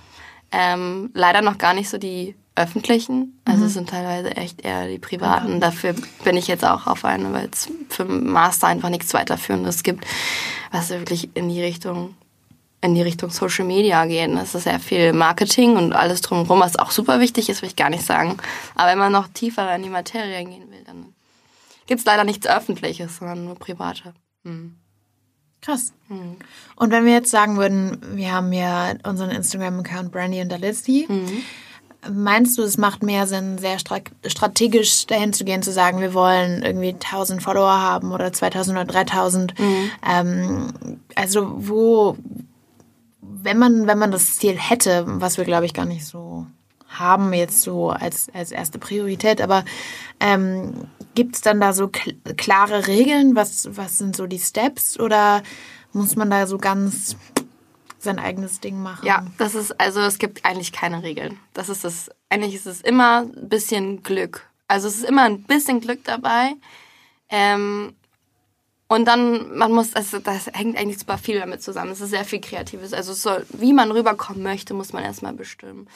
Ähm, 0.52 1.12
leider 1.14 1.42
noch 1.42 1.58
gar 1.58 1.74
nicht 1.74 1.90
so 1.90 1.98
die 1.98 2.36
öffentlichen. 2.56 3.42
Also 3.46 3.66
es 3.66 3.74
sind 3.74 3.90
teilweise 3.90 4.36
echt 4.36 4.62
eher 4.62 4.88
die 4.88 5.00
privaten. 5.00 5.60
Dafür 5.60 5.96
bin 6.24 6.38
ich 6.38 6.48
jetzt 6.48 6.64
auch 6.64 6.88
auf 6.88 7.04
eine, 7.06 7.34
weil 7.34 7.50
es 7.52 7.70
für 7.90 8.06
Master 8.06 8.68
einfach 8.68 8.90
nichts 8.90 9.14
weiterführendes 9.14 9.84
gibt, 9.84 10.06
was 10.72 10.90
wirklich 10.90 11.30
in 11.36 11.50
die 11.50 11.62
Richtung 11.62 12.16
in 12.84 12.96
die 12.96 13.02
Richtung 13.02 13.30
Social 13.30 13.66
Media 13.66 14.06
gehen. 14.06 14.36
Das 14.36 14.54
ist 14.54 14.64
sehr 14.64 14.80
viel 14.80 15.14
Marketing 15.14 15.78
und 15.78 15.94
alles 15.94 16.20
drumherum, 16.20 16.60
was 16.60 16.78
auch 16.78 16.92
super 16.92 17.22
wichtig 17.22 17.48
ist, 17.48 17.62
will 17.62 17.70
ich 17.70 17.78
gar 17.78 17.90
nicht 17.90 18.06
sagen. 18.06 18.38
Aber 18.76 18.92
wenn 18.92 18.98
man 18.98 19.12
noch 19.12 19.30
tiefer 19.30 19.74
in 19.74 19.84
die 19.84 19.90
Materie 19.90 20.44
gehen 20.44 20.70
will, 20.70 20.84
dann 20.86 21.14
gibt 21.88 22.00
es 22.00 22.06
leider 22.06 22.26
nichts 22.26 22.46
Öffentliches, 22.46 23.18
sondern 23.18 23.46
nur 23.46 23.56
private. 23.56 24.14
Krass. 25.62 25.94
Und 26.76 26.92
wenn 26.92 27.06
wir 27.06 27.14
jetzt 27.14 27.32
sagen 27.32 27.56
würden, 27.56 28.18
wir 28.18 28.34
haben 28.34 28.52
ja 28.52 28.96
unseren 29.04 29.30
Instagram-Account 29.30 30.12
Brandy 30.12 30.42
und 30.42 30.52
Dalitzky, 30.52 31.08
meinst 32.12 32.58
du, 32.58 32.64
es 32.64 32.78
macht 32.78 33.04
mehr 33.04 33.28
Sinn, 33.28 33.58
sehr 33.58 33.80
stra 33.80 34.00
strategisch 34.26 35.08
dahin 35.08 35.34
zu 35.34 35.46
gehen, 35.46 35.64
zu 35.64 35.72
sagen, 35.72 36.00
wir 36.00 36.14
wollen 36.14 36.64
irgendwie 36.64 36.94
1000 36.94 37.42
Follower 37.42 37.82
haben 37.82 38.12
oder 38.12 38.34
2000 38.34 38.78
oder 38.78 38.86
3000? 38.86 39.54
Ähm, 40.08 41.00
also 41.16 41.54
wo, 41.56 42.18
wenn 43.22 43.58
man, 43.58 43.88
wenn 43.88 43.98
man 43.98 44.12
das 44.12 44.38
Ziel 44.38 44.58
hätte, 44.58 45.04
was 45.08 45.38
wir 45.38 45.46
glaube 45.46 45.66
ich 45.66 45.74
gar 45.74 45.86
nicht 45.86 46.06
so 46.06 46.46
haben 46.90 47.34
jetzt 47.34 47.64
so 47.64 47.90
als, 47.90 48.28
als 48.34 48.52
erste 48.52 48.78
Priorität, 48.78 49.42
aber 49.42 49.66
ähm, 50.20 50.88
gibt 51.16 51.36
es 51.36 51.42
dann 51.42 51.60
da 51.60 51.74
so 51.74 51.88
kl 51.88 52.16
klare 52.38 52.88
Regeln? 52.88 53.36
Was, 53.36 53.68
was 53.76 53.98
sind 53.98 54.16
so 54.16 54.28
die 54.28 54.40
Steps 54.40 55.00
oder 55.00 55.44
muss 55.92 56.16
man 56.16 56.30
da 56.30 56.48
so 56.48 56.58
ganz 56.58 57.16
sein 58.04 58.20
eigenes 58.20 58.60
Ding 58.60 58.82
machen? 58.82 59.06
Ja, 59.06 59.26
das 59.38 59.56
ist, 59.56 59.80
also 59.80 60.02
es 60.02 60.20
gibt 60.20 60.46
eigentlich 60.46 60.72
keine 60.72 61.04
Regeln. 61.04 61.40
Das 61.54 61.70
ist 61.70 61.86
es. 61.86 62.10
Eigentlich 62.30 62.56
ist 62.56 62.66
es 62.66 62.82
immer 62.82 63.22
ein 63.22 63.50
bisschen 63.50 64.04
Glück. 64.04 64.48
Also 64.68 64.88
es 64.88 64.96
ist 64.96 65.06
immer 65.06 65.24
ein 65.24 65.44
bisschen 65.44 65.82
Glück 65.82 66.04
dabei. 66.04 66.54
Ähm, 67.30 67.96
und 68.88 69.06
dann, 69.06 69.58
man 69.58 69.72
muss, 69.72 69.96
also 69.96 70.20
das 70.20 70.48
hängt 70.54 70.78
eigentlich 70.78 71.00
super 71.00 71.18
viel 71.18 71.40
damit 71.40 71.64
zusammen. 71.64 71.92
Es 71.92 72.02
ist 72.02 72.12
sehr 72.12 72.26
viel 72.26 72.42
Kreatives. 72.42 72.94
Also 72.94 73.14
soll, 73.14 73.46
wie 73.50 73.74
man 73.74 73.92
rüberkommen 73.92 74.44
möchte, 74.44 74.74
muss 74.74 74.94
man 74.94 75.04
erstmal 75.04 75.34
bestimmen. 75.34 75.88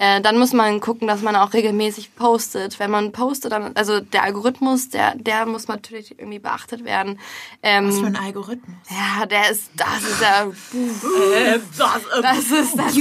Äh, 0.00 0.20
dann 0.20 0.38
muss 0.38 0.52
man 0.52 0.80
gucken, 0.80 1.08
dass 1.08 1.22
man 1.22 1.34
auch 1.34 1.52
regelmäßig 1.52 2.14
postet. 2.14 2.78
Wenn 2.78 2.90
man 2.90 3.10
postet, 3.10 3.50
dann, 3.50 3.72
also 3.74 3.98
der 3.98 4.22
Algorithmus, 4.22 4.90
der, 4.90 5.16
der 5.16 5.44
muss 5.44 5.66
natürlich 5.66 6.18
irgendwie 6.18 6.38
beachtet 6.38 6.84
werden. 6.84 7.18
Ähm, 7.64 7.88
Was 7.88 7.98
für 7.98 8.06
ein 8.06 8.16
Algorithmus? 8.16 8.76
ja, 8.88 9.26
der 9.26 9.50
ist, 9.50 9.70
das 9.76 10.02
ist 10.08 10.22
ja, 10.22 10.46
das 12.22 12.50
ist 12.50 12.78
das 12.78 12.94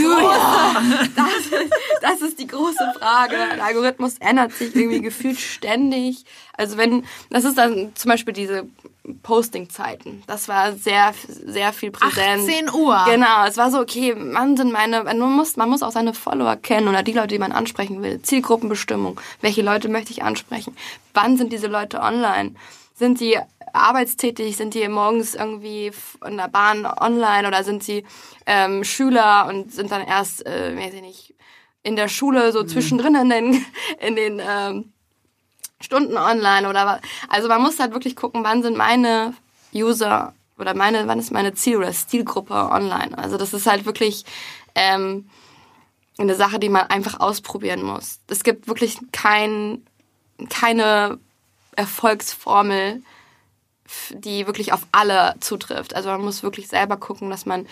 das 1.15 1.35
ist, 1.45 1.73
das 2.01 2.21
ist 2.21 2.39
die 2.39 2.47
große 2.47 2.93
Frage. 2.99 3.35
Der 3.55 3.63
Algorithmus 3.63 4.17
ändert 4.17 4.53
sich 4.53 4.75
irgendwie 4.75 5.01
gefühlt 5.01 5.39
ständig. 5.39 6.25
Also 6.53 6.77
wenn, 6.77 7.05
das 7.29 7.43
ist 7.43 7.57
dann 7.59 7.91
zum 7.93 8.09
Beispiel 8.09 8.33
diese 8.33 8.67
Posting-Zeiten. 9.23 10.23
Das 10.27 10.47
war 10.47 10.73
sehr, 10.73 11.13
sehr 11.27 11.73
viel 11.73 11.91
präsent. 11.91 12.49
18 12.49 12.69
Uhr. 12.73 13.05
Genau, 13.05 13.45
es 13.45 13.57
war 13.57 13.71
so, 13.71 13.79
okay, 13.79 14.15
man 14.15 14.57
sind 14.57 14.71
meine, 14.71 15.03
man 15.03 15.19
muss, 15.19 15.57
man 15.57 15.69
muss 15.69 15.83
auch 15.83 15.91
seine 15.91 16.13
Follower 16.13 16.55
kennen 16.55 16.87
oder 16.87 17.03
die 17.03 17.13
Leute, 17.13 17.27
die 17.27 17.39
man 17.39 17.51
ansprechen 17.51 18.01
will. 18.01 18.21
Zielgruppenbestimmung. 18.21 19.19
Welche 19.41 19.61
Leute 19.61 19.89
möchte 19.89 20.11
ich 20.11 20.23
ansprechen? 20.23 20.75
Wann 21.13 21.37
sind 21.37 21.51
diese 21.51 21.67
Leute 21.67 22.01
online? 22.01 22.55
Sind 22.93 23.17
sie 23.19 23.37
arbeitstätig? 23.73 24.57
Sind 24.57 24.73
die 24.73 24.87
morgens 24.87 25.35
irgendwie 25.35 25.91
in 26.25 26.37
der 26.37 26.47
Bahn 26.47 26.85
online 26.85 27.47
oder 27.47 27.63
sind 27.63 27.83
sie 27.83 28.05
ähm, 28.45 28.83
Schüler 28.83 29.47
und 29.47 29.71
sind 29.71 29.91
dann 29.91 30.05
erst, 30.05 30.45
äh, 30.45 30.75
weiß 30.75 30.93
ich 30.93 31.01
nicht, 31.01 31.35
in 31.83 31.95
der 31.95 32.09
Schule 32.09 32.51
so 32.51 32.63
zwischendrin 32.63 33.15
in 33.15 33.29
den, 33.29 33.65
in 33.99 34.15
den 34.15 34.41
ähm, 34.45 34.93
Stunden 35.79 36.17
online 36.17 36.67
oder 36.69 36.85
was. 36.85 37.01
Also 37.29 37.47
man 37.47 37.61
muss 37.61 37.79
halt 37.79 37.93
wirklich 37.93 38.15
gucken, 38.15 38.43
wann 38.43 38.63
sind 38.63 38.77
meine 38.77 39.33
User 39.73 40.33
oder 40.57 40.73
meine, 40.73 41.07
wann 41.07 41.19
ist 41.19 41.31
meine 41.31 41.53
Ziel- 41.53 41.77
oder 41.77 41.93
Stilgruppe 41.93 42.53
online. 42.53 43.17
Also 43.17 43.37
das 43.37 43.53
ist 43.53 43.67
halt 43.67 43.85
wirklich 43.85 44.25
ähm, 44.75 45.29
eine 46.17 46.35
Sache, 46.35 46.59
die 46.59 46.69
man 46.69 46.87
einfach 46.87 47.19
ausprobieren 47.19 47.83
muss. 47.83 48.19
Es 48.27 48.43
gibt 48.43 48.67
wirklich 48.67 48.97
kein, 49.11 49.85
keine 50.49 51.19
Erfolgsformel, 51.75 53.03
die 54.11 54.47
wirklich 54.47 54.73
auf 54.73 54.87
alle 54.91 55.35
zutrifft. 55.39 55.95
Also 55.95 56.09
man 56.09 56.21
muss 56.21 56.43
wirklich 56.43 56.67
selber 56.67 56.97
gucken, 56.97 57.29
dass 57.29 57.45
man 57.45 57.67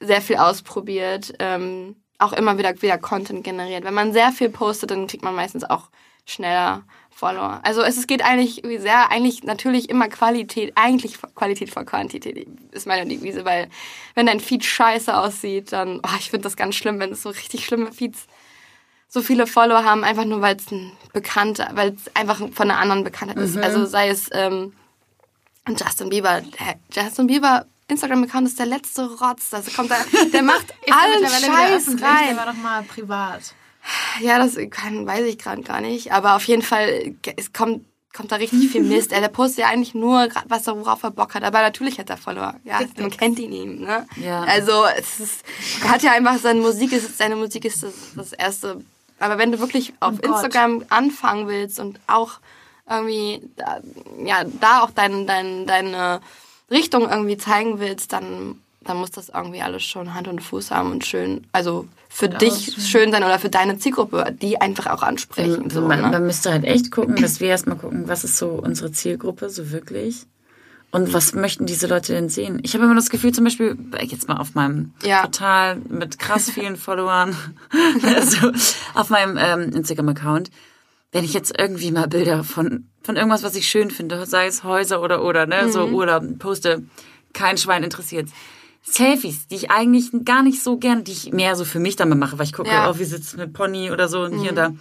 sehr 0.00 0.20
viel 0.20 0.36
ausprobiert, 0.36 1.34
ähm, 1.38 1.96
auch 2.18 2.32
immer 2.32 2.56
wieder, 2.56 2.80
wieder 2.80 2.98
Content 2.98 3.44
generiert. 3.44 3.84
Wenn 3.84 3.94
man 3.94 4.12
sehr 4.12 4.30
viel 4.30 4.48
postet, 4.48 4.92
dann 4.92 5.08
kriegt 5.08 5.24
man 5.24 5.34
meistens 5.34 5.64
auch 5.64 5.90
schneller 6.24 6.84
Follower. 7.22 7.60
Also 7.62 7.82
es, 7.82 7.96
es 7.96 8.08
geht 8.08 8.24
eigentlich 8.24 8.58
irgendwie 8.64 8.78
sehr, 8.78 9.12
eigentlich 9.12 9.44
natürlich 9.44 9.88
immer 9.88 10.08
Qualität, 10.08 10.72
eigentlich 10.74 11.18
Qualität 11.36 11.70
vor 11.70 11.84
Quantität 11.84 12.48
ist 12.72 12.84
meine 12.88 13.08
Devise, 13.08 13.44
weil 13.44 13.68
wenn 14.16 14.26
dein 14.26 14.40
Feed 14.40 14.64
scheiße 14.64 15.16
aussieht, 15.16 15.70
dann, 15.70 16.00
oh, 16.02 16.16
ich 16.18 16.30
finde 16.30 16.42
das 16.42 16.56
ganz 16.56 16.74
schlimm, 16.74 16.98
wenn 16.98 17.12
es 17.12 17.22
so 17.22 17.28
richtig 17.28 17.64
schlimme 17.64 17.92
Feeds 17.92 18.26
so 19.06 19.22
viele 19.22 19.46
Follower 19.46 19.84
haben, 19.84 20.02
einfach 20.02 20.24
nur 20.24 20.40
weil 20.40 20.56
es 20.56 20.68
ein 20.72 20.90
bekannter, 21.12 21.70
weil 21.74 21.90
es 21.90 22.10
einfach 22.16 22.38
von 22.38 22.70
einer 22.70 22.80
anderen 22.80 23.04
Bekanntheit 23.04 23.38
ist. 23.38 23.56
Also 23.56 23.86
sei 23.86 24.08
es 24.08 24.28
ähm, 24.32 24.72
Justin 25.68 26.08
Bieber. 26.08 26.42
Der 26.96 27.04
Justin 27.04 27.28
Bieber 27.28 27.66
Instagram-Account 27.86 28.48
ist 28.48 28.58
der 28.58 28.66
letzte 28.66 29.08
Rotz. 29.08 29.54
Also 29.54 29.70
kommt 29.70 29.92
da, 29.92 29.96
der 30.32 30.42
macht 30.42 30.74
allen 30.90 31.24
Scheiß 31.24 31.84
Der 31.96 32.08
rein. 32.08 32.36
war 32.36 32.46
doch 32.46 32.54
mal 32.54 32.82
privat. 32.82 33.54
Ja, 34.20 34.38
das 34.38 34.56
kann, 34.70 35.06
weiß 35.06 35.26
ich 35.26 35.38
gerade 35.38 35.62
gar 35.62 35.80
nicht. 35.80 36.12
Aber 36.12 36.36
auf 36.36 36.44
jeden 36.44 36.62
Fall, 36.62 37.14
es 37.36 37.52
kommt, 37.52 37.84
kommt 38.12 38.30
da 38.30 38.36
richtig 38.36 38.70
viel 38.70 38.82
Mist. 38.82 39.12
Er 39.12 39.26
postet 39.28 39.60
ja 39.60 39.68
eigentlich 39.68 39.94
nur, 39.94 40.28
grad, 40.28 40.44
was 40.48 40.66
er 40.66 40.78
worauf 40.78 41.02
er 41.02 41.10
Bock 41.10 41.34
hat. 41.34 41.42
Aber 41.42 41.60
natürlich 41.60 41.98
hat 41.98 42.10
er 42.10 42.16
Follower. 42.16 42.54
Ja, 42.64 42.80
man 42.96 43.10
kennt 43.10 43.38
ihn 43.38 43.52
ihm. 43.52 43.80
Ne? 43.80 44.06
Ja. 44.16 44.42
Also 44.42 44.84
es 44.96 45.20
ist, 45.20 45.44
er 45.82 45.90
hat 45.90 46.02
ja 46.02 46.12
einfach 46.12 46.38
seine 46.38 46.60
Musik, 46.60 46.92
ist, 46.92 47.18
seine 47.18 47.36
Musik 47.36 47.64
ist 47.64 47.82
das, 47.82 47.94
das 48.14 48.32
erste. 48.32 48.84
Aber 49.18 49.38
wenn 49.38 49.52
du 49.52 49.60
wirklich 49.60 49.92
auf 50.00 50.20
Gott. 50.20 50.26
Instagram 50.26 50.84
anfangen 50.88 51.48
willst 51.48 51.78
und 51.80 52.00
auch 52.06 52.38
irgendwie, 52.88 53.42
da, 53.56 53.80
ja, 54.24 54.44
da 54.44 54.82
auch 54.82 54.90
dein, 54.90 55.26
dein, 55.26 55.66
deine 55.66 56.20
Richtung 56.70 57.08
irgendwie 57.08 57.36
zeigen 57.36 57.78
willst, 57.78 58.12
dann, 58.12 58.60
dann 58.84 58.96
muss 58.98 59.10
das 59.10 59.28
irgendwie 59.28 59.62
alles 59.62 59.82
schon 59.82 60.14
Hand 60.14 60.28
und 60.28 60.40
Fuß 60.40 60.70
haben 60.70 60.90
und 60.90 61.04
schön, 61.04 61.46
also 61.52 61.86
für 62.08 62.28
dich 62.28 62.74
schön 62.78 63.10
sein 63.10 63.22
oder 63.24 63.38
für 63.38 63.48
deine 63.48 63.78
Zielgruppe, 63.78 64.34
die 64.40 64.60
einfach 64.60 64.86
auch 64.86 65.02
ansprechen. 65.02 65.64
Also 65.64 65.80
so, 65.80 65.88
man, 65.88 66.02
ne? 66.02 66.08
man 66.08 66.26
müsste 66.26 66.52
halt 66.52 66.64
echt 66.64 66.90
gucken, 66.90 67.16
dass 67.16 67.40
wir 67.40 67.48
erstmal 67.48 67.76
gucken, 67.76 68.08
was 68.08 68.24
ist 68.24 68.36
so 68.36 68.48
unsere 68.48 68.92
Zielgruppe 68.92 69.48
so 69.50 69.70
wirklich. 69.70 70.26
Und 70.90 71.14
was 71.14 71.32
möchten 71.32 71.64
diese 71.64 71.86
Leute 71.86 72.12
denn 72.12 72.28
sehen? 72.28 72.60
Ich 72.62 72.74
habe 72.74 72.84
immer 72.84 72.94
das 72.94 73.08
Gefühl, 73.08 73.32
zum 73.32 73.44
Beispiel, 73.44 73.78
jetzt 74.02 74.28
mal 74.28 74.36
auf 74.36 74.54
meinem 74.54 74.92
Ja. 75.02 75.22
Portal 75.22 75.76
mit 75.88 76.18
krass 76.18 76.50
vielen 76.50 76.76
Followern, 76.76 77.34
also 78.14 78.52
auf 78.92 79.08
meinem 79.08 79.38
ähm, 79.40 79.74
Instagram-Account, 79.74 80.50
wenn 81.10 81.24
ich 81.24 81.32
jetzt 81.32 81.58
irgendwie 81.58 81.90
mal 81.92 82.08
Bilder 82.08 82.44
von, 82.44 82.88
von 83.02 83.16
irgendwas, 83.16 83.42
was 83.42 83.54
ich 83.54 83.68
schön 83.68 83.90
finde, 83.90 84.26
sei 84.26 84.46
es 84.46 84.64
Häuser 84.64 85.00
oder 85.00 85.24
oder, 85.24 85.46
ne, 85.46 85.72
so 85.72 85.86
Urlaub, 85.86 86.24
poste, 86.38 86.82
kein 87.32 87.56
Schwein 87.56 87.84
interessiert. 87.84 88.28
Selfies, 88.82 89.46
die 89.48 89.54
ich 89.56 89.70
eigentlich 89.70 90.10
gar 90.24 90.42
nicht 90.42 90.62
so 90.62 90.76
gern, 90.76 91.04
die 91.04 91.12
ich 91.12 91.32
mehr 91.32 91.54
so 91.56 91.64
für 91.64 91.78
mich 91.78 91.96
dann 91.96 92.08
mal 92.08 92.16
mache, 92.16 92.38
weil 92.38 92.46
ich 92.46 92.52
gucke, 92.52 92.68
Ja. 92.68 92.90
oh, 92.90 92.98
wie 92.98 93.04
sitzt 93.04 93.36
mit 93.36 93.52
Pony 93.52 93.90
oder 93.90 94.08
so 94.08 94.22
und 94.22 94.40
hier 94.40 94.50
und 94.50 94.56
da 94.56 94.72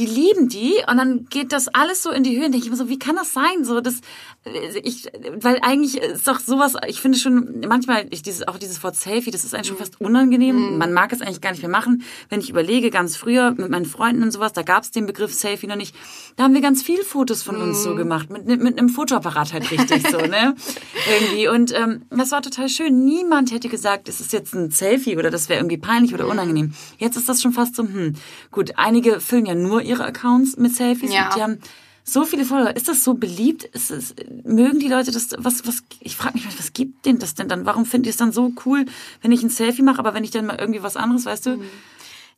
die 0.00 0.06
lieben 0.06 0.48
die 0.48 0.76
und 0.90 0.96
dann 0.96 1.26
geht 1.26 1.52
das 1.52 1.68
alles 1.68 2.02
so 2.02 2.10
in 2.10 2.22
die 2.22 2.38
Höhe. 2.38 2.46
Und 2.46 2.52
denke 2.52 2.64
ich 2.64 2.70
mir 2.70 2.76
so, 2.76 2.88
wie 2.88 2.98
kann 2.98 3.16
das 3.16 3.34
sein? 3.34 3.64
So, 3.64 3.82
das, 3.82 4.00
äh, 4.44 4.78
ich, 4.82 5.08
weil 5.36 5.58
eigentlich 5.60 5.98
ist 5.98 6.26
doch 6.26 6.40
sowas, 6.40 6.74
ich 6.86 7.02
finde 7.02 7.18
schon, 7.18 7.60
manchmal, 7.68 8.06
ich, 8.10 8.22
dieses, 8.22 8.48
auch 8.48 8.56
dieses 8.56 8.82
Wort 8.82 8.96
Selfie, 8.96 9.30
das 9.30 9.44
ist 9.44 9.54
eigentlich 9.54 9.68
schon 9.68 9.76
fast 9.76 10.00
unangenehm. 10.00 10.78
Man 10.78 10.94
mag 10.94 11.12
es 11.12 11.20
eigentlich 11.20 11.42
gar 11.42 11.50
nicht 11.50 11.60
mehr 11.60 11.70
machen. 11.70 12.02
Wenn 12.30 12.40
ich 12.40 12.48
überlege, 12.48 12.90
ganz 12.90 13.16
früher 13.16 13.50
mit 13.50 13.68
meinen 13.68 13.84
Freunden 13.84 14.22
und 14.22 14.30
sowas, 14.30 14.54
da 14.54 14.62
gab 14.62 14.84
es 14.84 14.90
den 14.90 15.04
Begriff 15.04 15.34
Selfie 15.34 15.66
noch 15.66 15.76
nicht. 15.76 15.94
Da 16.36 16.44
haben 16.44 16.54
wir 16.54 16.62
ganz 16.62 16.82
viel 16.82 17.02
Fotos 17.02 17.42
von 17.42 17.56
uns 17.56 17.82
so 17.82 17.94
gemacht, 17.94 18.30
mit, 18.30 18.46
mit 18.46 18.78
einem 18.78 18.88
Fotoapparat 18.88 19.52
halt 19.52 19.70
richtig 19.70 20.08
so, 20.10 20.16
ne? 20.16 20.54
Irgendwie. 21.20 21.48
Und 21.48 21.74
ähm, 21.76 22.06
das 22.08 22.30
war 22.30 22.40
total 22.40 22.70
schön. 22.70 23.04
Niemand 23.04 23.52
hätte 23.52 23.68
gesagt, 23.68 24.08
es 24.08 24.20
ist 24.20 24.32
jetzt 24.32 24.54
ein 24.54 24.70
Selfie 24.70 25.18
oder 25.18 25.30
das 25.30 25.50
wäre 25.50 25.60
irgendwie 25.60 25.76
peinlich 25.76 26.14
oder 26.14 26.26
unangenehm. 26.26 26.72
Jetzt 26.96 27.16
ist 27.18 27.28
das 27.28 27.42
schon 27.42 27.52
fast 27.52 27.76
so, 27.76 27.82
hm, 27.82 28.14
gut, 28.50 28.72
einige 28.76 29.20
füllen 29.20 29.44
ja 29.44 29.54
nur 29.54 29.82
ihre 29.90 30.04
Accounts 30.04 30.56
mit 30.56 30.74
Selfies 30.74 31.12
Ja. 31.12 31.26
und 31.26 31.36
die 31.36 31.42
haben 31.42 31.58
so 32.02 32.24
viele 32.24 32.44
Follower. 32.44 32.74
Ist 32.74 32.88
das 32.88 33.04
so 33.04 33.14
beliebt? 33.14 33.64
Ist 33.64 33.90
es, 33.90 34.14
mögen 34.44 34.80
die 34.80 34.88
Leute 34.88 35.12
das? 35.12 35.28
Was, 35.38 35.66
was, 35.66 35.82
ich 36.00 36.16
frage 36.16 36.34
mich, 36.34 36.46
was 36.58 36.72
gibt 36.72 37.04
denen 37.06 37.18
das 37.18 37.34
denn 37.34 37.48
dann? 37.48 37.66
Warum 37.66 37.84
finden 37.84 38.04
die 38.04 38.10
es 38.10 38.16
dann 38.16 38.32
so 38.32 38.52
cool, 38.64 38.86
wenn 39.22 39.32
ich 39.32 39.42
ein 39.42 39.50
Selfie 39.50 39.82
mache, 39.82 39.98
aber 39.98 40.14
wenn 40.14 40.24
ich 40.24 40.30
dann 40.30 40.46
mal 40.46 40.58
irgendwie 40.58 40.82
was 40.82 40.96
anderes, 40.96 41.26
weißt 41.26 41.46
du? 41.46 41.62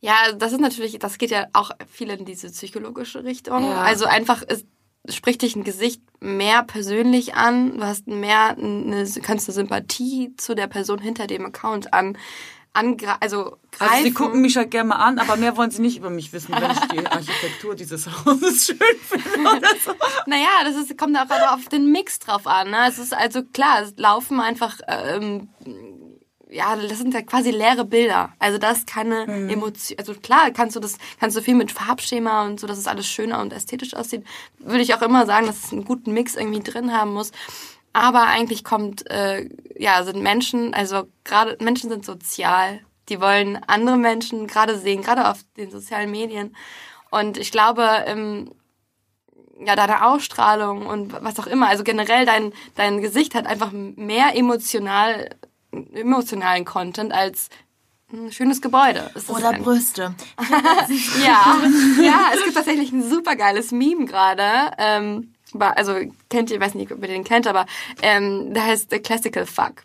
Ja, 0.01 0.33
das 0.37 0.53
ist 0.53 0.61
natürlich, 0.61 0.99
das 0.99 1.17
geht 1.17 1.31
ja 1.31 1.47
auch 1.53 1.71
viel 1.89 2.11
in 2.11 2.25
diese 2.25 2.51
psychologische 2.51 3.23
Richtung. 3.25 3.63
Ja. 3.65 3.83
Also 3.83 4.05
einfach 4.05 4.43
ist, 4.43 4.67
spricht 5.09 5.43
dich 5.43 5.55
ein 5.55 5.65
Gesicht 5.65 6.03
mehr 6.21 6.65
persönlich 6.65 7.35
an. 7.35 7.79
Du 7.79 7.85
hast 7.85 8.09
mehr, 8.09 8.57
eine, 8.59 9.09
kannst 9.23 9.49
eine 9.49 9.55
Sympathie 9.55 10.35
zu 10.37 10.55
der 10.55 10.67
Person 10.67 10.99
hinter 10.99 11.27
dem 11.29 11.47
Account 11.47 11.95
an, 11.95 12.19
angre 12.75 13.17
also 13.21 13.57
greifen. 13.71 13.93
Also 13.93 14.05
sie 14.05 14.13
gucken 14.13 14.41
mich 14.41 14.57
halt 14.57 14.71
gerne 14.71 14.89
mal 14.89 14.97
an, 14.97 15.19
aber 15.19 15.37
mehr 15.37 15.57
wollen 15.57 15.71
sie 15.71 15.83
nicht 15.83 15.99
über 15.99 16.11
mich 16.11 16.33
wissen, 16.33 16.55
wenn 16.59 16.71
ich 16.71 16.81
die 16.81 17.07
Architektur 17.07 17.75
dieses 17.75 18.07
Hauses 18.07 18.67
schön 18.67 18.79
finde 19.01 19.41
oder 19.41 19.69
so. 19.85 19.93
Naja, 20.27 20.49
das 20.65 20.77
ist, 20.77 20.97
kommt 20.97 21.17
auch 21.19 21.53
auf 21.53 21.69
den 21.69 21.93
Mix 21.93 22.19
drauf 22.19 22.47
an. 22.47 22.71
Ne? 22.71 22.79
Es 22.89 22.99
ist 22.99 23.15
also 23.15 23.43
klar, 23.43 23.83
es 23.83 23.95
laufen 23.97 24.41
einfach, 24.41 24.79
ähm, 24.89 25.49
ja, 26.51 26.77
das 26.77 26.99
sind 26.99 27.15
ja 27.15 27.23
quasi 27.23 27.51
leere 27.51 27.85
Bilder. 27.85 28.33
Also 28.39 28.59
das 28.59 28.79
ist 28.79 28.87
keine 28.87 29.27
Mhm. 29.27 29.49
Emotion. 29.49 29.99
Also 29.99 30.15
klar, 30.15 30.51
kannst 30.51 30.77
du 30.77 30.81
das, 30.81 30.99
kannst 31.19 31.37
du 31.37 31.41
viel 31.43 31.55
mit 31.55 31.73
Farbschema 31.73 32.45
und 32.45 32.61
so, 32.61 32.67
dass 32.67 32.79
es 32.79 32.87
alles 32.87 33.07
schöner 33.07 33.41
und 33.41 33.53
ästhetisch 33.53 33.95
aussieht. 33.95 34.25
Würde 34.59 34.83
ich 34.83 34.95
auch 34.95 35.03
immer 35.03 35.25
sagen, 35.27 35.47
dass 35.47 35.65
es 35.65 35.73
einen 35.73 35.85
guten 35.85 36.13
Mix 36.13 36.37
irgendwie 36.37 36.61
drin 36.61 36.93
haben 36.93 37.13
muss. 37.15 37.33
Aber 37.93 38.27
eigentlich 38.27 38.65
kommt, 38.65 39.09
äh, 39.11 39.49
ja, 39.77 40.03
sind 40.05 40.23
Menschen, 40.23 40.75
also 40.75 41.05
gerade 41.25 41.57
Menschen 41.63 41.91
sind 41.91 42.05
sozial. 42.05 42.81
Die 43.09 43.21
wollen 43.21 43.59
andere 43.67 43.97
Menschen 43.97 44.47
gerade 44.47 44.79
sehen, 44.79 45.03
gerade 45.03 45.29
auf 45.29 45.41
den 45.57 45.71
sozialen 45.71 46.11
Medien. 46.11 46.57
Und 47.11 47.37
ich 47.37 47.53
glaube, 47.53 47.87
ähm, 48.07 48.51
ja, 49.65 49.77
deine 49.77 50.07
Ausstrahlung 50.07 50.87
und 50.87 51.13
was 51.23 51.39
auch 51.39 51.47
immer, 51.47 51.69
also 51.69 51.85
generell 51.85 52.25
dein, 52.25 52.53
dein 52.75 53.01
Gesicht 53.01 53.35
hat 53.35 53.47
einfach 53.47 53.73
mehr 53.73 54.35
emotional, 54.35 55.31
emotionalen 55.93 56.65
Content 56.65 57.13
als 57.13 57.49
ein 58.13 58.33
schönes 58.33 58.61
Gebäude. 58.61 59.11
Oder 59.29 59.53
Brüste. 59.55 60.15
ja, 61.25 61.61
ja, 62.01 62.31
es 62.35 62.45
gibt 62.45 62.55
tatsächlich 62.55 62.93
ein 62.93 63.09
super 63.09 63.37
geiles 63.37 63.73
Meme 63.73 64.07
gerade. 64.07 64.73
Ähm, 64.79 65.35
also 65.59 65.95
kennt 66.31 66.51
ihr, 66.51 66.61
weiß 66.61 66.75
nicht, 66.75 66.93
ob 66.93 67.01
ihr 67.03 67.09
den 67.09 67.25
kennt, 67.25 67.47
aber 67.47 67.67
ähm, 68.03 68.53
der 68.55 68.65
heißt 68.67 68.91
The 68.91 68.99
Classical 69.01 69.47
Fuck. 69.47 69.83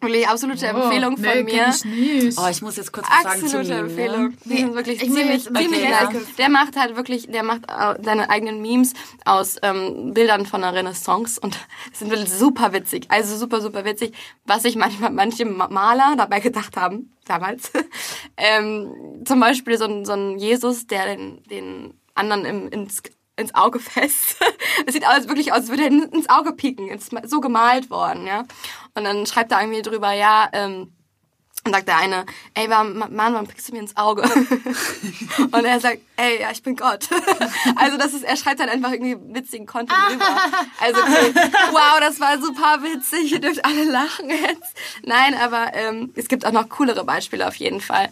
Wirklich 0.00 0.28
absolute 0.28 0.66
Empfehlung 0.66 1.16
von 1.16 1.24
Oh, 1.24 1.32
nee, 1.34 1.42
mir. 1.44 1.50
kenn 1.52 1.70
ich 1.70 1.84
nicht. 1.86 2.38
Oh, 2.38 2.46
ich 2.50 2.60
muss 2.60 2.76
jetzt 2.76 2.92
kurz 2.92 3.06
was 3.08 3.22
sagen 3.22 3.40
zu 3.40 3.56
Absolute 3.58 3.74
Empfehlung. 3.74 4.24
ne? 4.24 4.32
Die 4.44 4.56
sind 4.58 4.74
wirklich 4.74 4.96
ich 5.02 5.04
ziemlich, 5.10 5.44
jetzt- 5.44 5.56
ziemlich 5.56 5.82
okay, 5.82 5.90
ja. 5.90 6.10
Der 6.36 6.48
macht 6.50 6.76
halt 6.76 6.96
wirklich, 6.96 7.26
der 7.28 7.42
macht 7.42 7.62
seine 8.02 8.28
eigenen 8.28 8.60
Memes 8.60 8.92
aus 9.24 9.56
ähm, 9.62 10.12
Bildern 10.12 10.44
von 10.44 10.60
der 10.60 10.74
Renaissance 10.74 11.40
und 11.40 11.56
sind 11.94 12.10
wirklich 12.10 12.30
super 12.30 12.74
witzig. 12.74 13.06
Also 13.08 13.34
super, 13.38 13.62
super 13.62 13.86
witzig, 13.86 14.12
was 14.44 14.62
sich 14.64 14.76
manchmal 14.76 15.10
manche 15.10 15.46
Ma- 15.46 15.68
Maler 15.68 16.16
dabei 16.18 16.40
gedacht 16.40 16.76
haben, 16.76 17.10
damals. 17.24 17.70
ähm, 18.36 19.22
zum 19.24 19.40
Beispiel 19.40 19.78
so 19.78 19.84
ein, 19.84 20.04
so 20.04 20.12
ein 20.12 20.38
Jesus, 20.38 20.86
der 20.86 21.16
den, 21.16 21.42
den 21.44 21.94
anderen 22.14 22.44
im, 22.44 22.68
ins 22.68 23.02
ins 23.36 23.54
Auge 23.54 23.78
fest. 23.80 24.36
Es 24.86 24.92
sieht 24.92 25.06
aus, 25.06 25.28
wirklich 25.28 25.52
aus, 25.52 25.60
als 25.60 25.68
würde 25.68 25.84
er 25.84 25.90
ins 25.90 26.28
Auge 26.28 26.52
pieken. 26.52 26.88
Ist 26.88 27.12
so 27.26 27.40
gemalt 27.40 27.90
worden, 27.90 28.26
ja. 28.26 28.44
Und 28.94 29.04
dann 29.04 29.24
schreibt 29.24 29.52
er 29.52 29.60
irgendwie 29.60 29.82
drüber, 29.82 30.12
ja, 30.12 30.48
ähm, 30.52 30.92
und 31.64 31.72
sagt 31.72 31.88
der 31.88 31.96
eine, 31.96 32.26
ey, 32.52 32.68
warum, 32.68 32.98
Mann, 32.98 33.32
warum 33.32 33.46
pickst 33.46 33.68
du 33.68 33.72
mir 33.72 33.80
ins 33.80 33.96
Auge? 33.96 34.22
und 35.52 35.64
er 35.64 35.80
sagt, 35.80 36.00
ey, 36.16 36.40
ja, 36.42 36.50
ich 36.50 36.62
bin 36.62 36.76
Gott. 36.76 37.08
also 37.76 37.96
das 37.96 38.12
ist, 38.12 38.22
er 38.22 38.36
schreibt 38.36 38.60
halt 38.60 38.68
einfach 38.70 38.92
irgendwie 38.92 39.16
witzigen 39.34 39.64
Content 39.66 39.98
rüber. 40.10 40.26
Also, 40.80 41.00
okay, 41.00 41.32
wow, 41.72 41.98
das 42.00 42.20
war 42.20 42.38
super 42.38 42.82
witzig, 42.82 43.32
ihr 43.32 43.40
dürft 43.40 43.64
alle 43.64 43.84
lachen 43.84 44.28
jetzt. 44.28 44.76
Nein, 45.04 45.34
aber 45.34 45.72
ähm, 45.72 46.12
es 46.16 46.28
gibt 46.28 46.44
auch 46.44 46.52
noch 46.52 46.68
coolere 46.68 47.04
Beispiele 47.04 47.48
auf 47.48 47.54
jeden 47.56 47.80
Fall. 47.80 48.10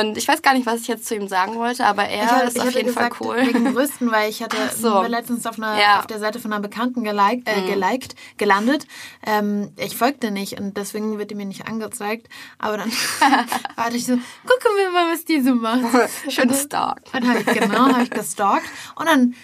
Und 0.00 0.16
ich 0.16 0.26
weiß 0.26 0.40
gar 0.42 0.54
nicht, 0.54 0.64
was 0.64 0.80
ich 0.82 0.88
jetzt 0.88 1.04
zu 1.06 1.14
ihm 1.14 1.28
sagen 1.28 1.56
wollte, 1.56 1.84
aber 1.84 2.04
er 2.04 2.24
Ich 2.24 2.30
hatte- 2.30 2.46
ist 2.46 2.60
auf 2.60 2.70
jeden 2.74 2.86
gesagt, 2.86 3.16
Fall 3.16 3.26
cool. 3.28 3.46
Wegen 3.46 3.74
Brüsten, 3.74 4.10
weil 4.10 4.30
ich 4.30 4.42
hatte 4.42 4.56
so. 4.76 5.02
letztens 5.02 5.44
auf, 5.46 5.58
einer, 5.58 5.78
Ja. 5.78 5.94
Mhm. 5.94 5.98
auf 6.00 6.06
der 6.06 6.18
Seite 6.18 6.38
von 6.38 6.52
einer 6.52 6.62
Bekannten 6.62 7.04
geliked, 7.04 7.46
äh, 7.48 7.62
geliked 7.70 8.14
gelandet. 8.38 8.86
Ähm, 9.26 9.72
ich 9.76 9.96
folgte 9.96 10.30
nicht 10.30 10.58
und 10.58 10.76
deswegen 10.76 11.18
wird 11.18 11.30
die 11.30 11.34
mir 11.34 11.44
nicht 11.46 11.66
angezeigt. 11.66 12.28
Aber 12.58 12.76
dann 12.78 12.90
warte 13.76 13.96
ich 13.96 14.06
so, 14.06 14.12
gucken 14.14 14.70
wir 14.78 14.90
mal, 14.92 15.12
was 15.12 15.24
die 15.24 15.40
so 15.42 15.54
macht. 15.54 15.82
Schön 16.28 16.52
stark. 16.54 17.02
Dann 17.12 17.28
habe 17.28 17.40
ich, 17.40 17.46
genau, 17.46 17.88
habe 17.92 18.02
ich 18.04 18.10
gestalkt. 18.10 18.66
Und 18.94 19.06
dann 19.06 19.34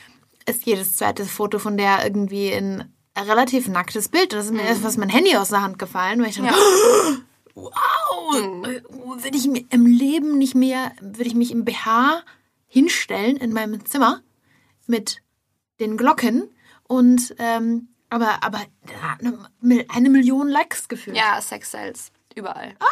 ist 0.47 0.65
jedes 0.65 0.97
zweite 0.97 1.25
Foto 1.27 1.59
von 1.59 1.77
der 1.77 2.05
irgendwie 2.05 2.49
in 2.51 2.85
ein 3.15 3.27
relativ 3.29 3.69
nacktes 3.69 4.09
Bild. 4.09 4.33
Das 4.33 4.47
ist 4.47 4.53
mir 4.53 4.63
erst 4.63 4.83
was 4.85 4.97
mein 4.97 5.09
Handy 5.11 5.37
aus 5.37 5.49
der 5.51 5.61
Hand 5.63 5.79
gefallen, 5.79 6.21
weil 6.23 6.31
ich 6.31 6.37
dann, 6.37 6.49
wow, 7.63 8.67
äh, 8.67 8.83
würde 9.23 9.37
ich 9.37 9.47
mir 9.49 9.65
im 9.71 9.87
Leben 9.87 10.39
nicht 10.39 10.55
mehr, 10.55 10.93
würde 11.01 11.29
ich 11.29 11.35
mich 11.35 11.51
im 11.51 11.65
BH 11.65 12.23
hinstellen 12.67 13.37
in 13.37 13.53
meinem 13.53 13.85
Zimmer 13.85 14.23
mit 14.87 15.23
den 15.81 15.97
Glocken 15.97 16.51
und 16.85 17.35
ähm, 17.39 17.89
aber 18.11 18.43
aber 18.43 18.61
eine, 19.19 19.85
eine 19.89 20.11
Million 20.11 20.49
Likes 20.49 20.89
gefühlt. 20.89 21.17
Ja, 21.17 21.41
Sex 21.41 21.71
Sales. 21.71 22.11
Überall. 22.39 22.75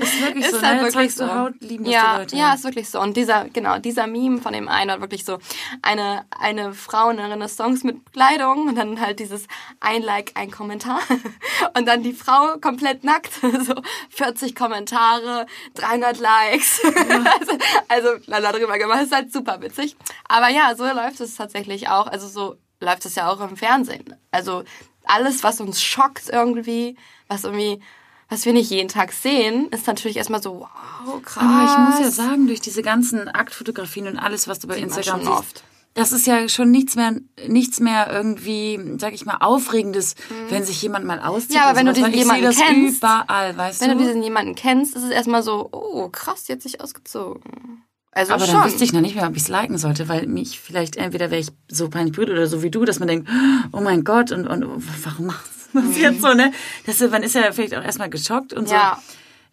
Das 0.00 0.08
ist 0.12 0.20
wirklich 0.20 0.44
Ist 0.44 0.54
so, 0.54 0.62
halt 0.62 0.82
ne? 0.82 0.82
wirklich 0.82 1.14
so. 1.14 1.34
Haut, 1.34 1.54
lieben 1.60 1.86
ja, 1.86 2.18
Leute. 2.18 2.36
ja, 2.36 2.52
ist 2.52 2.64
wirklich 2.64 2.90
so. 2.90 3.00
Und 3.00 3.16
dieser, 3.16 3.48
genau, 3.48 3.78
dieser 3.78 4.06
Meme 4.06 4.38
von 4.38 4.52
dem 4.52 4.68
einen 4.68 4.90
war 4.90 5.00
wirklich 5.00 5.24
so 5.24 5.38
eine, 5.80 6.26
eine 6.38 6.74
Frau 6.74 7.08
in 7.08 7.18
einer 7.18 7.32
Renaissance 7.34 7.86
mit 7.86 8.12
Kleidung 8.12 8.68
und 8.68 8.74
dann 8.74 9.00
halt 9.00 9.18
dieses 9.18 9.46
ein 9.80 10.02
Like, 10.02 10.32
ein 10.34 10.50
Kommentar. 10.50 11.00
Und 11.76 11.86
dann 11.86 12.02
die 12.02 12.12
Frau 12.12 12.58
komplett 12.60 13.04
nackt. 13.04 13.30
So 13.68 13.74
40 14.10 14.54
Kommentare, 14.54 15.46
300 15.74 16.18
Likes. 16.18 16.80
Also, 16.84 17.58
also 17.88 18.08
lala 18.26 18.52
drüber 18.52 18.78
gemacht. 18.78 19.02
ist 19.02 19.12
halt 19.14 19.32
super 19.32 19.60
witzig. 19.60 19.96
Aber 20.28 20.48
ja, 20.48 20.74
so 20.76 20.84
läuft 20.84 21.20
es 21.20 21.34
tatsächlich 21.36 21.88
auch. 21.88 22.06
Also 22.06 22.28
so 22.28 22.56
läuft 22.80 23.04
es 23.06 23.14
ja 23.14 23.30
auch 23.30 23.40
im 23.40 23.56
Fernsehen. 23.56 24.16
Also 24.30 24.64
alles, 25.04 25.42
was 25.42 25.60
uns 25.60 25.82
schockt 25.82 26.28
irgendwie, 26.28 26.96
was 27.28 27.44
irgendwie 27.44 27.80
was 28.28 28.44
wir 28.44 28.52
nicht 28.52 28.70
jeden 28.70 28.88
Tag 28.88 29.12
sehen, 29.12 29.68
ist 29.70 29.86
natürlich 29.86 30.18
erstmal 30.18 30.42
so, 30.42 30.60
wow, 30.60 31.22
krass. 31.22 31.42
Aber 31.42 31.64
ich 31.64 31.90
muss 31.90 32.00
ja 32.00 32.10
sagen, 32.10 32.46
durch 32.46 32.60
diese 32.60 32.82
ganzen 32.82 33.28
Aktfotografien 33.28 34.06
und 34.06 34.18
alles, 34.18 34.48
was 34.48 34.58
du 34.58 34.68
bei 34.68 34.74
man 34.74 34.84
Instagram 34.84 35.20
siehst, 35.20 35.30
oft. 35.30 35.64
das 35.94 36.12
ist 36.12 36.26
ja 36.26 36.46
schon 36.48 36.70
nichts 36.70 36.94
mehr, 36.94 37.14
nichts 37.46 37.80
mehr 37.80 38.12
irgendwie, 38.12 38.78
sag 38.98 39.14
ich 39.14 39.24
mal, 39.24 39.38
aufregendes, 39.40 40.14
wenn 40.50 40.62
sich 40.62 40.82
jemand 40.82 41.06
mal 41.06 41.20
auszieht. 41.20 41.50
Mhm. 41.50 41.56
Ja, 41.56 41.66
aber 41.70 41.78
wenn 41.78 41.86
du 41.86 41.94
diesen 41.94 42.12
jemanden 42.12 42.50
kennst, 42.50 42.98
überall, 42.98 43.56
weißt 43.56 43.80
Wenn 43.80 43.90
du? 43.90 43.96
du 43.96 44.04
diesen 44.04 44.22
jemanden 44.22 44.54
kennst, 44.54 44.94
ist 44.94 45.04
es 45.04 45.10
erstmal 45.10 45.42
so, 45.42 45.70
oh, 45.72 46.08
krass, 46.10 46.44
die 46.44 46.52
hat 46.52 46.60
sich 46.60 46.82
ausgezogen. 46.82 47.84
Also 48.12 48.34
aber 48.34 48.44
schon. 48.44 48.56
dann 48.56 48.64
wüsste 48.66 48.84
ich 48.84 48.92
noch 48.92 49.00
nicht 49.00 49.14
mehr, 49.14 49.26
ob 49.26 49.36
ich 49.36 49.42
es 49.42 49.48
liken 49.48 49.78
sollte, 49.78 50.08
weil 50.08 50.26
mich 50.26 50.60
vielleicht 50.60 50.96
entweder 50.96 51.30
wäre 51.30 51.40
ich 51.40 51.48
so 51.68 51.88
peinlich 51.88 52.14
berührt 52.14 52.30
oder 52.30 52.46
so 52.46 52.62
wie 52.62 52.70
du, 52.70 52.84
dass 52.84 52.98
man 52.98 53.08
denkt, 53.08 53.28
oh 53.72 53.80
mein 53.80 54.02
Gott, 54.04 54.32
und, 54.32 54.46
und 54.46 54.66
warum 55.04 55.26
machst 55.26 55.57
das 55.72 55.98
jetzt 55.98 56.20
so, 56.22 56.34
ne? 56.34 56.52
Das, 56.86 57.00
man 57.00 57.22
ist 57.22 57.34
ja 57.34 57.52
vielleicht 57.52 57.74
auch 57.74 57.82
erstmal 57.82 58.10
geschockt 58.10 58.52
und 58.52 58.64
Mhm. 58.68 58.72
Ja. 58.72 58.98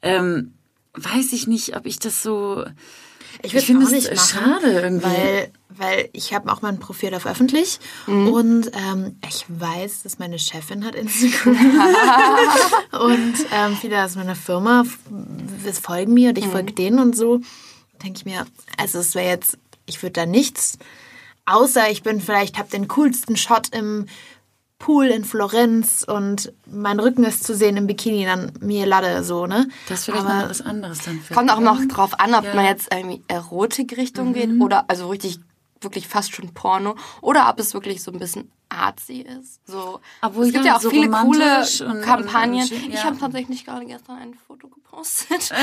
so. 0.03 0.09
Ähm, 0.09 0.53
weiß 0.93 1.34
ich 1.34 1.47
nicht, 1.47 1.76
ob 1.76 1.86
ich 1.86 1.99
das 1.99 2.22
so. 2.24 2.63
Ich, 3.41 3.53
Ich 3.53 3.66
finde 3.66 3.84
auch 3.86 3.89
es 3.89 3.93
nicht 3.93 4.16
machen, 4.16 4.28
schade 4.28 4.72
irgendwie. 4.82 5.05
Weil, 5.05 5.51
weil 5.70 6.09
ich 6.13 6.34
habe 6.34 6.49
auch 6.51 6.61
mein 6.61 6.80
Profil 6.80 7.13
auf 7.13 7.26
öffentlich 7.26 7.80
und 8.07 8.72
ähm, 8.74 9.18
ich 9.28 9.43
weiß, 9.49 10.03
dass 10.03 10.20
meine 10.20 10.39
Chefin 10.39 10.86
hat 10.86 10.95
Instagram 10.95 11.57
und 12.91 13.34
ähm, 13.51 13.76
viele 13.80 14.03
aus 14.03 14.16
meiner 14.16 14.36
Firma 14.36 14.84
folgen 15.82 16.13
mir 16.13 16.30
und 16.30 16.38
ich 16.38 16.45
folge 16.47 16.72
denen 16.74 16.99
und 16.99 17.16
so. 17.18 17.41
Denke 18.03 18.20
ich 18.20 18.26
mir, 18.26 18.45
also 18.78 18.99
es 18.99 19.16
wäre 19.16 19.28
jetzt, 19.28 19.57
ich 19.86 20.01
würde 20.01 20.13
da 20.13 20.26
nichts, 20.26 20.78
außer 21.45 21.89
ich 21.91 22.03
bin 22.03 22.22
vielleicht, 22.22 22.57
habe 22.57 22.70
den 22.70 22.88
coolsten 22.88 23.36
Shot 23.36 23.68
im 23.76 24.05
Pool 24.78 25.05
in 25.05 25.23
Florenz 25.23 26.03
und 26.07 26.51
mein 26.65 26.99
Rücken 26.99 27.23
ist 27.23 27.43
zu 27.43 27.55
sehen 27.55 27.78
im 27.78 27.88
Bikini, 27.88 28.26
dann 28.26 28.51
mir 28.59 28.86
lade 28.86 29.23
so, 29.23 29.47
ne? 29.47 29.67
Das 29.88 29.99
ist 29.99 30.05
vielleicht 30.05 30.26
noch 30.26 30.49
was 30.49 30.61
anderes 30.61 30.99
dann. 31.03 31.21
Kommt 31.34 31.49
auch 31.51 31.59
noch 31.61 31.80
drauf 31.88 32.19
an, 32.19 32.34
ob 32.36 32.43
Ja. 32.43 32.53
man 32.55 32.65
jetzt 32.65 32.93
irgendwie 32.93 33.23
Erotik-Richtung 33.28 34.34
geht 34.34 34.49
oder 34.61 34.86
also 34.89 35.07
richtig 35.09 35.39
wirklich 35.82 36.07
fast 36.07 36.34
schon 36.36 36.53
Porno 36.53 36.95
oder 37.21 37.47
ob 37.49 37.59
es 37.59 37.73
wirklich 37.73 38.01
so 38.03 38.11
ein 38.11 38.19
bisschen 38.19 38.51
artsy 38.76 39.21
ist. 39.21 39.59
So, 39.67 39.99
Obwohl, 40.21 40.45
es 40.45 40.53
gibt 40.53 40.65
ja, 40.65 40.71
ja 40.71 40.78
auch 40.78 40.82
so 40.82 40.89
viele 40.89 41.09
coole 41.09 41.65
und- 41.88 42.01
Kampagnen. 42.01 42.61
und 42.61 42.71
Ich 42.71 42.93
ja. 42.93 43.03
habe 43.03 43.17
tatsächlich 43.17 43.65
gerade 43.65 43.86
gestern 43.86 44.17
ein 44.17 44.34
Foto 44.47 44.67
gepostet. 44.67 45.51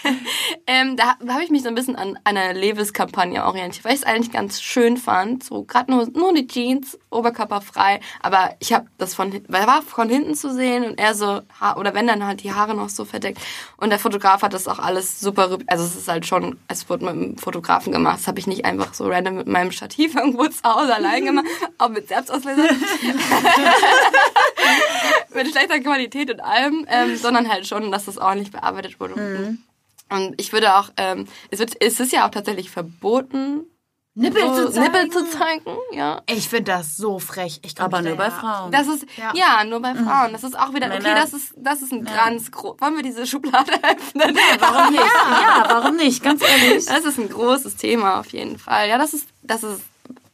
ähm, 0.66 0.96
da 0.96 1.16
habe 1.28 1.44
ich 1.44 1.50
mich 1.50 1.62
so 1.62 1.68
ein 1.68 1.74
bisschen 1.74 1.96
an 1.96 2.18
einer 2.24 2.52
Levis-Kampagne 2.52 3.44
orientiert, 3.44 3.84
weil 3.84 3.94
ich 3.94 4.00
es 4.00 4.06
eigentlich 4.06 4.32
ganz 4.32 4.60
schön 4.60 4.96
fand. 4.96 5.44
So 5.44 5.64
gerade 5.64 5.90
nur, 5.90 6.08
nur 6.12 6.32
die 6.34 6.46
Jeans, 6.46 6.98
oberkörperfrei. 7.10 8.00
Aber 8.22 8.54
ich 8.58 8.72
habe 8.72 8.86
das 8.98 9.14
von 9.14 9.30
er 9.32 9.66
war 9.66 9.82
von 9.82 10.08
hinten 10.08 10.34
zu 10.34 10.52
sehen 10.52 10.84
und 10.84 10.98
er 10.98 11.14
so, 11.14 11.40
oder 11.76 11.94
wenn 11.94 12.06
dann 12.06 12.26
halt 12.26 12.42
die 12.42 12.52
Haare 12.52 12.74
noch 12.74 12.88
so 12.88 13.04
verdeckt. 13.04 13.40
Und 13.76 13.90
der 13.90 13.98
Fotograf 13.98 14.42
hat 14.42 14.52
das 14.54 14.68
auch 14.68 14.78
alles 14.78 15.20
super, 15.20 15.58
also 15.66 15.84
es 15.84 15.96
ist 15.96 16.08
halt 16.08 16.26
schon, 16.26 16.58
es 16.68 16.88
wurde 16.88 17.04
mit 17.04 17.14
einem 17.14 17.38
Fotografen 17.38 17.92
gemacht. 17.92 18.18
Das 18.20 18.26
habe 18.26 18.38
ich 18.38 18.46
nicht 18.46 18.64
einfach 18.64 18.94
so 18.94 19.06
random 19.08 19.36
mit 19.36 19.46
meinem 19.46 19.72
Stativ 19.72 20.14
irgendwo 20.20 20.46
zu 20.46 20.62
Hause 20.64 20.94
allein 21.00 21.24
gemacht, 21.24 21.46
auch 21.78 21.88
mit 21.88 22.08
Selbstauslöser. 22.08 22.62
mit 25.34 25.50
schlechter 25.50 25.80
Qualität 25.80 26.30
und 26.30 26.40
allem, 26.40 26.86
ähm, 26.88 27.16
sondern 27.16 27.48
halt 27.50 27.66
schon, 27.66 27.90
dass 27.90 28.04
das 28.06 28.18
ordentlich 28.18 28.50
bearbeitet 28.50 29.00
wurde. 29.00 29.56
Und 30.10 30.34
ich 30.40 30.52
würde 30.52 30.74
auch, 30.76 30.90
ähm, 30.96 31.26
es, 31.50 31.58
wird, 31.60 31.74
es 31.80 32.00
ist 32.00 32.12
ja 32.12 32.26
auch 32.26 32.30
tatsächlich 32.30 32.70
verboten, 32.70 33.64
Nippel 34.14 34.42
so 34.42 34.66
zu 34.66 34.72
zeigen. 34.72 34.92
Nippel 34.92 35.08
zu 35.10 35.30
zeigen, 35.30 35.76
ja. 35.92 36.20
Ich 36.28 36.48
finde 36.48 36.72
das 36.72 36.96
so 36.96 37.20
frech. 37.20 37.60
Ich 37.64 37.80
Aber 37.80 38.02
nur 38.02 38.16
bei. 38.16 38.30
Frauen. 38.30 38.72
Das 38.72 38.88
ist, 38.88 39.06
Ja. 39.16 39.32
ja, 39.34 39.64
nur 39.64 39.80
bei 39.80 39.94
Frauen. 39.94 40.32
Das 40.32 40.42
ist 40.42 40.58
auch 40.58 40.74
wieder, 40.74 40.88
okay, 40.88 41.14
das 41.14 41.32
ist, 41.32 41.54
das 41.56 41.80
ist 41.80 41.92
ein 41.92 42.04
ganz 42.04 42.50
groß, 42.50 42.80
wollen 42.80 42.96
wir 42.96 43.02
diese 43.04 43.24
Schublade 43.24 43.72
öffnen? 43.82 44.36
Warum 44.58 44.90
nicht? 44.92 45.00
Ja, 45.02 45.64
warum 45.68 45.96
nicht? 45.96 46.22
Ganz 46.24 46.42
ehrlich. 46.42 46.86
Das 46.86 47.04
ist 47.04 47.18
ein 47.18 47.28
großes 47.28 47.76
Thema 47.76 48.18
auf 48.18 48.26
jeden 48.32 48.58
Fall. 48.58 48.88
Ja, 48.88 48.98
das 48.98 49.14
ist, 49.14 49.28
das 49.42 49.62
ist, 49.62 49.80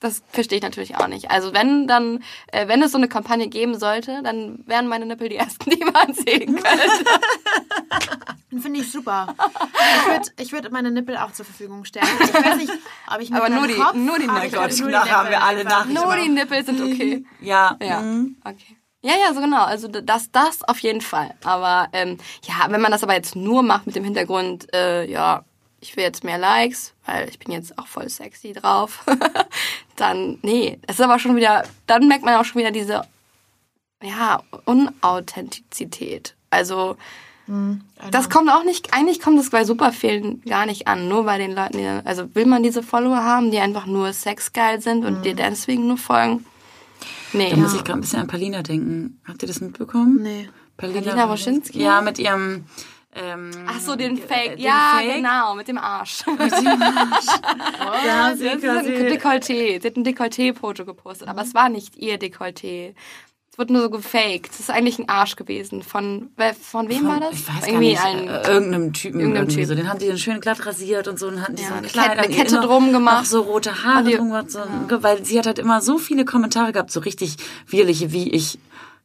das 0.00 0.22
verstehe 0.28 0.58
ich 0.58 0.62
natürlich 0.64 0.96
auch 0.96 1.06
nicht. 1.08 1.30
Also 1.30 1.54
wenn 1.54 1.86
dann, 1.86 2.22
äh, 2.48 2.68
wenn 2.68 2.82
es 2.82 2.92
so 2.92 2.98
eine 2.98 3.08
Kampagne 3.08 3.48
geben 3.48 3.78
sollte, 3.78 4.20
dann 4.22 4.62
wären 4.66 4.88
meine 4.88 5.06
Nippel 5.06 5.28
die 5.28 5.36
ersten, 5.44 5.70
die 5.70 5.84
man 5.84 6.12
sehen 6.14 6.56
könnte. 6.56 7.04
Finde 8.60 8.80
ich 8.80 8.90
super. 8.90 9.34
Ich 10.00 10.06
würde 10.08 10.30
ich 10.38 10.52
würd 10.52 10.72
meine 10.72 10.90
Nippel 10.90 11.16
auch 11.18 11.32
zur 11.32 11.44
Verfügung 11.44 11.84
stellen. 11.84 12.06
Ich 12.20 12.32
weiß 12.32 12.56
nicht, 12.56 12.72
ob 13.12 13.20
ich 13.20 13.32
Aber 13.34 13.48
nur 13.50 13.66
die- 13.66 13.74
Kopf, 13.74 13.94
nur 13.94 14.18
die 14.18 14.28
aber 14.28 14.40
Nippel. 14.40 14.58
würd 14.60 14.78
nur 14.78 14.88
die 14.88 14.92
Nachher 14.94 15.16
haben 15.18 15.28
wir 15.28 15.36
Nippel 15.38 15.46
alle 15.48 15.64
Nachrichten. 15.64 15.94
Nur 15.94 16.16
die 16.16 16.28
Nippel 16.28 16.64
sind 16.64 16.80
okay. 16.80 17.24
Ja. 17.40 17.76
Ja, 17.82 18.00
mhm. 18.00 18.36
okay. 18.44 18.76
Ja, 19.02 19.12
ja, 19.24 19.34
so 19.34 19.40
genau. 19.40 19.64
Also 19.64 19.88
das, 19.88 20.30
das 20.32 20.62
auf 20.64 20.78
jeden 20.80 21.00
Fall. 21.02 21.34
Aber 21.44 21.88
ähm, 21.92 22.18
ja, 22.44 22.54
wenn 22.70 22.80
man 22.80 22.90
das 22.90 23.02
aber 23.02 23.14
jetzt 23.14 23.36
nur 23.36 23.62
macht 23.62 23.86
mit 23.86 23.94
dem 23.94 24.04
Hintergrund, 24.04 24.72
äh, 24.74 25.04
ja, 25.08 25.44
ich 25.80 25.96
will 25.96 26.04
jetzt 26.04 26.24
mehr 26.24 26.38
Likes, 26.38 26.94
weil 27.04 27.28
ich 27.28 27.38
bin 27.38 27.52
jetzt 27.52 27.78
auch 27.78 27.86
voll 27.86 28.08
sexy 28.08 28.52
drauf, 28.52 29.04
dann, 29.96 30.38
nee, 30.42 30.78
es 30.86 30.96
ist 30.96 31.00
aber 31.04 31.18
schon 31.18 31.36
wieder, 31.36 31.64
dann 31.86 32.08
merkt 32.08 32.24
man 32.24 32.34
auch 32.34 32.44
schon 32.44 32.60
wieder 32.60 32.70
diese, 32.70 33.02
ja, 34.02 34.42
Unauthentizität. 34.64 36.34
Also 36.50 36.96
das 38.10 38.28
kommt 38.28 38.50
auch 38.50 38.64
nicht, 38.64 38.92
eigentlich 38.92 39.20
kommt 39.20 39.38
das 39.38 39.50
bei 39.50 39.64
super 39.64 39.92
vielen 39.92 40.42
gar 40.42 40.66
nicht 40.66 40.88
an. 40.88 41.06
Nur 41.08 41.22
bei 41.24 41.38
den 41.38 41.52
Leuten, 41.54 41.78
die, 41.78 41.84
dann- 41.84 42.04
also 42.04 42.34
will 42.34 42.44
man 42.44 42.64
diese 42.64 42.82
Follower 42.82 43.22
haben, 43.22 43.52
die 43.52 43.58
einfach 43.60 43.86
nur 43.86 44.12
sexgeil 44.12 44.80
sind 44.80 45.04
und 45.04 45.22
dir 45.24 45.34
deswegen 45.36 45.86
nur 45.86 45.96
folgen? 45.96 46.44
Nee. 47.32 47.50
Da 47.50 47.56
muss 47.56 47.72
ich 47.74 47.84
gerade 47.84 47.98
ein 47.98 48.00
bisschen 48.00 48.20
an 48.22 48.26
Palina 48.26 48.62
denken. 48.62 49.20
Habt 49.28 49.42
ihr 49.42 49.48
das 49.48 49.60
mitbekommen? 49.60 50.22
Nee. 50.22 50.48
Palina, 50.76 51.28
Woschinski? 51.28 51.80
Ja, 51.80 52.00
mit 52.00 52.18
ihrem. 52.18 52.64
Ähm, 53.18 53.50
Ach 53.66 53.80
so, 53.80 53.96
den 53.96 54.18
Fake. 54.18 54.56
den 54.56 54.64
ja, 54.64 54.94
Fake. 54.98 55.14
genau, 55.16 55.54
mit 55.54 55.68
dem 55.68 55.78
Arsch. 55.78 56.18
Da 56.26 56.32
haben 58.28 58.36
sie 58.36 58.44
Das 58.44 58.54
ist 58.56 58.62
quasi. 58.62 58.94
ein 58.94 59.06
Dekolleté. 59.12 59.80
Sie 59.80 59.86
hat 59.88 59.96
ein 59.96 60.04
Dekolleté-Foto 60.04 60.84
gepostet, 60.84 61.28
aber 61.28 61.42
es 61.42 61.54
war 61.54 61.68
nicht 61.68 61.96
ihr 61.96 62.18
Dekolleté. 62.18 62.94
Es 63.50 63.58
wurde 63.58 63.72
nur 63.72 63.82
so 63.82 63.90
gefaked. 63.90 64.50
Es 64.50 64.60
ist 64.60 64.70
eigentlich 64.70 64.98
ein 64.98 65.08
Arsch 65.08 65.34
gewesen. 65.36 65.82
Von, 65.82 66.28
von 66.60 66.90
wem 66.90 67.08
war 67.08 67.20
das? 67.20 67.32
Ich 67.32 67.48
weiß 67.48 67.60
gar 67.60 67.68
Irgendwie 67.68 67.88
nicht, 67.90 68.04
ein. 68.04 68.28
äh, 68.28 68.42
irgendeinem 68.48 68.92
Typen 68.92 69.20
irgendeinem 69.20 69.44
irgendwie 69.44 69.60
Typ. 69.62 69.68
so. 69.68 69.74
Den 69.74 69.88
haben 69.88 69.98
die 69.98 70.08
dann 70.08 70.18
schön 70.18 70.40
glatt 70.42 70.66
rasiert 70.66 71.08
und 71.08 71.18
so 71.18 71.28
und 71.28 71.40
hatten 71.40 71.56
die 71.56 71.62
Ja, 71.62 71.68
so 71.68 71.74
ein 71.74 71.78
eine 71.78 71.88
Kleid 71.88 72.18
eine 72.18 72.28
Kette 72.34 72.60
drum 72.60 72.92
gemacht. 72.92 73.20
Noch 73.20 73.24
so 73.24 73.40
rote 73.40 73.82
Haare 73.82 74.04
die- 74.04 74.16
drum 74.16 74.30
so, 74.48 74.60
weil 75.02 75.24
sie 75.24 75.38
hat 75.38 75.46
halt 75.46 75.58
immer 75.58 75.80
so 75.80 75.96
viele 75.96 76.26
Kommentare 76.26 76.72
gehabt, 76.72 76.90
so 76.90 77.00
richtig 77.00 77.36
widerliche, 77.66 78.12
wie 78.12 78.28
ich 78.30 78.58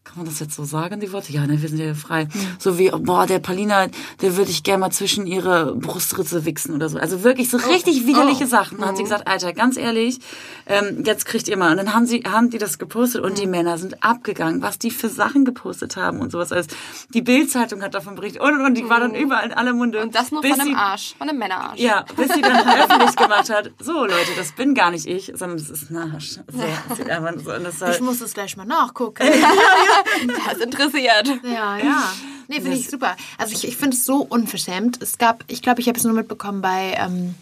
kann 0.03 0.17
man 0.17 0.25
das 0.25 0.39
jetzt 0.39 0.55
so 0.55 0.65
sagen, 0.65 0.99
die 0.99 1.13
Worte? 1.13 1.31
Ja, 1.31 1.45
ne, 1.45 1.61
wir 1.61 1.69
sind 1.69 1.77
ja 1.77 1.93
frei. 1.93 2.27
So 2.57 2.79
wie, 2.79 2.91
oh, 2.91 2.97
boah, 2.97 3.27
der 3.27 3.39
Palina, 3.39 3.87
der 4.21 4.35
würde 4.35 4.49
ich 4.49 4.63
gerne 4.63 4.79
mal 4.81 4.89
zwischen 4.89 5.27
ihre 5.27 5.75
Brustritze 5.75 6.43
wichsen 6.43 6.73
oder 6.73 6.89
so. 6.89 6.97
Also 6.97 7.23
wirklich 7.23 7.49
so 7.49 7.57
richtig 7.57 8.07
widerliche 8.07 8.47
Sachen. 8.47 8.79
Dann 8.79 8.89
hat 8.89 8.97
sie 8.97 9.03
gesagt, 9.03 9.27
Alter, 9.27 9.53
ganz 9.53 9.77
ehrlich, 9.77 10.19
ähm, 10.65 11.03
jetzt 11.05 11.25
kriegt 11.25 11.47
ihr 11.47 11.55
mal. 11.55 11.71
Und 11.71 11.77
dann 11.77 11.93
haben 11.93 12.07
sie, 12.07 12.23
haben 12.29 12.49
die 12.49 12.57
das 12.57 12.79
gepostet 12.79 13.23
und 13.23 13.37
die 13.37 13.45
Männer 13.45 13.77
sind 13.77 14.03
abgegangen, 14.03 14.61
was 14.63 14.79
die 14.79 14.89
für 14.89 15.07
Sachen 15.07 15.45
gepostet 15.45 15.95
haben 15.95 16.19
und 16.19 16.31
sowas 16.31 16.51
alles. 16.51 16.67
Die 17.13 17.21
Bildzeitung 17.21 17.83
hat 17.83 17.93
davon 17.93 18.15
berichtet 18.15 18.41
und, 18.41 18.55
und, 18.55 18.65
und 18.65 18.73
die 18.77 18.89
war 18.89 18.99
dann 18.99 19.13
überall 19.13 19.45
in 19.45 19.53
alle 19.53 19.73
Munde. 19.73 20.01
und 20.01 20.15
das 20.15 20.31
nur 20.31 20.41
von 20.41 20.59
einem 20.59 20.75
Arsch, 20.75 21.13
von 21.15 21.29
einem 21.29 21.37
Männerarsch. 21.37 21.79
ja, 21.79 22.05
bis 22.17 22.33
sie 22.33 22.41
dann 22.41 22.57
öffentlich 22.67 23.15
gemacht 23.15 23.49
hat, 23.49 23.71
so 23.79 23.93
Leute, 24.05 24.31
das 24.35 24.51
bin 24.53 24.73
gar 24.73 24.89
nicht 24.89 25.05
ich, 25.05 25.31
sondern 25.35 25.59
das 25.59 25.69
ist 25.69 25.91
ein 25.91 25.97
Arsch. 25.97 26.39
Das 26.47 26.97
sieht 26.97 27.09
einfach 27.09 27.33
so, 27.71 27.85
Ich 27.85 28.01
muss 28.01 28.19
das 28.19 28.33
gleich 28.33 28.57
mal 28.57 28.65
nachgucken. 28.65 29.23
Das 30.47 30.57
interessiert. 30.57 31.27
Ja, 31.43 31.77
ja. 31.77 32.13
Nee, 32.47 32.59
finde 32.59 32.77
ich 32.77 32.89
super. 32.89 33.15
Also 33.37 33.53
ich, 33.53 33.65
ich 33.67 33.77
finde 33.77 33.95
es 33.95 34.05
so 34.05 34.17
unverschämt. 34.17 35.01
Es 35.01 35.17
gab, 35.17 35.43
ich 35.47 35.61
glaube, 35.61 35.79
ich 35.79 35.87
habe 35.87 35.97
es 35.97 36.03
nur 36.03 36.13
mitbekommen 36.13 36.61
bei 36.61 36.95
ähm, 36.97 37.35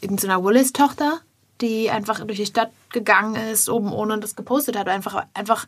irgendeiner 0.00 0.42
Willis-Tochter, 0.42 1.20
die 1.60 1.90
einfach 1.90 2.24
durch 2.24 2.38
die 2.38 2.46
Stadt 2.46 2.70
gegangen 2.90 3.36
ist, 3.36 3.68
oben 3.68 3.92
ohne 3.92 4.18
das 4.18 4.36
gepostet 4.36 4.78
hat. 4.78 4.88
Einfach, 4.88 5.26
einfach, 5.34 5.66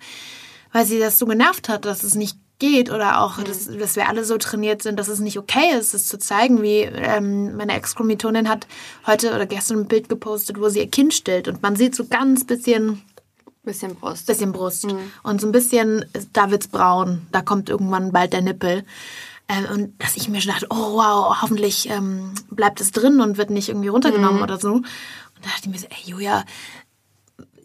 weil 0.73 0.87
sie 0.87 0.99
das 0.99 1.19
so 1.19 1.27
genervt 1.27 1.69
hat, 1.69 1.85
dass 1.85 2.03
es 2.03 2.15
nicht 2.15 2.39
geht 2.59 2.91
oder 2.91 3.21
auch, 3.21 3.43
dass, 3.43 3.67
dass 3.67 3.97
wir 3.97 4.09
alle 4.09 4.25
so 4.25 4.39
trainiert 4.39 4.83
sind, 4.83 4.99
dass 4.99 5.09
es 5.09 5.21
nicht 5.21 5.39
okay 5.39 5.77
ist, 5.79 5.93
es 5.93 6.07
zu 6.07 6.19
zeigen, 6.19 6.63
wie 6.63 6.81
ähm, 6.81 7.57
meine 7.57 7.75
Ex-Kommilitonin 7.75 8.49
hat 8.49 8.67
heute 9.07 9.35
oder 9.35 9.47
gestern 9.47 9.81
ein 9.81 9.89
Bild 9.89 10.09
gepostet, 10.09 10.59
wo 10.59 10.69
sie 10.69 10.79
ihr 10.79 10.91
Kind 10.91 11.13
stillt 11.13 11.49
und 11.49 11.63
man 11.63 11.77
sieht 11.77 11.95
so 11.95 12.07
ganz 12.07 12.45
bisschen 12.45 13.03
Bisschen 13.67 13.97
Brust. 13.97 14.27
bisschen 14.27 14.53
Brust 14.53 14.87
und 15.25 15.41
so 15.41 15.47
ein 15.49 15.53
bisschen, 15.53 16.05
da 16.33 16.51
wird's 16.53 16.69
braun, 16.69 17.27
da 17.33 17.43
kommt 17.43 17.69
irgendwann 17.69 18.13
bald 18.13 18.33
der 18.33 18.41
Nippel. 18.41 18.85
Ähm, 19.49 19.67
und 19.73 20.03
dass 20.03 20.17
ich 20.17 20.29
mir 20.29 20.41
schon 20.41 20.53
dachte, 20.53 20.69
oh 20.71 20.95
wow, 20.95 21.43
hoffentlich 21.43 21.89
ähm, 21.91 22.33
bleibt 22.49 22.81
es 22.81 22.93
drin 22.93 23.21
und 23.21 23.39
wird 23.39 23.51
nicht 23.51 23.69
irgendwie 23.69 23.89
runtergenommen 23.89 24.41
oder 24.43 24.59
so. 24.59 24.75
Und 24.75 24.87
da 25.43 25.49
dachte 25.51 25.63
ich 25.65 25.69
mir 25.69 25.79
so, 25.79 25.87
ey 25.89 26.11
Julia, 26.11 26.45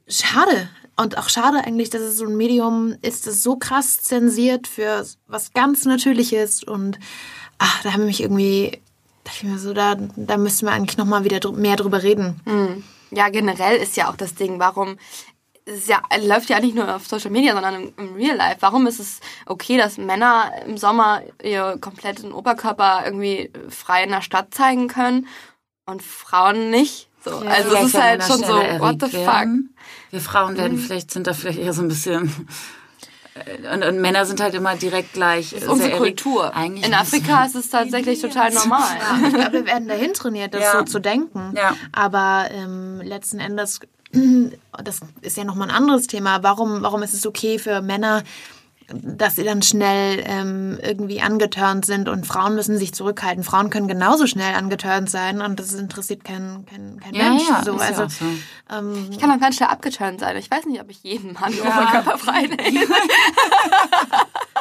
schade. 0.07 0.69
Und 0.97 1.17
auch 1.17 1.29
schade 1.29 1.63
eigentlich, 1.63 1.89
dass 1.89 2.01
es 2.01 2.17
so 2.17 2.25
ein 2.25 2.35
Medium 2.35 2.95
ist, 3.01 3.25
das 3.27 3.41
so 3.43 3.55
krass 3.55 4.01
zensiert 4.01 4.67
für 4.67 5.05
was 5.27 5.53
ganz 5.53 5.85
Natürliches. 5.85 6.63
Und 6.63 6.99
ach, 7.59 7.83
da 7.83 7.93
haben 7.93 8.05
mich 8.05 8.21
irgendwie, 8.21 8.81
dachte 9.23 9.37
ich 9.37 9.43
mir 9.43 9.57
so, 9.59 9.73
da, 9.73 9.95
da 10.15 10.37
müssten 10.37 10.65
wir 10.65 10.73
eigentlich 10.73 10.97
nochmal 10.97 11.23
wieder 11.23 11.37
drü- 11.37 11.55
mehr 11.55 11.75
drüber 11.77 12.03
reden. 12.03 12.41
Ja, 13.11 13.29
generell 13.29 13.77
ist 13.77 13.97
ja 13.97 14.09
auch 14.09 14.15
das 14.15 14.35
Ding, 14.35 14.59
warum 14.59 14.97
ja, 15.87 16.01
läuft 16.21 16.49
ja 16.49 16.59
nicht 16.59 16.75
nur 16.75 16.93
auf 16.93 17.07
Social 17.07 17.31
Media, 17.31 17.53
sondern 17.53 17.75
im, 17.75 17.93
im 17.97 18.15
Real 18.15 18.35
Life. 18.35 18.57
Warum 18.61 18.87
ist 18.87 18.99
es 18.99 19.19
okay, 19.45 19.77
dass 19.77 19.97
Männer 19.97 20.51
im 20.65 20.77
Sommer 20.77 21.21
ihr 21.43 21.77
kompletten 21.79 22.33
Oberkörper 22.33 23.03
irgendwie 23.05 23.51
frei 23.69 24.03
in 24.03 24.09
der 24.09 24.21
Stadt 24.21 24.53
zeigen 24.53 24.87
können 24.87 25.27
und 25.85 26.01
Frauen 26.01 26.69
nicht? 26.69 27.09
So, 27.23 27.37
also 27.37 27.75
es 27.75 27.85
ist 27.85 28.01
halt 28.01 28.23
schon 28.23 28.39
so, 28.39 28.53
what 28.53 28.95
the 28.99 29.05
fuck? 29.05 29.13
werden. 29.13 29.75
Wir 30.09 30.21
Frauen 30.21 30.57
werden 30.57 30.77
vielleicht, 30.79 31.11
sind 31.11 31.27
da 31.27 31.33
vielleicht 31.33 31.59
eher 31.59 31.73
so 31.73 31.83
ein 31.83 31.87
bisschen, 31.87 32.47
äh, 33.35 33.73
und, 33.73 33.83
und 33.83 34.01
Männer 34.01 34.25
sind 34.25 34.41
halt 34.41 34.55
immer 34.55 34.75
direkt 34.75 35.13
gleich. 35.13 35.51
Das 35.51 35.61
ist 35.61 35.69
unsere 35.69 35.97
Kultur. 35.97 36.55
Eigentlich 36.55 36.87
In. 36.87 36.93
Afrika 36.95 37.45
ist 37.45 37.55
es 37.55 37.69
tatsächlich 37.69 38.19
total 38.21 38.51
normal. 38.51 38.97
Ja, 38.99 39.27
ich 39.27 39.33
glaube, 39.35 39.53
wir 39.53 39.65
werden 39.67 39.87
dahin 39.87 40.13
trainiert, 40.13 40.55
das 40.55 40.61
Ja. 40.61 40.79
so 40.79 40.83
zu 40.83 40.99
denken. 40.99 41.53
Ja. 41.55 41.75
Aber 41.91 42.47
ähm, 42.51 42.99
letzten 43.03 43.39
Endes, 43.39 43.79
das 44.83 44.99
ist 45.21 45.37
ja 45.37 45.43
nochmal 45.43 45.69
ein 45.69 45.75
anderes 45.75 46.07
Thema. 46.07 46.43
Warum, 46.43 46.81
warum 46.81 47.03
ist 47.03 47.13
es 47.13 47.25
okay 47.25 47.59
für 47.59 47.81
Männer, 47.81 48.23
dass 48.93 49.35
sie 49.35 49.43
dann 49.43 49.61
schnell 49.61 50.23
ähm, 50.25 50.77
irgendwie 50.81 51.21
angeturnt 51.21 51.85
sind 51.85 52.09
und 52.09 52.25
Frauen 52.27 52.55
müssen 52.55 52.77
sich 52.77 52.93
zurückhalten? 52.93 53.43
Frauen 53.43 53.69
können 53.69 53.87
genauso 53.87 54.27
schnell 54.27 54.55
angeturnt 54.55 55.09
sein 55.09 55.41
und 55.41 55.59
das 55.59 55.73
interessiert 55.73 56.23
kein, 56.23 56.65
kein, 56.65 56.99
kein 56.99 57.13
Ja, 57.13 57.29
Mensch. 57.29 57.47
ja, 57.47 57.63
so, 57.63 57.75
ist 57.75 57.81
ja 57.81 57.87
also, 57.87 58.03
auch 58.03 58.09
so. 58.09 58.25
ähm, 58.75 59.07
Ich 59.11 59.19
kann 59.19 59.31
auch 59.31 59.39
ganz 59.39 59.55
schnell 59.57 59.69
abgeturnt 59.69 60.19
sein. 60.19 60.35
Ich 60.37 60.49
weiß 60.51 60.65
nicht, 60.65 60.81
ob 60.81 60.89
ich 60.89 61.03
jeden 61.03 61.33
Mann 61.33 61.53
oberkörperfrei 61.53 62.41
nehme. 62.47 62.85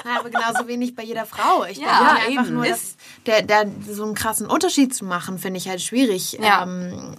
Nein, 0.04 0.16
aber 0.18 0.30
genauso 0.30 0.66
wenig 0.66 0.94
bei 0.94 1.02
jeder 1.02 1.26
Frau. 1.26 1.64
Ich 1.64 1.78
Ja, 1.78 2.14
denke 2.14 2.28
einfach 2.28 2.44
eben. 2.46 2.54
nur, 2.54 2.66
dass 2.66 2.96
der, 3.26 3.42
der, 3.42 3.66
so 3.88 4.04
einen 4.04 4.14
krassen 4.14 4.46
Unterschied 4.46 4.94
zu 4.94 5.04
machen, 5.04 5.38
finde 5.38 5.58
ich 5.58 5.68
halt 5.68 5.82
schwierig. 5.82 6.32
Ja. 6.40 6.62
Ähm, 6.62 7.16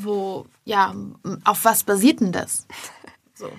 wo, 0.00 0.46
ja, 0.64 0.94
auf 1.44 1.64
was 1.64 1.82
basiert 1.82 2.20
denn 2.20 2.30
das? 2.32 2.66
So. 3.34 3.50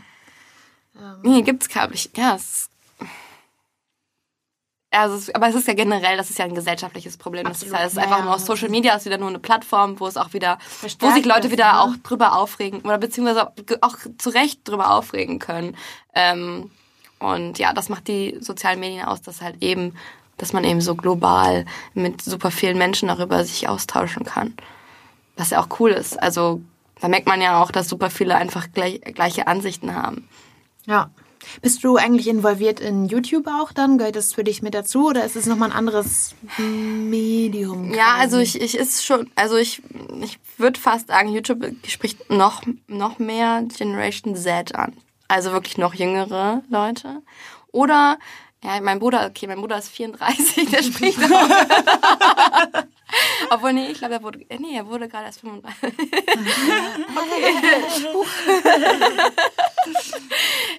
Nee, 1.24 1.42
gibt's 1.42 1.70
glaube 1.70 1.94
ich. 1.94 2.10
Ja, 2.16 2.36
es 2.36 2.70
Also, 4.92 5.16
es, 5.16 5.36
aber 5.36 5.50
es 5.50 5.56
ist 5.56 5.68
ja 5.68 5.74
generell, 5.74 6.18
das 6.18 6.30
ist 6.30 6.40
ja 6.40 6.46
ein 6.46 6.56
gesellschaftliches 6.56 7.18
Problem. 7.18 7.46
Das 7.46 7.58
ist, 7.58 7.74
Absolut. 7.74 7.80
ja, 7.80 7.86
es 7.86 7.94
ist 7.94 8.00
einfach 8.00 8.24
nur 8.24 8.40
Social 8.40 8.70
Media 8.70 8.96
ist 8.96 9.06
wieder 9.06 9.18
nur 9.18 9.30
eine 9.30 9.40
Plattform, 9.40 10.00
wo 10.00 10.08
es 10.08 10.18
auch 10.18 10.34
wieder, 10.34 10.58
wo 10.58 10.76
Verstärkt 10.80 11.16
sich 11.16 11.26
Leute 11.26 11.48
ist, 11.48 11.52
wieder 11.54 11.74
ne? 11.74 11.82
auch 11.82 11.96
drüber 12.04 12.36
aufregen 12.36 12.82
oder 12.82 12.98
beziehungsweise 12.98 13.52
auch 13.82 13.98
zu 14.18 14.30
Recht 14.30 14.68
drüber 14.68 14.92
aufregen 14.92 15.40
können. 15.40 15.78
Ähm, 16.16 16.72
und 17.20 17.60
ja, 17.60 17.74
das 17.74 17.90
macht 17.90 18.08
die 18.08 18.38
sozialen 18.40 18.80
Medien 18.80 19.06
aus, 19.06 19.22
dass 19.22 19.42
halt 19.42 19.62
eben, 19.62 19.96
dass 20.38 20.54
man 20.54 20.64
eben 20.64 20.82
so 20.82 20.96
global 20.96 21.66
mit 21.94 22.22
super 22.22 22.50
vielen 22.50 22.78
Menschen 22.78 23.10
darüber 23.10 23.44
sich 23.44 23.68
austauschen 23.68 24.24
kann. 24.24 24.56
Was 25.36 25.52
ja 25.52 25.62
auch 25.62 25.80
cool 25.80 25.92
ist. 25.92 26.22
Also 26.22 26.62
da 27.00 27.08
merkt 27.08 27.28
man 27.28 27.42
ja 27.42 27.62
auch, 27.62 27.72
dass 27.72 27.90
super 27.90 28.10
viele 28.10 28.36
einfach 28.36 28.68
gleich, 28.74 29.02
gleiche 29.02 29.48
Ansichten 29.48 29.94
haben. 29.94 30.28
Ja. 30.90 31.12
Bist 31.62 31.84
du 31.84 31.96
eigentlich 31.96 32.28
involviert 32.28 32.80
in 32.80 33.06
YouTube 33.06 33.48
auch 33.48 33.72
dann? 33.72 33.98
Gehört 33.98 34.16
das 34.16 34.34
für 34.34 34.44
dich 34.44 34.62
mit 34.62 34.74
dazu 34.74 35.08
oder 35.08 35.24
ist 35.24 35.36
es 35.36 35.46
nochmal 35.46 35.70
ein 35.70 35.76
anderes 35.76 36.36
Medium? 36.58 37.94
Ja, 37.94 38.16
also 38.18 38.40
ich, 38.40 38.60
ich 38.60 38.76
ist 38.76 39.06
schon, 39.06 39.30
also 39.36 39.56
ich, 39.56 39.82
ich 40.22 40.40
würde 40.58 40.80
fast 40.80 41.08
sagen, 41.08 41.30
YouTube 41.30 41.66
spricht 41.88 42.30
noch, 42.30 42.64
noch 42.88 43.20
mehr 43.20 43.64
Generation 43.78 44.36
Z 44.36 44.76
an. 44.76 44.98
Also 45.28 45.52
wirklich 45.52 45.78
noch 45.78 45.94
jüngere 45.94 46.64
Leute. 46.70 47.22
Oder, 47.72 48.18
ja, 48.64 48.82
mein 48.82 49.00
Bruder, 49.00 49.28
okay, 49.28 49.48
mein 49.48 49.60
Bruder 49.60 49.78
ist 49.78 49.90
34, 49.90 50.70
der 50.72 50.84
spricht 50.84 51.20
auch. 51.24 52.84
Obwohl, 53.50 53.74
nee, 53.74 53.88
ich 53.92 54.00
glaube, 54.00 54.16
er 54.16 54.24
wurde, 54.24 54.40
nee, 54.60 54.76
er 54.76 54.88
wurde 54.88 55.08
gerade 55.08 55.26
erst 55.26 55.42
35. 55.42 55.94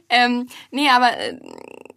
ähm, 0.09 0.47
nee, 0.70 0.88
aber 0.88 1.16
äh, 1.16 1.38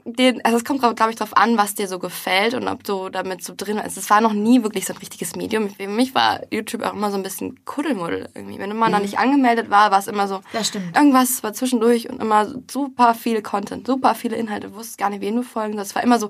den, 0.06 0.44
also 0.44 0.58
es 0.58 0.66
kommt, 0.66 0.82
glaube 0.82 1.12
ich, 1.12 1.16
drauf 1.16 1.36
an, 1.38 1.58
was 1.58 1.76
dir 1.76 1.88
so 1.88 1.98
gefällt 1.98 2.54
und 2.54 2.68
ob 2.68 2.84
du 2.84 3.10
damit 3.10 3.44
so 3.44 3.54
drin 3.56 3.80
bist. 3.84 3.98
Es 3.98 4.10
war 4.10 4.22
noch 4.22 4.34
nie 4.34 4.64
wirklich 4.64 4.86
so 4.86 4.94
ein 4.94 5.00
richtiges 5.00 5.36
Medium. 5.36 5.70
Für 5.70 5.88
mich 5.88 6.14
war 6.14 6.42
YouTube 6.52 6.84
auch 6.84 6.94
immer 6.94 7.10
so 7.10 7.18
ein 7.18 7.24
bisschen 7.24 7.64
Kuddelmuddel 7.66 8.30
irgendwie. 8.36 8.60
Wenn 8.60 8.76
man 8.76 8.92
da 8.92 9.00
nicht 9.00 9.18
angemeldet 9.18 9.70
war, 9.70 9.92
war 9.92 10.00
es 10.00 10.08
immer 10.08 10.28
so, 10.28 10.42
Das 10.52 10.68
stimmt. 10.68 10.96
irgendwas 10.96 11.42
war 11.44 11.54
zwischendurch 11.54 12.10
und 12.10 12.22
immer 12.22 12.54
super 12.70 13.16
viel 13.16 13.42
Content, 13.42 13.88
super 13.88 14.14
viele 14.16 14.36
Inhalte. 14.36 14.70
Du 14.70 14.76
wusstest 14.76 14.98
gar 14.98 15.10
nicht, 15.10 15.22
wen 15.22 15.38
du 15.38 15.44
folgen 15.44 15.76
sollst. 15.76 15.92
Es 15.92 15.96
war 15.96 16.04
immer 16.04 16.20
so, 16.20 16.30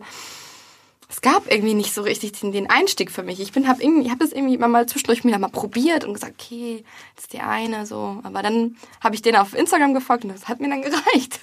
es 1.14 1.22
gab 1.22 1.52
irgendwie 1.52 1.76
nicht 1.76 1.94
so 1.94 2.02
richtig 2.02 2.32
den, 2.40 2.52
den 2.52 2.72
Einstieg 2.72 3.12
für 3.12 3.22
mich. 3.22 3.40
Ich 3.40 3.52
bin, 3.52 3.68
hab 3.68 3.80
irgendwie, 3.80 4.06
ich 4.06 4.10
habe 4.10 4.26
das 4.26 4.32
irgendwie 4.34 4.56
immer 4.56 4.68
mal 4.68 4.88
zwischendurch 4.88 5.24
wieder 5.24 5.38
mal 5.38 5.48
probiert 5.50 6.06
und 6.06 6.16
gesagt, 6.16 6.34
okay, 6.42 6.84
das 7.16 7.26
ist 7.26 7.34
die 7.34 7.40
eine 7.40 7.86
so. 7.86 8.20
Aber 8.24 8.42
dann 8.42 8.78
habe 9.00 9.14
ich 9.14 9.22
den 9.22 9.36
auf 9.36 9.54
Instagram 9.54 9.94
gefolgt 9.94 10.24
und 10.24 10.34
das 10.34 10.48
hat 10.48 10.60
mir 10.60 10.70
dann 10.70 10.82
gereicht. 10.82 11.40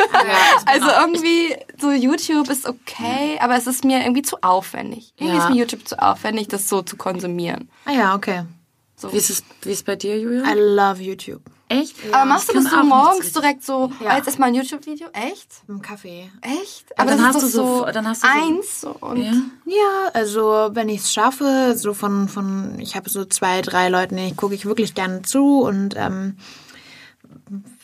also 0.66 0.88
irgendwie 0.88 1.54
so 1.80 1.92
YouTube 1.92 2.48
ist 2.50 2.66
okay, 2.66 3.38
aber 3.40 3.54
es 3.56 3.68
ist 3.68 3.84
mir 3.84 4.00
irgendwie 4.00 4.22
zu 4.22 4.38
aufwendig. 4.42 5.12
Irgendwie 5.16 5.36
Ja. 5.36 5.44
ist 5.44 5.50
mir 5.50 5.56
YouTube 5.60 5.86
zu 5.86 6.02
aufwendig, 6.02 6.48
das 6.48 6.68
so 6.68 6.82
zu 6.82 6.96
konsumieren. 6.96 7.70
Ah 7.84 7.92
ja, 7.92 8.14
okay. 8.16 8.42
So. 8.96 9.12
Wie 9.12 9.18
ist 9.18 9.30
es, 9.30 9.44
wie 9.62 9.70
ist 9.70 9.86
bei 9.86 9.94
dir, 9.94 10.18
Julia? 10.18 10.42
I 10.52 10.54
love 10.58 11.00
YouTube. 11.00 11.42
Echt? 11.72 11.94
aber 12.12 12.24
machst 12.24 12.48
du 12.50 12.54
das 12.54 12.64
kann 12.64 12.82
so 12.82 12.86
morgens 12.88 13.32
direkt 13.32 13.64
so, 13.64 13.92
Ja. 14.00 14.16
jetzt 14.16 14.26
erstmal 14.26 14.48
ein 14.48 14.54
YouTube-Video? 14.56 15.06
Echt? 15.12 15.62
Im 15.68 15.80
Kaffee. 15.80 16.30
Echt? 16.42 16.84
dann 16.96 17.06
das 17.06 17.20
hast 17.20 17.42
ist 17.44 17.54
du 17.54 17.58
doch 17.60 17.66
so- 17.66 17.86
so, 17.86 17.92
dann 17.92 18.08
hast 18.08 18.24
du 18.24 18.26
so- 18.28 18.34
eins 18.44 18.84
und 19.00 19.16
Ja? 19.22 19.32
Ja, 19.66 20.10
also 20.12 20.70
wenn 20.72 20.88
ich 20.88 21.02
es 21.02 21.12
schaffe, 21.12 21.74
so 21.76 21.94
von, 21.94 22.28
von 22.28 22.78
ich 22.80 22.96
habe 22.96 23.08
so 23.08 23.24
zwei, 23.24 23.62
drei 23.62 23.88
Leuten, 23.88 24.16
denen 24.16 24.36
gucke 24.36 24.54
ich 24.54 24.66
wirklich 24.66 24.94
gerne 24.94 25.22
zu 25.22 25.60
und 25.60 25.94
ähm, 25.96 26.36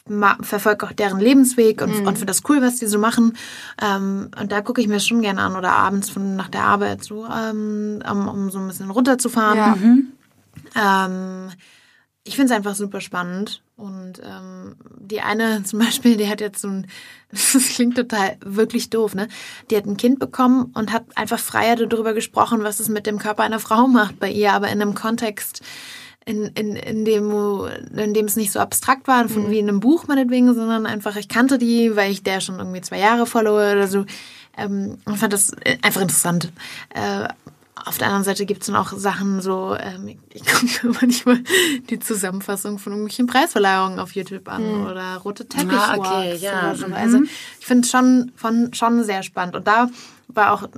ma- 0.09 0.39
verfolge 0.41 0.87
auch 0.87 0.93
deren 0.93 1.21
Lebensweg 1.21 1.81
und, 1.83 1.91
und 2.01 2.15
finde 2.19 2.27
das 2.27 2.43
cool, 2.49 2.61
was 2.63 2.77
die 2.77 2.87
so 2.87 2.99
machen. 2.99 3.37
Ähm, 3.81 4.31
und 4.41 4.51
da 4.53 4.63
gucke 4.63 4.81
ich 4.81 4.89
mir 4.89 5.01
schon 5.01 5.21
gerne 5.23 5.41
an 5.43 5.57
oder 5.57 5.73
abends 5.73 6.11
von, 6.11 6.35
nach 6.37 6.49
der 6.49 6.65
Arbeit 6.65 7.05
so, 7.05 7.25
ähm, 7.27 8.03
um, 8.11 8.29
um 8.29 8.51
so 8.51 8.59
ein 8.59 8.67
bisschen 8.69 8.91
runterzufahren. 8.91 10.11
Ja. 10.75 11.07
Ähm, 11.07 11.51
ich 12.27 12.35
finde 12.35 12.53
es 12.53 12.57
einfach 12.57 12.75
super 12.75 13.01
spannend. 13.01 13.63
Und 13.77 14.21
ähm, 14.25 14.77
die 14.99 15.21
eine 15.21 15.63
zum 15.65 15.79
Beispiel, 15.79 16.17
die 16.17 16.29
hat 16.29 16.41
jetzt 16.41 16.61
so 16.61 16.69
ein, 16.69 16.87
das 17.31 17.69
klingt 17.75 17.97
total 17.97 18.37
wirklich 18.45 18.91
doof, 18.91 19.15
ne? 19.15 19.29
Die 19.71 19.77
hat 19.77 19.87
ein 19.87 19.97
Kind 19.97 20.19
bekommen 20.19 20.73
und 20.75 20.93
hat 20.93 21.05
einfach 21.15 21.39
freier 21.39 21.77
darüber 21.77 22.13
gesprochen, 22.13 22.63
was 22.63 22.81
es 22.81 22.89
mit 22.89 23.07
dem 23.07 23.19
Körper 23.19 23.45
einer 23.45 23.61
Frau 23.61 23.87
macht 23.87 24.19
bei 24.19 24.31
ihr, 24.31 24.53
aber 24.53 24.69
in 24.69 24.83
einem 24.83 24.95
Kontext, 24.95 25.63
in, 26.25 26.47
in, 26.55 26.75
in, 26.75 27.05
dem, 27.05 27.31
in 27.97 28.13
dem 28.13 28.27
es 28.27 28.35
nicht 28.35 28.51
so 28.51 28.59
abstrakt 28.59 29.07
war, 29.07 29.29
von, 29.29 29.49
wie 29.49 29.61
in 29.61 29.69
einem 29.69 29.79
Buch 29.79 30.09
meinetwegen, 30.09 30.53
sondern 30.55 30.85
einfach, 30.85 31.15
ich 31.15 31.29
kannte 31.29 31.57
die, 31.57 31.95
weil 31.95 32.11
ich 32.11 32.25
der 32.25 32.41
schon 32.41 32.59
irgendwie 32.59 32.81
zwei 32.81 32.99
Jahre 32.99 33.27
followe 33.27 33.71
oder 33.71 33.87
so. 33.87 34.05
Ähm, 34.57 34.99
und 35.05 35.19
fand 35.19 35.33
das 35.33 35.53
äh, 35.65 35.79
einfach 35.83 36.01
interessant. 36.01 36.51
Äh, 36.93 37.29
auf 37.85 37.99
der 37.99 38.07
anderen 38.07 38.25
Seite 38.25 38.47
gibt's 38.47 38.67
dann 38.67 38.77
auch 38.77 38.93
Sachen 38.93 39.43
so, 39.43 39.77
ähm, 39.79 40.19
ich 40.33 40.45
gucke 40.45 40.97
manchmal 41.01 41.41
die 41.91 41.99
Zusammenfassung 41.99 42.79
von 42.79 42.93
irgendwelchen 42.93 43.27
Preisverleihungen 43.27 43.99
auf 43.99 44.13
YouTube 44.13 44.49
an 44.49 44.87
oder 44.87 45.19
rote 45.19 45.47
Teppich 45.47 45.77
Ah, 45.77 45.97
okay, 45.97 46.37
ja, 46.37 46.75
so. 46.75 46.87
mhm. 46.87 46.95
Also 46.95 47.21
ich 47.61 47.67
finde 47.67 47.85
es 47.85 47.91
schon, 47.91 48.33
von, 48.35 48.73
schon 48.73 49.05
sehr 49.05 49.23
spannend. 49.23 49.57
Und 49.57 49.67
da 49.67 49.89
war 50.29 50.53
auch, 50.53 50.69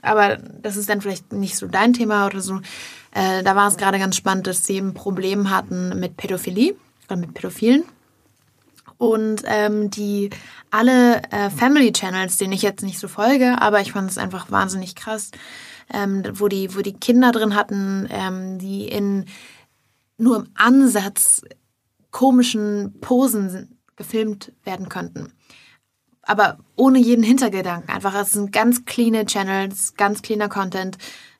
aber 0.00 0.36
das 0.36 0.76
ist 0.76 0.88
dann 0.88 1.00
vielleicht 1.00 1.32
nicht 1.32 1.56
so 1.56 1.66
dein 1.66 1.92
Thema 1.92 2.26
oder 2.26 2.40
so, 2.40 2.60
äh, 3.10 3.42
da 3.42 3.56
war 3.56 3.68
es 3.68 3.76
gerade 3.76 3.98
ganz 3.98 4.16
spannend, 4.16 4.46
dass 4.46 4.64
sie 4.64 4.78
ein 4.78 4.94
Problem 4.94 5.50
hatten 5.50 5.98
mit 5.98 6.16
Pädophilie 6.16 6.74
oder 7.06 7.16
mit 7.16 7.34
Pädophilen 7.34 7.84
und 8.98 9.42
ähm, 9.46 9.90
die 9.90 10.30
alle 10.70 11.22
äh, 11.30 11.50
Family 11.50 11.92
Channels, 11.92 12.36
denen 12.36 12.52
ich 12.52 12.62
jetzt 12.62 12.82
nicht 12.82 12.98
so 12.98 13.08
folge, 13.08 13.60
aber 13.60 13.80
ich 13.80 13.92
fand 13.92 14.10
es 14.10 14.18
einfach 14.18 14.50
wahnsinnig 14.50 14.94
krass, 14.94 15.30
ähm, 15.92 16.22
wo 16.34 16.48
die 16.48 16.74
wo 16.74 16.80
die 16.80 16.94
Kinder 16.94 17.32
drin 17.32 17.54
hatten, 17.54 18.08
ähm, 18.10 18.58
die 18.58 18.86
in 18.88 19.26
nur 20.16 20.36
im 20.36 20.48
Ansatz 20.54 21.42
komischen 22.10 23.00
Posen 23.00 23.78
gefilmt 23.96 24.52
werden 24.64 24.88
könnten. 24.88 25.32
Aber 26.22 26.58
ohne 26.76 26.98
jeden 26.98 27.24
Hintergedanken. 27.24 27.90
Einfach, 27.90 28.14
es 28.14 28.32
sind 28.32 28.52
ganz 28.52 28.84
cleane 28.86 29.26
Channels, 29.26 29.94
ganz 29.96 30.22
cleaner 30.22 30.48
Content. 30.48 30.96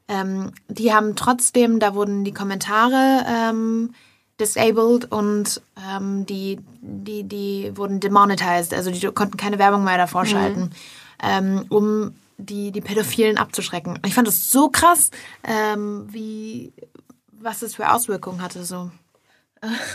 Ähm, 0.08 0.52
die 0.68 0.92
haben 0.92 1.16
trotzdem, 1.16 1.78
da 1.78 1.94
wurden 1.94 2.24
die 2.24 2.34
Kommentare 2.34 3.24
ähm, 3.26 3.94
disabled 4.38 5.10
und 5.10 5.62
ähm, 5.90 6.26
die, 6.26 6.58
die, 6.82 7.24
die 7.24 7.72
wurden 7.74 8.00
demonetized. 8.00 8.74
Also 8.74 8.90
die 8.90 9.06
konnten 9.12 9.36
keine 9.36 9.58
Werbung 9.58 9.84
mehr 9.84 9.96
davor 9.96 10.26
schalten, 10.26 10.70
ähm, 11.22 11.64
um 11.70 12.14
die, 12.36 12.72
die 12.72 12.80
Pädophilen 12.80 13.38
abzuschrecken. 13.38 13.98
Ich 14.04 14.14
fand 14.14 14.26
das 14.28 14.50
so 14.50 14.68
krass, 14.68 15.10
ähm, 15.44 16.06
wie, 16.10 16.72
was 17.30 17.60
das 17.60 17.74
für 17.74 17.92
Auswirkungen 17.92 18.42
hatte. 18.42 18.64
So. 18.64 18.90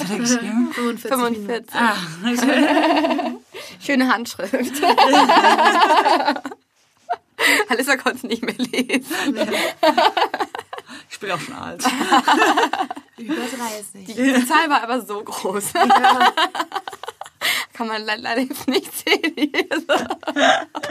hat 0.00 0.10
er 0.10 0.18
geschrieben? 0.18 0.70
45. 0.74 1.08
45. 1.08 1.74
Ah, 1.74 1.96
Schöne 3.80 4.12
Handschrift. 4.12 4.54
Alissa 7.70 7.96
konnte 7.96 8.26
nicht 8.26 8.42
mehr 8.42 8.54
lesen. 8.58 9.38
ich 11.08 11.14
spiele 11.14 11.34
auch 11.34 11.40
schon 11.40 11.54
alt. 11.54 11.82
Über 13.16 13.34
30. 13.34 14.04
Die, 14.04 14.14
die 14.14 14.46
Zahl 14.46 14.68
war 14.68 14.82
aber 14.82 15.00
so 15.00 15.24
groß. 15.24 15.72
Kann 17.72 17.88
man 17.88 18.02
le 18.04 18.16
leider 18.16 18.42
jetzt 18.42 18.68
nicht 18.68 18.92
sehen. 18.96 19.50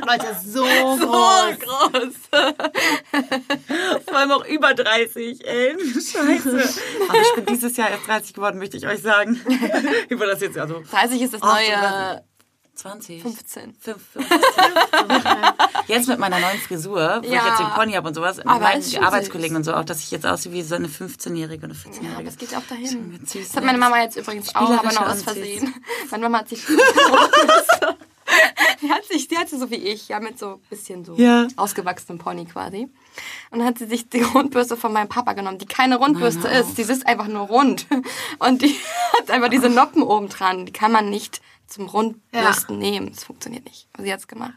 Leute, 0.06 0.36
so, 0.45 0.66
so 0.99 1.08
groß. 1.08 1.60
groß. 1.60 2.14
Vor 4.06 4.18
allem 4.18 4.32
auch 4.32 4.45
über 4.45 4.74
30, 4.74 5.45
ey. 5.45 5.76
Scheiße. 5.93 6.74
Aber 7.10 7.22
ich 7.22 7.34
bin 7.36 7.45
dieses 7.47 7.78
Jahr 7.78 7.89
erst 7.89 8.08
30 8.08 8.34
geworden, 8.34 8.60
möchte 8.60 8.78
ich 8.78 8.88
euch 8.88 9.01
sagen. 9.01 9.39
über 10.10 10.26
das 10.26 10.41
jetzt, 10.41 10.58
also 10.58 10.82
30 10.91 11.22
ist 11.22 11.34
das 11.34 11.41
neue 11.41 12.22
20. 12.76 13.22
15. 13.22 13.76
5, 13.80 14.01
5, 14.14 14.26
Jetzt 15.88 16.08
mit 16.08 16.18
meiner 16.18 16.39
neuen 16.39 16.58
Frisur, 16.58 17.22
wo 17.24 17.28
Ja. 17.32 17.41
ich 17.41 17.45
jetzt 17.45 17.60
den 17.60 17.70
Pony 17.76 17.93
habe 17.93 18.08
und 18.08 18.16
sowas, 18.16 18.39
Aber 18.39 18.60
meinen 18.60 18.82
schon 18.82 19.04
Arbeitskollegen 19.04 19.56
und 19.56 19.64
so 19.64 19.76
auch, 19.76 19.86
dass 19.86 19.99
ich 19.99 20.10
jetzt 20.10 20.26
aussehe 20.26 20.51
wie 20.54 20.64
so 20.64 20.74
eine 20.74 20.88
15-Jährige 20.88 21.68
oder 21.68 21.76
Ja, 21.76 21.91
14-Jährige. 21.91 22.18
aber 22.18 22.28
es 22.28 22.38
geht 22.38 22.51
ja 22.51 22.58
auch 22.58 22.64
dahin. 22.68 23.20
Das 23.24 23.36
hat 23.36 23.56
ne? 23.58 23.62
meine 23.68 23.78
Mama 23.78 24.01
jetzt 24.01 24.18
übrigens 24.18 24.56
auch, 24.56 24.72
aber 24.72 24.91
noch 24.91 25.08
aus 25.08 25.22
Versehen. 25.22 25.74
Meine 26.10 26.24
Mama 26.24 26.39
hat 26.39 26.49
sich 26.49 26.64
die 28.82 28.90
hat 28.92 29.06
sich, 29.06 29.28
die 29.28 29.38
hat 29.38 29.50
sie 29.50 29.58
so 29.58 29.70
wie 29.72 29.76
ich, 29.76 30.08
ja, 30.10 30.20
mit 30.20 30.38
so 30.40 30.56
ein 30.56 30.60
bisschen 30.70 31.06
so 31.06 31.16
Ja. 31.16 31.48
ausgewachsenem 31.56 32.20
Pony 32.20 32.46
quasi. 32.46 32.90
Und 33.52 33.60
dann 33.60 33.66
hat 33.66 33.78
sie 33.78 33.86
sich 33.86 34.10
die 34.10 34.22
Rundbürste 34.22 34.76
von 34.78 34.92
meinem 34.94 35.10
Papa 35.10 35.34
genommen, 35.34 35.58
die 35.60 35.66
keine 35.66 35.98
Rundbürste 35.98 36.48
ist, 36.48 36.78
die 36.78 36.82
ist 36.82 37.06
einfach 37.08 37.28
nur 37.28 37.48
rund. 37.48 37.86
Und 38.40 38.62
die 38.62 38.76
hat 39.20 39.30
einfach 39.32 39.50
diese 39.50 39.70
Noppen 39.70 40.02
oben 40.04 40.30
dran, 40.30 40.66
die 40.66 40.74
kann 40.74 40.92
man 40.92 41.10
nicht 41.10 41.42
zum 41.68 41.86
Rundbürsten 41.88 42.78
nehmen. 42.80 43.12
Das 43.14 43.24
funktioniert 43.24 43.66
nicht. 43.66 43.88
Aber 43.94 44.04
sie 44.04 44.14
hat's 44.14 44.28
gemacht. 44.28 44.54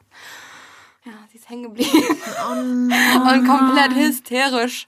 Ja, 1.47 1.51
ist 1.51 1.51
hängen 1.51 1.62
geblieben. 1.62 1.90
und 3.30 3.47
komplett 3.47 3.94
hysterisch. 3.94 4.86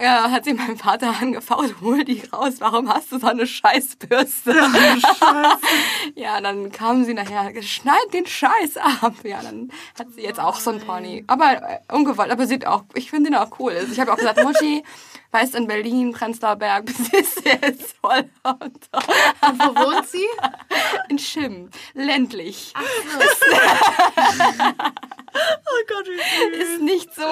Ja, 0.00 0.30
hat 0.30 0.44
sie 0.44 0.54
meinen 0.54 0.76
Vater 0.76 1.14
angefault, 1.20 1.80
hol 1.80 2.04
die 2.04 2.22
raus, 2.32 2.54
warum 2.58 2.92
hast 2.92 3.12
du 3.12 3.18
so 3.18 3.26
eine 3.26 3.46
Scheißbürste? 3.46 4.54
ja, 6.14 6.40
dann 6.40 6.72
kam 6.72 7.04
sie 7.04 7.14
nachher, 7.14 7.62
schneid 7.62 8.12
den 8.12 8.26
Scheiß 8.26 8.76
ab. 8.76 9.14
Ja, 9.24 9.42
dann 9.42 9.70
hat 9.98 10.08
sie 10.14 10.22
jetzt 10.22 10.40
auch 10.40 10.58
so 10.58 10.70
ein 10.70 10.80
Pony. 10.80 11.24
Aber 11.26 11.62
äh, 11.62 11.78
ungewollt, 11.92 12.30
aber 12.30 12.46
sieht 12.46 12.66
auch, 12.66 12.84
ich 12.94 13.10
finde 13.10 13.30
ihn 13.30 13.36
auch 13.36 13.58
cool. 13.58 13.72
Also 13.72 13.92
ich 13.92 14.00
habe 14.00 14.12
auch 14.12 14.16
gesagt, 14.16 14.42
Mutti, 14.42 14.82
weißt 15.30 15.54
in 15.54 15.66
Berlin, 15.66 16.12
Prenzlauer 16.12 16.56
Berg, 16.56 16.88
ist 17.12 17.44
jetzt 17.44 17.96
voll 18.00 18.28
Und 18.42 18.88
wo 19.58 19.74
wohnt 19.74 20.08
sie? 20.08 20.26
In 21.08 21.18
Schimm, 21.18 21.70
ländlich. 21.94 22.72
Ach. 22.74 22.82
Oh 25.34 25.84
Gott, 25.88 26.06
wie 26.06 26.56
Ist 26.56 26.82
nicht 26.82 27.14
so, 27.14 27.22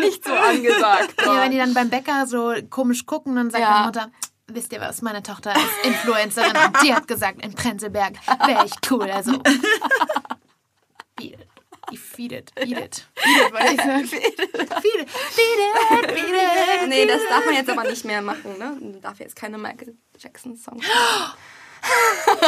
nicht 0.00 0.24
so 0.24 0.32
angesagt. 0.32 1.14
Ja, 1.24 1.42
wenn 1.42 1.50
die 1.50 1.58
dann 1.58 1.74
beim 1.74 1.90
Bäcker 1.90 2.26
so 2.26 2.54
komisch 2.70 3.04
gucken, 3.06 3.36
dann 3.36 3.50
sagt 3.50 3.62
ja. 3.62 3.70
meine 3.70 3.86
Mutter, 3.86 4.10
wisst 4.46 4.72
ihr 4.72 4.80
was, 4.80 5.02
meine 5.02 5.22
Tochter 5.22 5.54
ist 5.54 5.84
Influencerin 5.84 6.56
und 6.56 6.82
die 6.82 6.94
hat 6.94 7.06
gesagt, 7.06 7.44
in 7.44 7.54
Prenzlberg 7.54 8.14
wäre 8.46 8.64
ich 8.64 8.72
cool, 8.90 9.10
also. 9.10 9.38
Beat 11.16 11.32
it. 11.32 11.48
Feed 11.96 12.32
it, 12.32 12.52
feed 12.54 12.76
it. 12.76 13.06
Feed 13.14 13.46
it, 13.46 13.52
wollte 13.52 13.72
ich 13.72 13.80
sagen. 13.80 14.04
Feed 14.04 14.22
it, 14.22 14.38
feed 14.38 15.00
it, 15.00 15.10
feed 15.10 15.60
it. 15.60 16.88
Nee, 16.88 17.06
das 17.06 17.22
darf 17.28 17.44
man 17.46 17.54
jetzt 17.54 17.70
aber 17.70 17.84
nicht 17.84 18.04
mehr 18.04 18.20
machen, 18.20 18.58
ne? 18.58 18.76
Man 18.78 19.00
darf 19.00 19.18
jetzt 19.20 19.34
keine 19.36 19.56
Michael 19.58 19.96
Jackson-Songs 20.18 20.84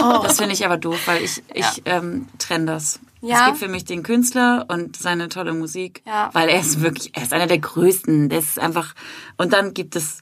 Oh. 0.03 0.21
Das 0.23 0.39
finde 0.39 0.55
ich 0.55 0.65
aber 0.65 0.77
doof, 0.77 0.99
weil 1.07 1.23
ich, 1.23 1.43
ich 1.53 1.65
ja. 1.65 1.97
ähm, 1.97 2.29
trenne 2.39 2.67
das. 2.67 3.01
Ja. 3.21 3.41
Es 3.41 3.47
gibt 3.47 3.59
für 3.59 3.69
mich 3.69 3.85
den 3.85 4.03
Künstler 4.03 4.67
und 4.69 4.97
seine 4.97 5.29
tolle 5.29 5.53
Musik, 5.53 6.03
ja. 6.07 6.31
weil 6.33 6.49
er 6.49 6.61
ist 6.61 6.81
wirklich, 6.81 7.15
er 7.15 7.23
ist 7.23 7.33
einer 7.33 7.47
der 7.47 7.59
größten. 7.59 8.29
Der 8.29 8.39
ist 8.39 8.59
einfach, 8.59 8.95
und 9.37 9.53
dann 9.53 9.75
gibt 9.75 9.97
es 9.97 10.21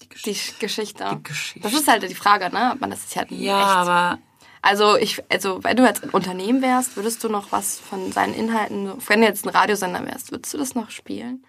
die 0.00 0.08
Geschichte. 0.08 0.54
Die 0.54 0.60
Geschichte. 0.60 1.08
Die 1.10 1.22
Geschichte. 1.22 1.68
Das 1.68 1.78
ist 1.78 1.88
halt 1.88 2.08
die 2.08 2.14
Frage, 2.14 2.52
ne? 2.54 2.70
Ob 2.74 2.80
man 2.80 2.90
das 2.90 3.04
ist 3.04 3.16
halt 3.16 3.30
ja, 3.30 3.58
echt. 3.58 3.68
aber 3.68 4.18
also 4.62 4.96
ich, 4.96 5.22
also 5.30 5.62
wenn 5.62 5.76
du 5.76 5.84
jetzt 5.84 6.02
ein 6.02 6.10
Unternehmen 6.10 6.60
wärst, 6.62 6.96
würdest 6.96 7.22
du 7.22 7.28
noch 7.28 7.52
was 7.52 7.78
von 7.78 8.10
seinen 8.10 8.34
Inhalten, 8.34 8.92
wenn 9.06 9.20
du 9.20 9.26
jetzt 9.26 9.46
ein 9.46 9.50
Radiosender 9.50 10.04
wärst, 10.04 10.32
würdest 10.32 10.54
du 10.54 10.58
das 10.58 10.74
noch 10.74 10.90
spielen? 10.90 11.44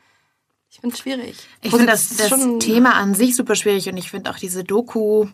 Ich 0.69 0.81
finde 0.81 0.93
es 0.93 0.99
schwierig. 0.99 1.37
Ich 1.61 1.71
finde 1.71 1.87
das, 1.87 2.15
das 2.15 2.29
Thema 2.59 2.93
an 2.93 3.15
sich 3.15 3.35
super 3.35 3.55
schwierig 3.55 3.89
und 3.89 3.97
ich 3.97 4.11
finde 4.11 4.29
auch 4.29 4.37
diese 4.37 4.63
Doku 4.63 5.27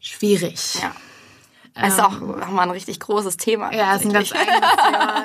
schwierig. 0.00 0.74
Ja. 0.82 0.92
Es 1.80 1.94
ist 1.94 2.00
auch 2.00 2.20
mal 2.50 2.62
ein 2.62 2.70
richtig 2.70 2.98
großes 2.98 3.36
Thema. 3.36 3.72
Ja, 3.72 3.94
es 3.94 4.00
ist 4.02 4.06
ein 4.08 4.12
ganz 4.12 4.32
eigenes 4.32 4.60
Thema. 4.60 4.92
Ja. 4.92 5.24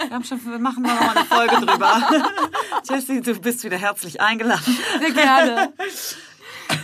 Wir, 0.08 0.10
haben 0.10 0.24
schon, 0.24 0.44
wir 0.44 0.58
machen 0.58 0.84
da 0.84 0.94
noch 0.94 1.00
mal 1.00 1.16
eine 1.16 1.24
Folge 1.24 1.66
drüber. 1.66 2.02
Jessie, 2.88 3.20
du 3.20 3.38
bist 3.40 3.64
wieder 3.64 3.76
herzlich 3.76 4.20
eingeladen. 4.20 4.78
Sehr 4.98 5.10
gerne. 5.12 5.72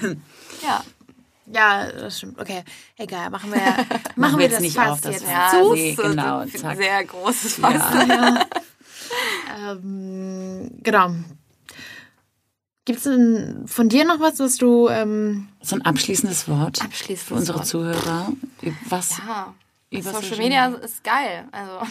ja. 0.63 0.85
Ja, 1.47 1.87
das 1.93 2.19
stimmt. 2.19 2.41
Okay, 2.41 2.65
egal, 2.97 3.31
machen 3.31 3.53
wir, 3.53 3.61
machen, 3.61 3.87
machen 4.17 4.39
wir, 4.41 4.49
das 4.49 4.61
nicht 4.61 4.75
fast 4.75 4.93
auf, 4.93 5.01
das 5.01 5.23
jetzt 5.23 5.31
ja, 5.31 5.51
zu. 5.51 5.75
Nee, 5.75 5.95
genau, 5.95 6.45
zack. 6.47 6.77
Sehr 6.77 7.05
großes 7.05 7.55
Fass. 7.55 7.75
Ja. 8.09 8.47
ja. 9.57 9.73
ähm, 9.73 10.71
genau. 10.83 11.11
Gibt 12.87 12.99
es 12.99 13.05
denn 13.05 13.65
von 13.67 13.89
dir 13.89 14.05
noch 14.05 14.21
was, 14.21 14.39
was 14.39 14.57
du... 14.59 14.89
Ähm 14.89 15.49
so 15.61 15.75
ein 15.75 15.83
abschließendes 15.83 16.49
Wort 16.49 16.81
abschließendes 16.83 17.25
für 17.25 17.35
unsere 17.35 17.59
Wort. 17.59 17.67
Zuhörer? 17.67 18.33
Was? 18.89 19.19
Ja. 19.19 19.53
Über 19.91 20.13
Social 20.13 20.39
Media 20.39 20.67
ist 20.69 21.03
geil. 21.03 21.49
Also. 21.51 21.85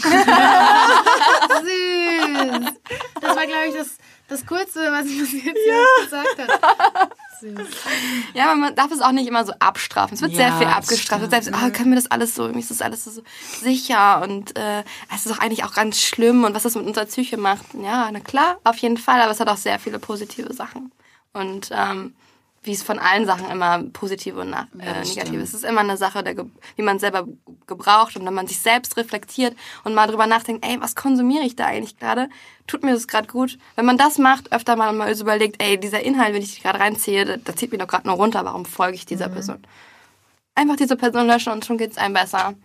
Süß. 1.64 2.74
Das 3.22 3.36
war, 3.36 3.46
glaube 3.46 3.68
ich, 3.68 3.76
das, 3.76 3.98
das 4.30 4.46
Coolste, 4.46 4.80
was 4.92 5.06
ich 5.08 5.20
bis 5.20 5.34
jetzt 5.34 5.60
ja. 5.68 5.84
gesagt 6.04 6.40
habe. 6.40 7.12
Ja, 8.34 8.54
man 8.56 8.76
darf 8.76 8.92
es 8.92 9.02
auch 9.02 9.12
nicht 9.12 9.28
immer 9.28 9.46
so 9.46 9.54
abstrafen. 9.60 10.16
Es 10.16 10.22
wird 10.22 10.34
ja, 10.34 10.38
sehr 10.38 10.58
viel 10.58 10.68
abgestraft. 10.68 11.30
Selbst, 11.30 11.52
oh, 11.54 11.70
können 11.72 11.92
wir 11.92 11.96
das 11.96 12.10
alles 12.12 12.36
so, 12.36 12.48
ist 12.48 12.72
das 12.72 12.82
alles 12.82 13.04
so 13.04 13.22
sicher 13.62 14.22
und 14.24 14.58
äh, 14.58 14.84
es 15.14 15.26
ist 15.26 15.32
auch 15.32 15.40
eigentlich 15.40 15.64
auch 15.64 15.74
ganz 15.74 16.02
schlimm 16.02 16.44
und 16.44 16.54
was 16.54 16.64
das 16.64 16.76
mit 16.76 16.86
unserer 16.86 17.06
Psyche 17.06 17.38
macht. 17.38 17.66
Ja, 17.82 18.10
na 18.12 18.20
klar, 18.20 18.58
auf 18.64 18.78
jeden 18.78 18.98
Fall, 18.98 19.22
aber 19.22 19.32
es 19.32 19.40
hat 19.40 19.48
auch 19.48 19.58
sehr 19.58 19.80
viele 19.80 20.00
positive 20.00 20.54
Sachen. 20.54 20.92
Und 21.34 21.70
ähm, 21.72 22.14
wie 22.66 22.74
es 22.74 22.84
von 22.84 23.00
allen 23.00 23.26
Sachen 23.26 23.50
immer 23.50 23.84
positive 23.94 24.42
und 24.42 24.50
nach, 24.50 24.68
äh, 24.80 25.04
negative 25.04 25.42
ist. 25.42 25.50
Es 25.50 25.64
ist 25.64 25.64
immer 25.64 25.82
eine 25.82 25.98
Sache, 25.98 26.24
der, 26.24 26.36
wie 26.76 26.82
man 26.82 27.00
selber 27.00 27.28
gebraucht 27.68 28.16
und 28.16 28.26
wenn 28.26 28.34
man 28.34 28.48
sich 28.48 28.60
selbst 28.60 28.98
reflektiert 28.98 29.56
und 29.84 29.94
mal 29.94 30.08
drüber 30.08 30.28
nachdenkt, 30.28 30.66
ey, 30.66 30.80
was 30.82 30.96
konsumiere 30.96 31.44
ich 31.44 31.56
da 31.56 31.66
eigentlich 31.66 31.98
gerade? 31.98 32.30
Tut 32.68 32.84
mir 32.84 32.94
das 32.94 33.08
gerade 33.08 33.28
gut? 33.28 33.58
Wenn 33.76 33.86
man 33.86 33.98
das 33.98 34.18
macht, 34.18 34.52
öfter 34.52 34.76
mal 34.76 34.94
mal 34.94 35.12
überlegt, 35.12 35.62
ey, 35.62 35.80
dieser 35.80 36.02
Inhalt, 36.02 36.34
wenn 36.34 36.42
ich 36.42 36.62
gerade 36.62 36.80
reinziehe, 36.80 37.38
da 37.38 37.56
zieht 37.56 37.72
mich 37.72 37.80
doch 37.80 37.88
gerade 37.88 38.08
nur 38.08 38.18
runter, 38.18 38.44
warum 38.46 38.66
folge 38.66 38.96
ich 38.96 39.06
dieser 39.06 39.30
mhm. 39.30 39.34
Person? 39.34 39.68
Einfach 40.56 40.76
diese 40.78 40.96
Person 40.96 41.28
löschen 41.28 41.52
und 41.52 41.66
schon 41.66 41.78
geht 41.78 41.92
es 41.92 41.98
einem 41.98 42.14
besser. 42.14 42.56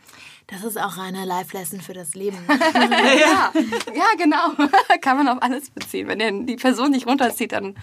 Das 0.46 0.64
ist 0.64 0.80
auch 0.80 0.98
eine 0.98 1.24
Live-Lesson 1.24 1.80
für 1.80 1.92
das 1.92 2.14
Leben. 2.14 2.38
ja, 2.74 3.52
ja, 3.94 4.04
genau. 4.18 4.50
Kann 5.00 5.16
man 5.16 5.28
auf 5.28 5.42
alles 5.42 5.70
beziehen. 5.70 6.08
Wenn 6.08 6.46
die 6.46 6.56
Person 6.56 6.92
dich 6.92 7.06
runterzieht, 7.06 7.52
dann 7.52 7.76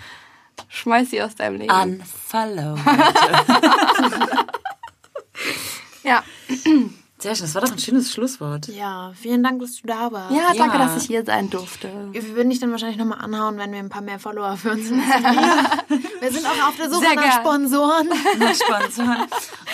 Schmeiß 0.70 1.10
sie 1.10 1.22
aus 1.22 1.36
deinem 1.36 1.60
Leben. 1.60 1.72
Unfollow. 1.72 2.78
ja. 6.04 6.24
Sehr 7.20 7.36
schön, 7.36 7.46
das 7.46 7.56
war 7.56 7.64
doch 7.64 7.72
ein 7.72 7.80
schönes 7.80 8.14
Schlusswort. 8.14 8.68
Ja, 8.68 9.12
vielen 9.20 9.42
Dank, 9.42 9.60
dass 9.60 9.82
du 9.82 9.88
da 9.88 10.12
warst. 10.12 10.36
Ja, 10.36 10.54
danke, 10.56 10.78
ja. 10.78 10.86
dass 10.86 11.02
ich 11.02 11.08
hier 11.08 11.26
sein 11.26 11.50
durfte. 11.50 11.90
Wir 12.12 12.36
würden 12.36 12.52
dich 12.52 12.60
dann 12.60 12.70
wahrscheinlich 12.70 12.98
nochmal 12.98 13.18
anhauen, 13.22 13.58
wenn 13.58 13.72
wir 13.72 13.80
ein 13.80 13.90
paar 13.90 14.04
mehr 14.04 14.20
Follower 14.20 14.56
für 14.56 14.70
uns 14.74 14.92
haben. 14.92 15.00
wir 16.20 16.32
sind 16.32 16.46
auch 16.46 16.68
auf 16.68 16.76
der 16.78 16.92
Suche 16.92 17.08
Sehr 17.08 17.16
nach 17.16 17.24
gern. 17.24 17.42
Sponsoren. 17.42 18.10
Nach 18.38 18.54
Sponsoren. 18.54 19.26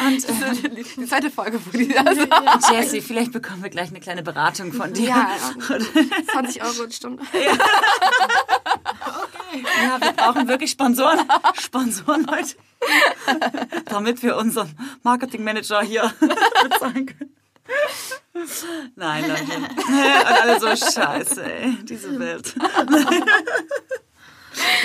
Und 0.07 0.29
äh, 0.29 0.86
die 0.95 1.05
zweite 1.05 1.29
Folge, 1.29 1.59
wo 1.65 1.77
die 1.77 1.89
da 1.89 2.15
sind. 2.15 2.34
Jessie, 2.71 3.01
vielleicht 3.01 3.34
bekommen 3.34 3.61
wir 3.61 3.69
gleich 3.69 3.89
eine 3.89 3.99
kleine 3.99 4.23
Beratung 4.23 4.71
von 4.71 4.93
dir. 4.93 5.09
Ja, 5.09 5.29
20 6.31 6.63
Euro 6.63 6.86
die 6.86 6.95
Stunde. 6.95 7.23
Ja. 7.34 7.57
Ja, 9.54 10.01
wir 10.01 10.12
brauchen 10.14 10.47
wirklich 10.47 10.72
Sponsoren. 10.72 11.20
Sponsoren 11.54 12.28
heute. 12.30 12.56
Damit 13.86 14.24
wir 14.24 14.38
unseren 14.38 14.76
Marketingmanager 15.04 15.82
hier 15.82 16.14
bezahlen 16.64 17.06
können. 17.06 17.36
Nein, 18.95 19.28
Leute. 19.28 19.43
Und 19.43 20.41
alle 20.41 20.60
so 20.60 20.68
scheiße, 20.68 21.43
ey, 21.43 21.78
diese 21.84 22.20
Welt. 22.20 22.56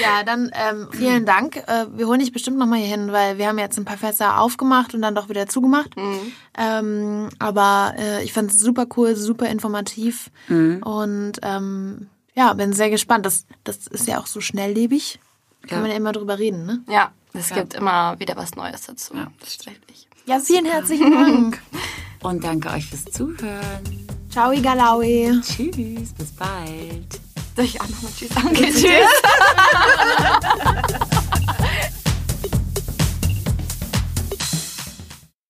Ja, 0.00 0.22
dann 0.24 0.50
ähm, 0.54 0.88
vielen 0.92 1.26
Dank. 1.26 1.56
Äh, 1.56 1.86
wir 1.92 2.06
holen 2.06 2.20
dich 2.20 2.32
bestimmt 2.32 2.56
nochmal 2.56 2.78
hier 2.78 2.88
hin, 2.88 3.12
weil 3.12 3.38
wir 3.38 3.48
haben 3.48 3.58
jetzt 3.58 3.78
ein 3.78 3.84
paar 3.84 3.98
Fässer 3.98 4.40
aufgemacht 4.40 4.94
und 4.94 5.02
dann 5.02 5.14
doch 5.14 5.28
wieder 5.28 5.46
zugemacht. 5.46 5.96
Mhm. 5.96 6.32
Ähm, 6.56 7.28
aber 7.38 7.94
äh, 7.98 8.24
ich 8.24 8.32
fand 8.32 8.50
es 8.50 8.60
super 8.60 8.86
cool, 8.96 9.14
super 9.16 9.48
informativ 9.48 10.30
mhm. 10.48 10.82
und 10.82 11.32
ähm, 11.42 12.08
ja, 12.38 12.52
bin 12.52 12.72
sehr 12.72 12.88
gespannt. 12.88 13.26
Das, 13.26 13.46
das 13.64 13.88
ist 13.88 14.06
ja 14.06 14.20
auch 14.20 14.26
so 14.26 14.40
schnelllebig. 14.40 15.18
Kann 15.62 15.78
ja. 15.78 15.82
man 15.82 15.90
ja 15.90 15.96
immer 15.96 16.12
drüber 16.12 16.38
reden, 16.38 16.66
ne? 16.66 16.84
Ja, 16.88 17.10
es 17.32 17.50
ja. 17.50 17.56
gibt 17.56 17.74
immer 17.74 18.18
wieder 18.20 18.36
was 18.36 18.54
Neues 18.54 18.82
dazu. 18.82 19.14
Ja, 19.14 19.26
das 19.40 19.54
stimmt. 19.54 19.80
Ja, 20.24 20.38
vielen 20.38 20.66
herzlichen 20.66 21.10
Dank. 21.10 21.60
Und 22.22 22.44
danke 22.44 22.68
euch 22.70 22.86
fürs 22.86 23.06
Zuhören. 23.06 24.06
Ciao, 24.30 24.52
Igalaui. 24.52 25.40
Tschüss, 25.42 26.12
bis 26.12 26.32
bald. 26.36 27.20
Soll 27.56 27.64
ich 27.64 27.80
auch 27.80 27.88
nochmal 27.88 28.12
Tschüss 28.16 28.28
sagen? 28.28 28.48
Okay, 28.48 28.72
tschüss. 28.72 29.08